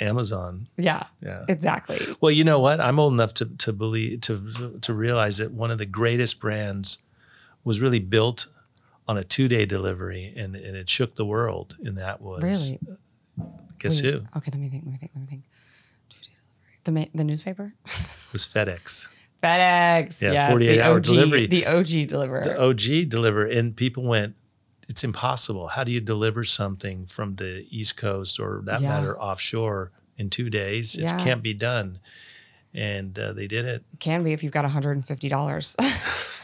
Amazon. 0.00 0.66
Yeah. 0.76 1.04
Yeah. 1.22 1.44
Exactly. 1.48 2.00
Well, 2.20 2.30
you 2.30 2.44
know 2.44 2.60
what? 2.60 2.80
I'm 2.80 2.98
old 2.98 3.12
enough 3.12 3.34
to 3.34 3.46
to 3.46 3.72
believe 3.72 4.20
to 4.22 4.78
to 4.80 4.94
realize 4.94 5.38
that 5.38 5.52
one 5.52 5.70
of 5.70 5.78
the 5.78 5.86
greatest 5.86 6.40
brands 6.40 6.98
was 7.64 7.80
really 7.80 7.98
built 7.98 8.46
on 9.08 9.16
a 9.16 9.24
two 9.24 9.48
day 9.48 9.66
delivery, 9.66 10.32
and, 10.36 10.56
and 10.56 10.76
it 10.76 10.88
shook 10.88 11.14
the 11.14 11.26
world. 11.26 11.76
And 11.84 11.98
that 11.98 12.20
was 12.20 12.42
Really? 12.42 12.80
guess 13.78 14.02
Wait, 14.02 14.14
who? 14.14 14.20
Okay, 14.36 14.50
let 14.52 14.60
me 14.60 14.68
think. 14.68 14.84
Let 14.84 14.92
me 14.92 14.98
think. 14.98 15.12
Let 15.14 15.20
me 15.22 15.26
think. 15.26 15.44
The 16.86 16.92
ma- 16.92 17.04
the 17.14 17.24
newspaper. 17.24 17.74
It 17.84 18.32
was 18.32 18.46
FedEx, 18.46 19.08
FedEx. 19.42 20.22
Yeah, 20.22 20.32
yes, 20.32 20.50
48 20.50 20.76
the 20.76 20.82
hour 20.82 20.96
OG, 20.96 21.02
delivery. 21.02 21.46
The 21.46 21.66
OG 21.66 22.06
deliverer. 22.08 22.42
the 22.44 22.60
OG 22.62 23.08
deliver, 23.10 23.44
and 23.46 23.76
people 23.76 24.04
went. 24.04 24.34
It's 24.88 25.02
impossible. 25.04 25.66
How 25.68 25.82
do 25.84 25.90
you 25.90 26.00
deliver 26.00 26.44
something 26.44 27.06
from 27.06 27.34
the 27.36 27.66
East 27.70 27.96
Coast 27.96 28.38
or 28.38 28.62
that 28.66 28.80
Yeah. 28.80 28.88
matter 28.88 29.20
offshore 29.20 29.90
in 30.16 30.30
two 30.30 30.48
days? 30.48 30.94
It 30.94 31.02
Yeah. 31.02 31.18
can't 31.24 31.42
be 31.42 31.52
done. 31.54 31.98
And 32.72 33.18
uh, 33.18 33.32
they 33.32 33.46
did 33.48 33.64
it. 33.64 33.82
Can 33.98 34.22
be 34.22 34.32
if 34.32 34.42
you've 34.44 34.52
got 34.52 34.64
$150. 34.64 35.76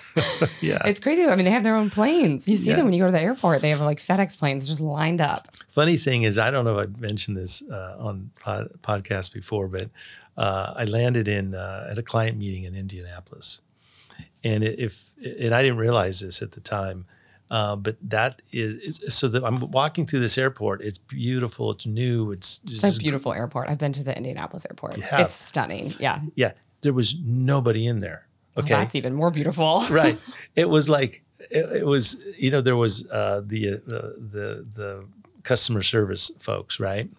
Yeah. 0.60 0.78
it's 0.84 1.00
crazy. 1.00 1.24
I 1.24 1.36
mean, 1.36 1.44
they 1.46 1.50
have 1.52 1.62
their 1.62 1.74
own 1.76 1.88
planes. 1.88 2.46
You 2.46 2.56
see 2.56 2.68
Yeah. 2.70 2.76
them 2.76 2.84
when 2.86 2.92
you 2.94 3.00
go 3.02 3.06
to 3.06 3.12
the 3.12 3.20
airport. 3.22 3.62
They 3.62 3.70
have 3.70 3.80
like 3.80 3.98
FedEx 3.98 4.38
planes 4.38 4.68
just 4.68 4.80
lined 4.82 5.20
up. 5.22 5.48
Funny 5.70 5.96
thing 5.96 6.24
is, 6.24 6.38
I 6.38 6.50
don't 6.50 6.64
know 6.66 6.78
if 6.78 6.88
I've 6.88 7.00
mentioned 7.00 7.36
this 7.36 7.62
uh, 7.70 7.96
on 7.98 8.30
pod, 8.40 8.68
podcast 8.82 9.32
before, 9.32 9.68
but 9.68 9.88
uh, 10.36 10.74
I 10.76 10.84
landed 10.84 11.28
in 11.28 11.54
uh, 11.54 11.88
at 11.90 11.98
a 11.98 12.02
client 12.02 12.38
meeting 12.38 12.64
in 12.64 12.74
Indianapolis, 12.74 13.60
and 14.42 14.64
if 14.64 15.12
and 15.24 15.54
I 15.54 15.62
didn't 15.62 15.78
realize 15.78 16.20
this 16.20 16.42
at 16.42 16.52
the 16.52 16.60
time, 16.60 17.06
uh, 17.50 17.76
but 17.76 17.96
that 18.02 18.40
is 18.50 19.00
so 19.08 19.28
that 19.28 19.44
I'm 19.44 19.70
walking 19.70 20.06
through 20.06 20.20
this 20.20 20.38
airport. 20.38 20.80
It's 20.80 20.98
beautiful. 20.98 21.70
It's 21.70 21.86
new. 21.86 22.32
It's 22.32 22.60
It's 22.64 22.96
a 22.96 22.98
beautiful 22.98 23.32
airport. 23.34 23.68
I've 23.68 23.78
been 23.78 23.92
to 23.92 24.02
the 24.02 24.16
Indianapolis 24.16 24.66
airport. 24.66 24.96
It's 24.98 25.34
stunning. 25.34 25.92
Yeah. 26.00 26.20
Yeah, 26.34 26.52
there 26.80 26.94
was 26.94 27.20
nobody 27.22 27.86
in 27.86 28.00
there. 28.00 28.26
Well, 28.56 28.64
Okay, 28.64 28.74
that's 28.74 28.94
even 28.94 29.14
more 29.14 29.30
beautiful. 29.30 29.82
right. 29.90 30.18
It 30.56 30.68
was 30.68 30.88
like 30.88 31.22
it, 31.50 31.80
it 31.82 31.86
was. 31.86 32.24
You 32.38 32.50
know, 32.50 32.60
there 32.60 32.76
was 32.76 33.06
uh, 33.10 33.42
the 33.44 33.74
uh, 33.74 33.78
the 33.86 34.66
the 34.74 35.04
customer 35.42 35.82
service 35.82 36.30
folks, 36.38 36.80
right? 36.80 37.10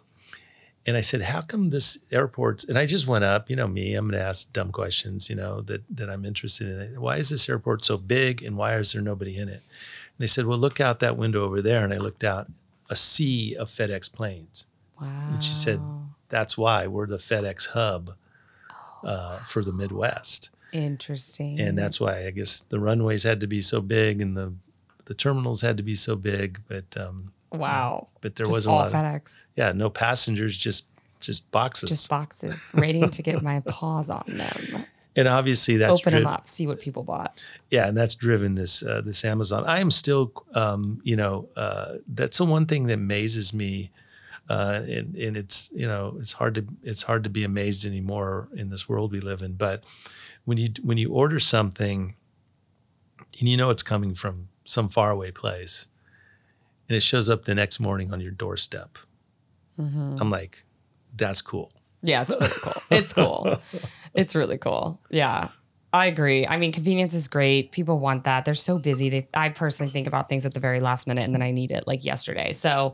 And 0.86 0.98
I 0.98 1.02
said, 1.02 1.22
"How 1.22 1.42
come 1.42 1.70
this 1.70 1.98
airport's?" 2.12 2.66
And 2.66 2.78
I 2.78 2.86
just 2.86 3.08
went 3.08 3.24
up. 3.24 3.50
You 3.50 3.56
know 3.56 3.68
me. 3.68 3.96
I'm 3.96 4.08
going 4.10 4.20
to 4.20 4.26
ask 4.26 4.52
dumb 4.52 4.72
questions. 4.72 5.30
You 5.30 5.36
know 5.36 5.62
that 5.62 5.82
that 5.90 6.10
I'm 6.10 6.26
interested 6.26 6.68
in. 6.68 7.00
Why 7.00 7.18
is 7.18 7.30
this 7.30 7.48
airport 7.48 7.86
so 7.86 7.98
big, 7.98 8.44
and 8.44 8.58
why 8.58 8.76
is 8.76 8.92
there 8.92 9.02
nobody 9.02 9.38
in 9.38 9.48
it? 9.48 9.62
And 9.64 10.20
they 10.20 10.28
said, 10.28 10.46
"Well, 10.46 10.58
look 10.58 10.82
out 10.82 11.00
that 11.00 11.18
window 11.18 11.44
over 11.44 11.62
there." 11.62 11.84
And 11.84 11.94
I 11.94 11.98
looked 11.98 12.24
out, 12.24 12.52
a 12.90 12.96
sea 12.96 13.56
of 13.56 13.70
FedEx 13.70 14.12
planes. 14.12 14.68
Wow. 15.00 15.30
And 15.32 15.44
she 15.44 15.54
said, 15.54 15.80
"That's 16.28 16.58
why 16.58 16.88
we're 16.88 17.08
the 17.08 17.18
FedEx 17.18 17.70
hub 17.70 18.16
uh, 19.04 19.40
for 19.40 19.64
the 19.64 19.74
Midwest." 19.74 20.50
Interesting. 20.74 21.60
and 21.60 21.78
that's 21.78 22.02
why 22.02 22.26
I 22.26 22.32
guess 22.32 22.62
the 22.62 22.80
runways 22.80 23.22
had 23.22 23.40
to 23.42 23.48
be 23.48 23.62
so 23.62 23.80
big 23.80 24.20
and 24.22 24.36
the 24.36 24.54
the 25.06 25.14
terminals 25.14 25.62
had 25.62 25.78
to 25.78 25.84
be 25.84 25.96
so 25.96 26.16
big, 26.16 26.62
but 26.68 26.98
um, 26.98 27.34
wow. 27.54 28.08
but 28.22 28.36
there 28.36 28.46
Just 28.46 28.56
was 28.56 28.68
a 28.68 28.70
all 28.70 28.78
lot. 28.78 28.88
Of, 28.88 28.94
FedEx. 28.94 29.50
yeah, 29.56 29.72
no 29.72 29.90
passengers, 29.90 30.56
just 30.58 30.86
just 31.20 31.50
boxes. 31.52 31.90
Just 31.90 32.10
boxes, 32.10 32.72
waiting 32.76 33.10
to 33.10 33.22
get 33.22 33.42
my 33.42 33.62
paws 33.68 34.10
on 34.10 34.24
them. 34.28 34.86
and 35.16 35.28
obviously 35.28 35.78
that's 35.78 36.02
Open 36.02 36.14
them 36.14 36.28
up, 36.28 36.48
see 36.50 36.68
what 36.68 36.80
people 36.80 37.04
bought. 37.04 37.46
Yeah, 37.72 37.88
and 37.88 37.96
that's 37.98 38.16
driven 38.16 38.56
this 38.56 38.84
uh, 38.84 39.02
this 39.02 39.24
Amazon. 39.24 39.64
I 39.66 39.80
am 39.80 39.92
still, 39.92 40.34
um, 40.54 41.00
you 41.04 41.16
know, 41.16 41.48
uh, 41.56 41.96
that's 42.08 42.38
the 42.40 42.46
one 42.46 42.66
thing 42.66 42.88
that 42.88 42.96
amazes 42.96 43.54
me. 43.54 43.92
Uh, 44.50 44.82
and, 44.86 45.16
and 45.16 45.38
it's 45.38 45.72
you 45.72 45.88
know 45.88 46.18
it's 46.20 46.34
hard 46.34 46.56
to 46.56 46.66
it's 46.84 47.02
hard 47.04 47.24
to 47.24 47.30
be 47.30 47.46
amazed 47.46 47.86
anymore 47.86 48.50
in 48.54 48.70
this 48.70 48.90
world 48.90 49.14
we 49.14 49.22
live 49.22 49.42
in. 49.42 49.54
But 49.54 49.86
when 50.44 50.58
you 50.58 50.70
when 50.82 50.98
you 50.98 51.14
order 51.14 51.40
something, 51.40 52.16
and 53.40 53.48
you 53.50 53.56
know 53.56 53.70
it's 53.70 53.84
coming 53.84 54.14
from 54.16 54.50
some 54.66 54.90
faraway 54.90 55.32
place, 55.32 55.88
and 56.90 56.96
it 56.96 57.02
shows 57.02 57.30
up 57.30 57.46
the 57.46 57.56
next 57.56 57.80
morning 57.80 58.12
on 58.14 58.20
your 58.22 58.32
doorstep, 58.32 58.98
Mm-hmm. 59.80 60.18
I'm 60.22 60.30
like, 60.30 60.64
that's 61.16 61.42
cool. 61.42 61.72
Yeah, 62.04 62.22
it's 62.22 62.32
really 62.36 62.50
cool. 62.62 62.74
It's 62.92 63.14
cool. 63.14 63.62
It's 64.14 64.36
really 64.36 64.60
cool. 64.60 65.00
Yeah. 65.10 65.50
I 65.92 66.06
agree. 66.06 66.46
I 66.46 66.58
mean, 66.58 66.72
convenience 66.72 67.16
is 67.16 67.28
great. 67.28 67.72
People 67.72 67.98
want 67.98 68.26
that. 68.26 68.46
They're 68.46 68.54
so 68.54 68.78
busy. 68.78 69.10
They, 69.10 69.28
I 69.34 69.50
personally 69.50 69.92
think 69.92 70.06
about 70.06 70.30
things 70.30 70.46
at 70.46 70.54
the 70.54 70.60
very 70.60 70.80
last 70.80 71.08
minute 71.08 71.24
and 71.24 71.34
then 71.34 71.42
I 71.42 71.50
need 71.52 71.72
it 71.72 71.88
like 71.88 72.06
yesterday. 72.06 72.52
So 72.54 72.94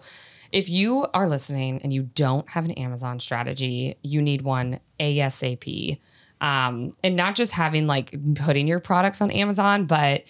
If 0.52 0.70
you 0.70 1.06
are 1.14 1.28
listening 1.28 1.82
and 1.84 1.92
you 1.94 2.04
don't 2.16 2.50
have 2.50 2.66
an 2.66 2.72
Amazon 2.72 3.20
strategy, 3.20 3.96
you 4.02 4.22
need 4.22 4.42
one 4.42 4.80
ASAP. 5.00 6.00
Um, 6.42 6.94
and 7.04 7.16
not 7.16 7.36
just 7.36 7.52
having 7.52 7.86
like 7.88 8.16
putting 8.36 8.68
your 8.68 8.80
products 8.80 9.22
on 9.22 9.30
Amazon, 9.32 9.86
but 9.86 10.24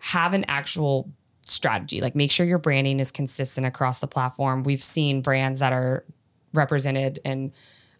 have 0.00 0.34
an 0.34 0.44
actual 0.48 1.08
strategy. 1.46 2.00
Like 2.00 2.14
make 2.14 2.30
sure 2.30 2.46
your 2.46 2.58
branding 2.58 3.00
is 3.00 3.10
consistent 3.10 3.66
across 3.66 4.00
the 4.00 4.06
platform. 4.06 4.62
We've 4.62 4.82
seen 4.82 5.22
brands 5.22 5.58
that 5.58 5.72
are 5.72 6.04
represented 6.54 7.18
in 7.24 7.52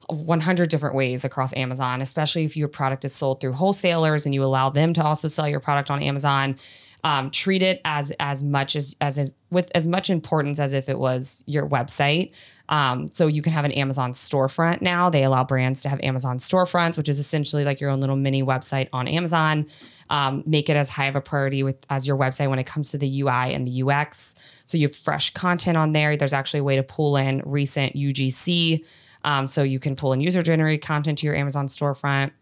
100 0.09 0.69
different 0.69 0.95
ways 0.95 1.25
across 1.25 1.55
Amazon, 1.57 2.01
especially 2.01 2.45
if 2.45 2.57
your 2.57 2.69
product 2.69 3.05
is 3.05 3.15
sold 3.15 3.41
through 3.41 3.53
wholesalers 3.53 4.27
and 4.27 4.35
you 4.35 4.45
allow 4.45 4.71
them 4.71 4.93
to 4.95 5.05
also 5.05 5.29
sell 5.29 5.49
your 5.49 5.61
product 5.61 5.91
on 5.91 6.03
Amazon. 6.03 6.57
Um, 7.05 7.33
treat 7.33 7.65
it 7.65 7.81
as 7.85 8.13
as 8.21 8.45
much 8.45 8.77
as, 8.77 8.97
as 9.01 9.19
as 9.19 9.35
with 9.51 9.73
as 9.75 9.89
much 9.89 10.09
importance 10.09 10.61
as 10.61 10.73
if 10.73 10.89
it 10.89 10.97
was 10.97 11.43
your 11.49 11.69
website. 11.69 12.33
Um, 12.69 13.11
so 13.11 13.27
you 13.27 13.43
can 13.43 13.53
have 13.53 13.65
an 13.65 13.73
Amazon 13.73 14.13
storefront 14.13 14.83
now. 14.83 15.11
They 15.11 15.25
allow 15.25 15.43
brands 15.43 15.83
to 15.83 15.89
have 15.89 16.01
Amazon 16.01 16.39
storefronts, 16.39 16.97
which 16.97 17.09
is 17.09 17.19
essentially 17.19 17.65
like 17.65 17.81
your 17.81 17.91
own 17.91 18.01
little 18.01 18.15
mini 18.15 18.45
website 18.45 18.89
on 18.93 19.09
Amazon. 19.09 19.67
Um, 20.11 20.45
make 20.47 20.71
it 20.71 20.77
as 20.77 20.91
high 20.91 21.07
of 21.07 21.17
a 21.17 21.21
priority 21.21 21.65
with 21.65 21.85
as 21.91 22.07
your 22.07 22.17
website 22.17 22.49
when 22.49 22.61
it 22.61 22.67
comes 22.67 22.93
to 22.93 22.99
the 22.99 23.23
UI 23.23 23.53
and 23.53 23.67
the 23.67 23.83
UX. 23.83 24.37
So 24.67 24.79
you 24.79 24.87
have 24.87 24.95
fresh 24.95 25.31
content 25.35 25.77
on 25.77 25.91
there. 25.91 26.17
There's 26.17 26.33
actually 26.33 26.61
a 26.61 26.65
way 26.65 26.77
to 26.77 26.85
pull 26.85 27.17
in 27.17 27.43
recent 27.45 27.95
UGC. 27.95 28.85
Um, 29.25 29.47
so 29.47 29.63
you 29.63 29.79
can 29.79 29.97
pull 29.97 30.13
in 30.13 30.21
user 30.21 30.43
generated 30.43 30.85
content 30.85 31.19
to 31.19 31.27
your 31.27 31.35
Amazon 31.35 31.67
storefront. 31.67 32.33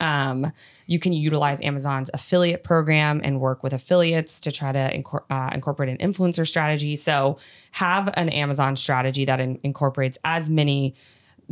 Um, 0.00 0.52
you 0.86 0.98
can 0.98 1.12
utilize 1.12 1.62
Amazon's 1.62 2.10
affiliate 2.12 2.62
program 2.62 3.20
and 3.24 3.40
work 3.40 3.62
with 3.62 3.72
affiliates 3.72 4.40
to 4.40 4.52
try 4.52 4.70
to 4.72 4.78
incor- 4.78 5.24
uh, 5.30 5.50
incorporate 5.54 5.88
an 5.88 5.96
influencer 5.98 6.46
strategy. 6.46 6.94
So, 6.94 7.38
have 7.72 8.10
an 8.14 8.28
Amazon 8.28 8.76
strategy 8.76 9.24
that 9.24 9.40
in- 9.40 9.58
incorporates 9.62 10.18
as 10.24 10.50
many 10.50 10.94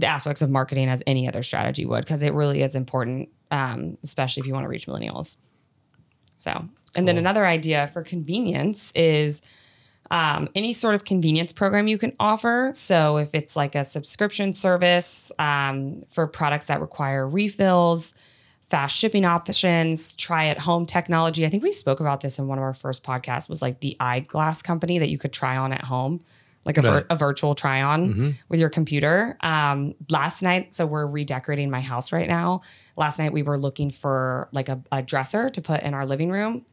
aspects 0.02 0.42
of 0.42 0.50
marketing 0.50 0.88
as 0.88 1.02
any 1.06 1.26
other 1.26 1.42
strategy 1.42 1.86
would, 1.86 2.04
because 2.04 2.22
it 2.22 2.34
really 2.34 2.62
is 2.62 2.74
important, 2.74 3.30
um, 3.50 3.96
especially 4.02 4.42
if 4.42 4.46
you 4.46 4.52
want 4.52 4.64
to 4.64 4.68
reach 4.68 4.86
millennials. 4.86 5.38
So, 6.36 6.68
and 6.94 7.08
then 7.08 7.16
another 7.16 7.46
idea 7.46 7.86
for 7.88 8.02
convenience 8.02 8.92
is 8.94 9.40
um, 10.10 10.48
any 10.54 10.72
sort 10.72 10.94
of 10.94 11.04
convenience 11.04 11.52
program 11.52 11.88
you 11.88 11.98
can 11.98 12.12
offer. 12.20 12.70
So, 12.74 13.16
if 13.18 13.34
it's 13.34 13.56
like 13.56 13.74
a 13.74 13.84
subscription 13.84 14.52
service 14.52 15.32
um, 15.38 16.04
for 16.08 16.26
products 16.26 16.66
that 16.66 16.80
require 16.80 17.28
refills, 17.28 18.14
fast 18.64 18.96
shipping 18.96 19.24
options, 19.24 20.14
try 20.16 20.46
at 20.46 20.58
home 20.58 20.86
technology. 20.86 21.46
I 21.46 21.48
think 21.48 21.62
we 21.62 21.72
spoke 21.72 22.00
about 22.00 22.20
this 22.20 22.38
in 22.38 22.48
one 22.48 22.58
of 22.58 22.64
our 22.64 22.74
first 22.74 23.04
podcasts, 23.04 23.48
was 23.48 23.62
like 23.62 23.80
the 23.80 23.96
eyeglass 24.00 24.62
company 24.62 24.98
that 24.98 25.08
you 25.08 25.18
could 25.18 25.32
try 25.32 25.56
on 25.56 25.72
at 25.72 25.82
home. 25.82 26.20
Like 26.64 26.78
a, 26.78 26.82
vir- 26.82 27.06
a 27.10 27.16
virtual 27.16 27.54
try 27.54 27.80
on 27.80 28.08
with 28.48 28.58
your 28.58 28.70
computer. 28.70 29.36
Um, 29.40 29.94
last 30.10 30.42
night, 30.42 30.74
so 30.74 30.84
we're 30.84 31.06
redecorating 31.06 31.70
my 31.70 31.80
house 31.80 32.10
right 32.10 32.26
now. 32.26 32.62
Last 32.96 33.20
night, 33.20 33.32
we 33.32 33.44
were 33.44 33.56
looking 33.56 33.88
for 33.88 34.48
like 34.50 34.68
a, 34.68 34.82
a 34.90 35.00
dresser 35.00 35.48
to 35.48 35.62
put 35.62 35.84
in 35.84 35.94
our 35.94 36.04
living 36.04 36.28
room 36.28 36.64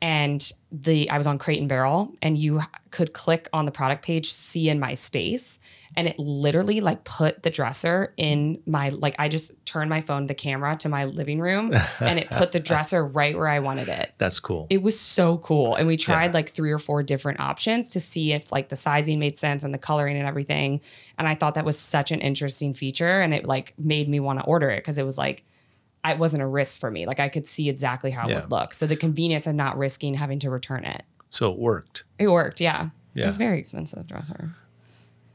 and 0.00 0.52
the 0.70 1.10
I 1.10 1.18
was 1.18 1.26
on 1.26 1.38
Crate 1.38 1.58
and 1.58 1.68
Barrel, 1.68 2.12
and 2.22 2.36
you 2.36 2.60
could 2.90 3.12
click 3.12 3.48
on 3.52 3.64
the 3.64 3.70
product 3.70 4.04
page, 4.04 4.30
see 4.30 4.68
in 4.68 4.78
my 4.78 4.94
space, 4.94 5.58
and 5.96 6.06
it 6.06 6.18
literally 6.18 6.80
like 6.80 7.04
put 7.04 7.42
the 7.42 7.50
dresser 7.50 8.12
in 8.16 8.62
my 8.66 8.90
like 8.90 9.16
I 9.18 9.28
just 9.28 9.52
turned 9.66 9.90
my 9.90 10.00
phone, 10.00 10.26
the 10.26 10.34
camera 10.34 10.76
to 10.76 10.88
my 10.88 11.04
living 11.04 11.40
room, 11.40 11.72
and 12.00 12.18
it 12.18 12.30
put 12.30 12.52
the 12.52 12.60
dresser 12.60 13.04
right 13.06 13.34
where 13.34 13.48
I 13.48 13.58
wanted 13.58 13.88
it. 13.88 14.12
That's 14.18 14.38
cool. 14.40 14.66
It 14.70 14.82
was 14.82 14.98
so 14.98 15.38
cool, 15.38 15.74
and 15.74 15.88
we 15.88 15.96
tried 15.96 16.34
like 16.34 16.48
three 16.48 16.70
or 16.70 16.78
four 16.78 17.02
different 17.02 17.40
options 17.40 17.90
to 17.90 18.00
see 18.00 18.32
if 18.32 18.52
like 18.52 18.68
the 18.68 18.76
sizing 18.76 19.18
made 19.18 19.36
sense 19.38 19.64
and 19.64 19.74
the 19.74 19.78
coloring 19.78 20.16
and 20.16 20.28
everything. 20.28 20.80
And 21.18 21.26
I 21.26 21.34
thought 21.34 21.54
that 21.54 21.64
was 21.64 21.78
such 21.78 22.12
an 22.12 22.20
interesting 22.20 22.74
feature, 22.74 23.20
and 23.20 23.34
it 23.34 23.46
like 23.46 23.74
made 23.78 24.08
me 24.08 24.20
want 24.20 24.38
to 24.38 24.44
order 24.44 24.70
it 24.70 24.78
because 24.78 24.98
it 24.98 25.06
was 25.06 25.18
like 25.18 25.44
it 26.10 26.18
wasn't 26.18 26.42
a 26.42 26.46
risk 26.46 26.80
for 26.80 26.90
me. 26.90 27.06
Like 27.06 27.20
I 27.20 27.28
could 27.28 27.46
see 27.46 27.68
exactly 27.68 28.10
how 28.10 28.26
it 28.26 28.30
Yeah. 28.30 28.40
would 28.42 28.50
look. 28.50 28.74
So 28.74 28.86
the 28.86 28.96
convenience 28.96 29.46
of 29.46 29.54
not 29.54 29.76
risking 29.78 30.14
having 30.14 30.38
to 30.40 30.50
return 30.50 30.84
it. 30.84 31.02
so 31.30 31.52
it 31.52 31.58
worked. 31.58 32.04
It 32.18 32.28
worked, 32.28 32.60
yeah. 32.60 32.88
It 33.14 33.24
was 33.24 33.36
Yeah. 33.36 33.46
very 33.46 33.58
expensive 33.58 34.06
dresser. 34.06 34.50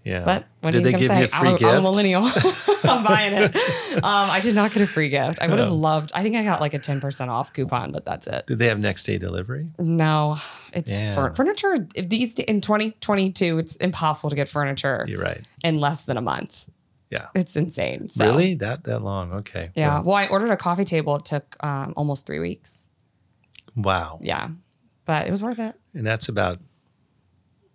Yeah. 0.03 0.23
But 0.25 0.45
what 0.59 0.71
did 0.71 0.83
they 0.83 0.91
give 0.91 1.07
gonna 1.07 1.19
you 1.21 1.25
a 1.25 1.27
say? 1.29 1.37
free 1.39 1.49
I'm, 1.49 1.55
gift? 1.57 1.71
I'm 1.71 1.77
a 1.79 1.81
millennial. 1.81 2.23
I'm 2.83 3.03
buying 3.05 3.31
it. 3.33 3.55
Um, 3.55 4.01
I 4.03 4.41
did 4.41 4.53
not 4.53 4.71
get 4.73 4.81
a 4.81 4.87
free 4.87 5.07
gift. 5.07 5.39
I 5.41 5.47
would 5.47 5.59
have 5.59 5.71
loved. 5.71 6.11
I 6.13 6.21
think 6.23 6.35
I 6.35 6.43
got 6.43 6.59
like 6.59 6.73
a 6.73 6.79
10% 6.79 7.27
off 7.29 7.53
coupon, 7.53 7.93
but 7.93 8.03
that's 8.03 8.27
it. 8.27 8.45
Did 8.47 8.57
they 8.57 8.67
have 8.67 8.79
next 8.79 9.03
day 9.05 9.17
delivery? 9.17 9.67
No, 9.79 10.35
it's 10.73 10.91
Yeah. 10.91 11.13
fur- 11.15 11.33
furniture. 11.33 11.87
If 11.95 12.09
these 12.09 12.33
in 12.35 12.59
2022, 12.59 13.59
it's 13.59 13.75
impossible 13.77 14.29
to 14.29 14.35
get 14.35 14.49
furniture 14.49 15.05
You're 15.07 15.21
right. 15.21 15.41
in 15.63 15.79
less 15.79 16.03
than 16.03 16.17
a 16.17 16.21
month. 16.21 16.65
Yeah. 17.13 17.27
It's 17.35 17.55
insane. 17.55 18.07
So, 18.07 18.25
Really? 18.25 18.55
That 18.55 18.83
that 18.85 18.99
long? 19.03 19.31
Okay. 19.33 19.71
Yeah. 19.75 19.95
Well, 19.95 20.03
Well, 20.05 20.15
I 20.15 20.27
ordered 20.27 20.49
a 20.51 20.57
coffee 20.57 20.85
table. 20.85 21.15
It 21.17 21.25
took 21.25 21.55
um, 21.63 21.93
almost 21.95 22.25
three 22.25 22.39
weeks. 22.39 22.89
wow. 23.75 24.19
Yeah, 24.21 24.49
but 25.05 25.27
it 25.27 25.31
was 25.31 25.41
worth 25.41 25.59
it. 25.59 25.75
And 25.93 26.05
that's 26.05 26.27
about 26.29 26.59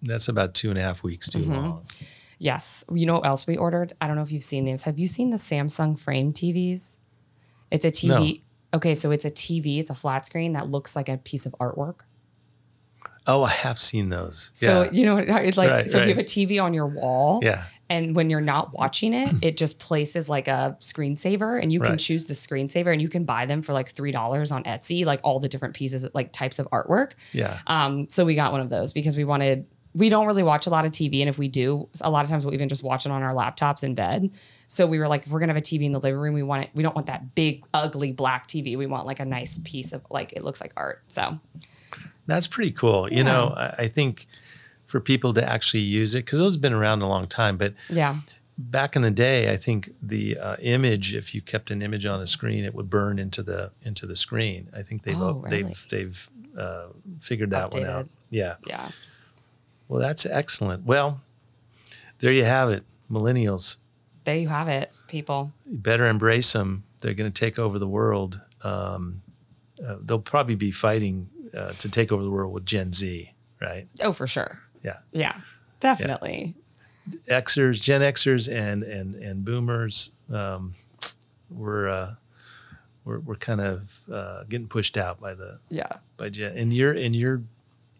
that's 0.03 0.29
about 0.29 0.55
two 0.55 0.71
and 0.71 0.79
a 0.79 0.83
half 0.83 1.03
weeks 1.03 1.29
Mm-hmm. 1.31 1.45
too 1.45 1.51
long. 1.61 1.87
Yes. 2.39 2.85
You 2.93 3.05
know 3.07 3.15
what 3.15 3.27
else 3.27 3.47
we 3.47 3.57
ordered? 3.57 3.93
I 4.01 4.07
don't 4.07 4.15
know 4.17 4.23
if 4.23 4.31
you've 4.33 4.45
seen 4.45 4.65
these. 4.65 4.83
Have 4.83 4.99
you 4.99 5.09
seen 5.09 5.31
the 5.31 5.39
Samsung 5.39 5.99
Frame 5.99 6.33
TVs? 6.33 6.99
It's 7.71 7.85
a 7.85 7.91
TV. 7.91 8.43
Okay, 8.73 8.95
so 8.95 9.11
it's 9.11 9.25
a 9.25 9.31
TV. 9.31 9.79
It's 9.81 9.91
a 9.91 9.95
flat 9.95 10.25
screen 10.27 10.53
that 10.53 10.69
looks 10.69 10.95
like 10.95 11.09
a 11.09 11.17
piece 11.17 11.47
of 11.47 11.55
artwork. 11.61 12.01
Oh, 13.27 13.43
I 13.45 13.51
have 13.51 13.79
seen 13.79 14.09
those. 14.09 14.51
So 14.55 14.85
yeah. 14.85 14.91
you 14.93 15.05
know, 15.05 15.17
it's 15.19 15.57
like 15.59 15.69
Right, 15.71 15.89
so 15.91 15.99
if 15.99 16.05
you 16.09 16.15
have 16.15 16.19
a 16.19 16.25
TV 16.25 16.63
on 16.63 16.73
your 16.75 16.87
wall, 16.87 17.41
Yeah. 17.43 17.65
And 17.91 18.15
when 18.15 18.29
you're 18.31 18.41
not 18.41 18.73
watching 18.73 19.15
it, 19.15 19.33
it 19.43 19.57
just 19.57 19.79
places 19.79 20.29
like 20.29 20.49
a 20.49 20.77
screensaver, 20.81 21.61
and 21.61 21.73
you 21.73 21.81
can 21.81 21.99
choose 21.99 22.27
the 22.27 22.35
screensaver, 22.35 22.93
and 22.93 23.01
you 23.01 23.09
can 23.09 23.25
buy 23.25 23.47
them 23.47 23.63
for 23.63 23.73
like 23.73 23.89
three 23.89 24.13
dollars 24.13 24.53
on 24.53 24.65
Etsy, 24.65 25.05
like 25.05 25.21
all 25.25 25.41
the 25.41 25.49
different 25.49 25.75
pieces, 25.75 26.07
like 26.15 26.33
types 26.33 26.59
of 26.59 26.69
artwork. 26.71 27.13
Yeah. 27.33 27.59
Um, 27.67 28.09
so 28.09 28.25
we 28.25 28.35
got 28.35 28.53
one 28.53 28.61
of 28.61 28.71
those 28.71 28.93
because 28.93 29.17
we 29.17 29.25
wanted. 29.25 29.67
We 29.95 30.11
don't 30.11 30.27
really 30.27 30.43
watch 30.43 30.67
a 30.67 30.71
lot 30.71 30.85
of 30.85 30.93
TV, 30.93 31.21
and 31.21 31.29
if 31.29 31.39
we 31.39 31.49
do, 31.49 31.89
a 32.03 32.11
lot 32.11 32.23
of 32.25 32.31
times 32.31 32.45
we'll 32.45 32.55
even 32.55 32.69
just 32.69 32.85
watch 32.85 33.07
it 33.07 33.11
on 33.11 33.23
our 33.23 33.35
laptops 33.35 33.83
in 33.83 33.95
bed. 33.95 34.31
So 34.69 34.87
we 34.87 34.99
were 34.99 35.09
like, 35.09 35.27
if 35.27 35.33
we're 35.33 35.41
gonna 35.41 35.55
have 35.55 35.63
a 35.63 35.65
TV 35.65 35.83
in 35.85 35.93
the 35.93 35.99
living 35.99 36.21
room, 36.21 36.35
we 36.35 36.43
want 36.43 36.65
it. 36.65 36.71
We 36.75 36.83
don't 36.83 36.95
want 36.95 37.07
that 37.07 37.35
big, 37.35 37.65
ugly 37.73 38.13
black 38.13 38.47
TV. 38.47 38.77
We 38.77 38.87
want 38.87 39.07
like 39.07 39.19
a 39.19 39.25
nice 39.25 39.59
piece 39.65 39.93
of 39.93 40.03
like 40.11 40.35
it 40.35 40.45
looks 40.45 40.61
like 40.61 40.73
art. 40.77 41.03
So 41.09 41.41
That's 42.27 42.47
pretty 42.47 42.73
cool. 42.73 43.11
You 43.11 43.25
know, 43.25 43.55
I 43.57 43.89
think 43.89 44.27
for 44.89 44.99
people 45.01 45.33
to 45.35 45.43
actually 45.49 45.85
use 45.85 46.17
it, 46.17 46.25
because 46.25 46.41
those 46.41 46.55
have 46.57 46.61
been 46.63 46.73
around 46.73 47.03
a 47.03 47.09
long 47.09 47.29
time, 47.29 47.57
but 47.57 47.75
yeah, 47.89 48.17
back 48.59 48.97
in 48.97 49.03
the 49.03 49.11
day, 49.13 49.53
I 49.53 49.57
think 49.57 49.91
the 50.03 50.37
uh, 50.37 50.57
image, 50.61 51.15
if 51.15 51.33
you 51.35 51.41
kept 51.41 51.71
an 51.71 51.81
image 51.83 52.05
on 52.07 52.21
a 52.21 52.27
screen, 52.27 52.65
it 52.65 52.75
would 52.75 52.91
burn 52.91 53.19
into 53.21 53.43
the 53.45 53.71
into 53.83 54.05
the 54.07 54.17
screen. 54.17 54.69
I 54.75 54.83
think 54.83 55.05
they've 55.05 55.21
Oh, 55.21 55.35
really? 55.45 55.63
they've 55.63 55.87
they've 55.91 56.29
uh, 56.59 56.87
figured 57.21 57.51
that 57.51 57.73
one 57.73 57.85
out. 57.85 58.09
Yeah. 58.31 58.57
yeah. 58.67 58.89
Well, 59.87 60.01
that's 60.01 60.27
excellent. 60.27 60.85
Well, 60.85 61.21
there 62.19 62.33
you 62.33 62.45
have 62.45 62.69
it, 62.71 62.83
millennials. 63.11 63.77
There 64.25 64.37
you 64.37 64.49
have 64.49 64.69
it, 64.69 64.91
people. 65.07 65.53
You 65.65 65.79
better 65.79 66.07
embrace 66.07 66.53
them. 66.53 66.85
They're 67.01 67.15
going 67.15 67.31
to 67.33 67.41
take 67.41 67.59
over 67.59 67.79
the 67.79 67.87
world. 67.89 68.41
Um, 68.63 69.23
uh, 69.87 69.97
they'll 70.03 70.19
probably 70.19 70.57
be 70.57 70.71
fighting 70.73 71.31
uh, 71.57 71.73
to 71.75 71.89
take 71.91 72.11
over 72.13 72.23
the 72.23 72.31
world 72.31 72.53
with 72.53 72.67
Gen 72.67 72.93
Z, 72.93 73.33
right? 73.63 73.87
Oh, 74.03 74.13
for 74.13 74.27
sure. 74.27 74.59
Yeah. 74.89 74.97
Yeah, 75.13 75.33
definitely. 75.81 76.55
Xers, 77.29 77.81
Gen 77.81 78.01
Xers, 78.03 78.53
and 78.55 78.83
and 78.83 79.15
and 79.15 79.45
Boomers, 79.45 80.11
um, 80.33 80.75
we're 81.51 81.89
uh, 81.89 82.15
we're 83.05 83.21
we're 83.21 83.37
kind 83.37 83.61
of 83.61 84.01
uh, 84.13 84.45
getting 84.49 84.69
pushed 84.69 84.97
out 84.97 85.21
by 85.21 85.35
the 85.35 85.59
Yeah. 85.71 85.89
by 86.17 86.29
Gen. 86.29 86.57
And 86.57 86.73
your 86.73 86.93
and 86.93 87.15
your 87.17 87.43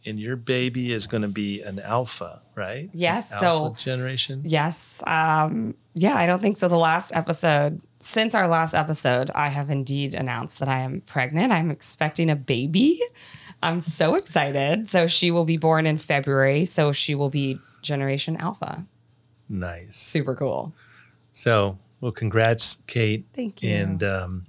and 0.07 0.21
your 0.21 0.37
baby 0.37 0.93
is 0.93 1.07
going 1.07 1.23
to 1.23 1.29
be 1.29 1.61
an 1.63 1.81
alpha, 1.81 2.41
right? 2.55 2.89
Yes, 2.93 3.33
Alpha 3.43 3.79
so- 3.81 3.85
generation. 3.85 4.43
Yes. 4.45 5.03
Um, 5.07 5.75
yeah, 5.95 6.15
I 6.15 6.27
don't 6.27 6.41
think 6.41 6.57
so. 6.57 6.69
The 6.69 6.77
last 6.79 7.11
episode, 7.15 7.81
since 7.99 8.35
our 8.35 8.47
last 8.47 8.75
episode, 8.75 9.31
I 9.35 9.49
have 9.49 9.71
indeed 9.71 10.15
announced 10.15 10.61
that 10.61 10.69
I 10.69 10.81
am 10.81 11.01
pregnant. 11.01 11.51
I'm 11.53 11.71
expecting 11.71 12.31
a 12.31 12.37
baby. 12.37 13.01
I'm 13.63 13.81
so 13.81 14.15
excited. 14.15 14.89
So 14.89 15.07
she 15.07 15.31
will 15.31 15.45
be 15.45 15.57
born 15.57 15.87
in 15.87 15.99
February. 15.99 16.65
So 16.65 16.93
she 16.93 17.15
will 17.15 17.31
be 17.31 17.59
Generation 17.83 18.37
Alpha. 18.37 18.87
Nice. 19.49 19.97
Super 19.97 20.35
cool. 20.35 20.75
So, 21.33 21.79
well, 22.01 22.13
congrats, 22.13 22.83
Kate. 22.87 23.27
Thank 23.33 23.63
you. 23.63 23.71
And 23.71 24.03
um, 24.03 24.47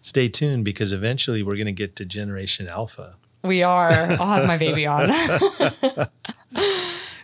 stay 0.00 0.28
tuned 0.28 0.64
because 0.64 0.92
eventually 0.92 1.42
we're 1.42 1.56
going 1.56 1.66
to 1.66 1.72
get 1.72 1.96
to 1.96 2.04
Generation 2.04 2.68
Alpha. 2.68 3.16
We 3.42 3.62
are. 3.62 3.90
I'll 3.90 4.26
have 4.26 4.46
my 4.46 4.58
baby 4.58 4.86
on. 4.86 5.08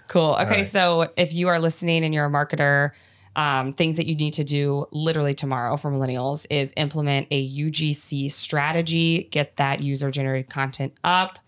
cool. 0.09 0.35
Okay. 0.35 0.49
right. 0.49 0.67
So 0.67 1.13
if 1.17 1.35
you 1.35 1.49
are 1.49 1.59
listening 1.59 2.05
and 2.05 2.15
you're 2.15 2.25
a 2.25 2.31
marketer, 2.31 2.93
um, 3.37 3.71
things 3.71 3.97
that 3.99 4.07
you 4.07 4.17
need 4.17 4.33
to 4.33 4.45
do 4.45 4.87
literally 4.91 5.35
tomorrow 5.35 5.77
for 5.77 5.93
millennials 5.93 6.47
is 6.51 6.73
implement 6.77 7.29
a 7.31 7.49
UGC 7.49 8.31
strategy, 8.33 9.29
get 9.31 9.57
that 9.59 9.81
user 9.81 10.11
generated 10.11 10.51
content 10.51 10.95
up, 11.05 11.39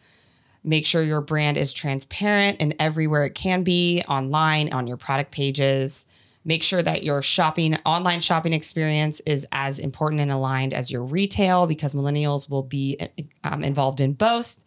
Make 0.64 0.84
sure 0.84 1.02
your 1.02 1.20
brand 1.20 1.56
is 1.56 1.72
transparent 1.72 2.58
and 2.60 2.74
everywhere 2.78 3.24
it 3.24 3.34
can 3.34 3.62
be 3.62 4.02
online, 4.08 4.72
on 4.72 4.86
your 4.86 4.96
product 4.96 5.30
pages. 5.30 6.06
Make 6.44 6.62
sure 6.62 6.82
that 6.82 7.04
your 7.04 7.22
shopping, 7.22 7.76
online 7.86 8.20
shopping 8.20 8.52
experience 8.52 9.20
is 9.20 9.46
as 9.52 9.78
important 9.78 10.20
and 10.20 10.30
aligned 10.30 10.74
as 10.74 10.90
your 10.90 11.04
retail 11.04 11.66
because 11.66 11.94
millennials 11.94 12.50
will 12.50 12.62
be 12.62 12.98
um, 13.44 13.62
involved 13.64 14.00
in 14.00 14.12
both. 14.12 14.64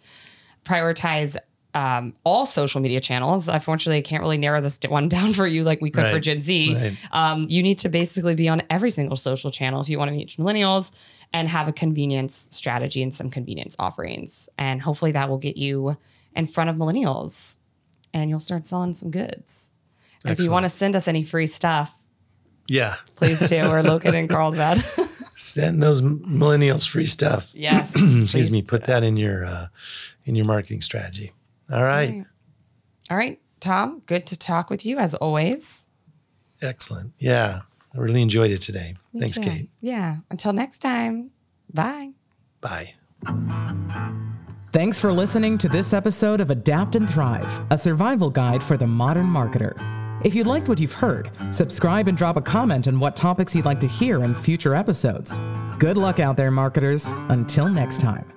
Prioritize 0.63 1.37
um, 1.73 2.13
all 2.23 2.45
social 2.45 2.81
media 2.81 2.99
channels. 2.99 3.47
Unfortunately, 3.47 3.97
I 3.97 4.01
can't 4.01 4.21
really 4.21 4.37
narrow 4.37 4.61
this 4.61 4.79
one 4.87 5.07
down 5.17 5.33
for 5.33 5.47
you 5.47 5.63
like 5.63 5.81
we 5.81 5.89
could 5.89 6.09
for 6.09 6.19
Gen 6.19 6.41
Z. 6.41 6.75
right. 6.75 6.97
Um, 7.11 7.45
you 7.47 7.63
need 7.63 7.77
to 7.79 7.89
basically 7.89 8.35
be 8.35 8.49
on 8.49 8.61
every 8.69 8.91
single 8.91 9.15
social 9.15 9.51
channel 9.51 9.81
if 9.81 9.89
you 9.89 9.97
want 9.97 10.09
to 10.09 10.15
reach 10.17 10.37
millennials 10.37 10.91
and 11.33 11.47
have 11.47 11.67
a 11.67 11.71
convenience 11.71 12.47
strategy 12.51 13.01
and 13.01 13.13
some 13.13 13.29
convenience 13.29 13.75
offerings. 13.79 14.49
And 14.57 14.81
hopefully 14.81 15.11
that 15.13 15.29
will 15.29 15.37
get 15.37 15.55
you 15.57 15.97
in 16.35 16.45
front 16.45 16.69
of 16.69 16.75
millennials 16.75 17.59
and 18.13 18.29
you'll 18.29 18.39
start 18.39 18.67
selling 18.67 18.93
some 18.93 19.11
goods. 19.11 19.71
And 20.25 20.37
if 20.37 20.43
you 20.43 20.51
want 20.51 20.65
to 20.65 20.69
send 20.69 20.95
us 20.95 21.07
any 21.07 21.23
free 21.23 21.47
stuff, 21.47 21.97
Yeah. 22.67 22.95
please 23.15 23.39
do. 23.47 23.55
We're 23.63 23.81
located 23.81 24.15
in 24.15 24.27
Carlsbad. 24.27 24.79
Send 25.35 25.81
those 25.81 26.03
millennials 26.03 26.87
free 26.87 27.07
stuff. 27.07 27.49
yes. 27.55 27.91
Excuse 28.23 28.51
me. 28.51 28.61
Put 28.61 28.83
that 28.83 29.01
in 29.03 29.17
your 29.17 29.43
uh, 29.45 29.67
in 30.25 30.35
your 30.35 30.45
marketing 30.45 30.81
strategy. 30.81 31.31
All 31.71 31.83
right. 31.83 32.09
right. 32.11 32.25
All 33.09 33.17
right, 33.17 33.39
Tom, 33.59 34.01
good 34.05 34.25
to 34.27 34.37
talk 34.37 34.69
with 34.69 34.85
you 34.85 34.97
as 34.97 35.13
always. 35.15 35.87
Excellent. 36.61 37.13
Yeah. 37.19 37.61
I 37.93 37.97
really 37.97 38.21
enjoyed 38.21 38.51
it 38.51 38.61
today. 38.61 38.95
Me 39.13 39.21
Thanks, 39.21 39.37
too. 39.37 39.43
Kate. 39.43 39.69
Yeah. 39.81 40.17
Until 40.29 40.53
next 40.53 40.79
time. 40.79 41.31
Bye. 41.73 42.11
Bye. 42.61 42.93
Thanks 44.71 44.99
for 44.99 45.11
listening 45.11 45.57
to 45.57 45.67
this 45.67 45.91
episode 45.91 46.39
of 46.39 46.49
Adapt 46.49 46.95
and 46.95 47.09
Thrive, 47.09 47.65
a 47.71 47.77
survival 47.77 48.29
guide 48.29 48.63
for 48.63 48.77
the 48.77 48.87
modern 48.87 49.25
marketer. 49.25 49.73
If 50.23 50.33
you 50.33 50.43
liked 50.45 50.69
what 50.69 50.79
you've 50.79 50.93
heard, 50.93 51.31
subscribe 51.51 52.07
and 52.07 52.17
drop 52.17 52.37
a 52.37 52.41
comment 52.41 52.87
on 52.87 52.99
what 52.99 53.17
topics 53.17 53.55
you'd 53.55 53.65
like 53.65 53.79
to 53.81 53.87
hear 53.87 54.23
in 54.23 54.33
future 54.35 54.75
episodes. 54.75 55.37
Good 55.79 55.97
luck 55.97 56.19
out 56.19 56.37
there, 56.37 56.51
marketers. 56.51 57.11
Until 57.29 57.67
next 57.67 57.99
time. 57.99 58.31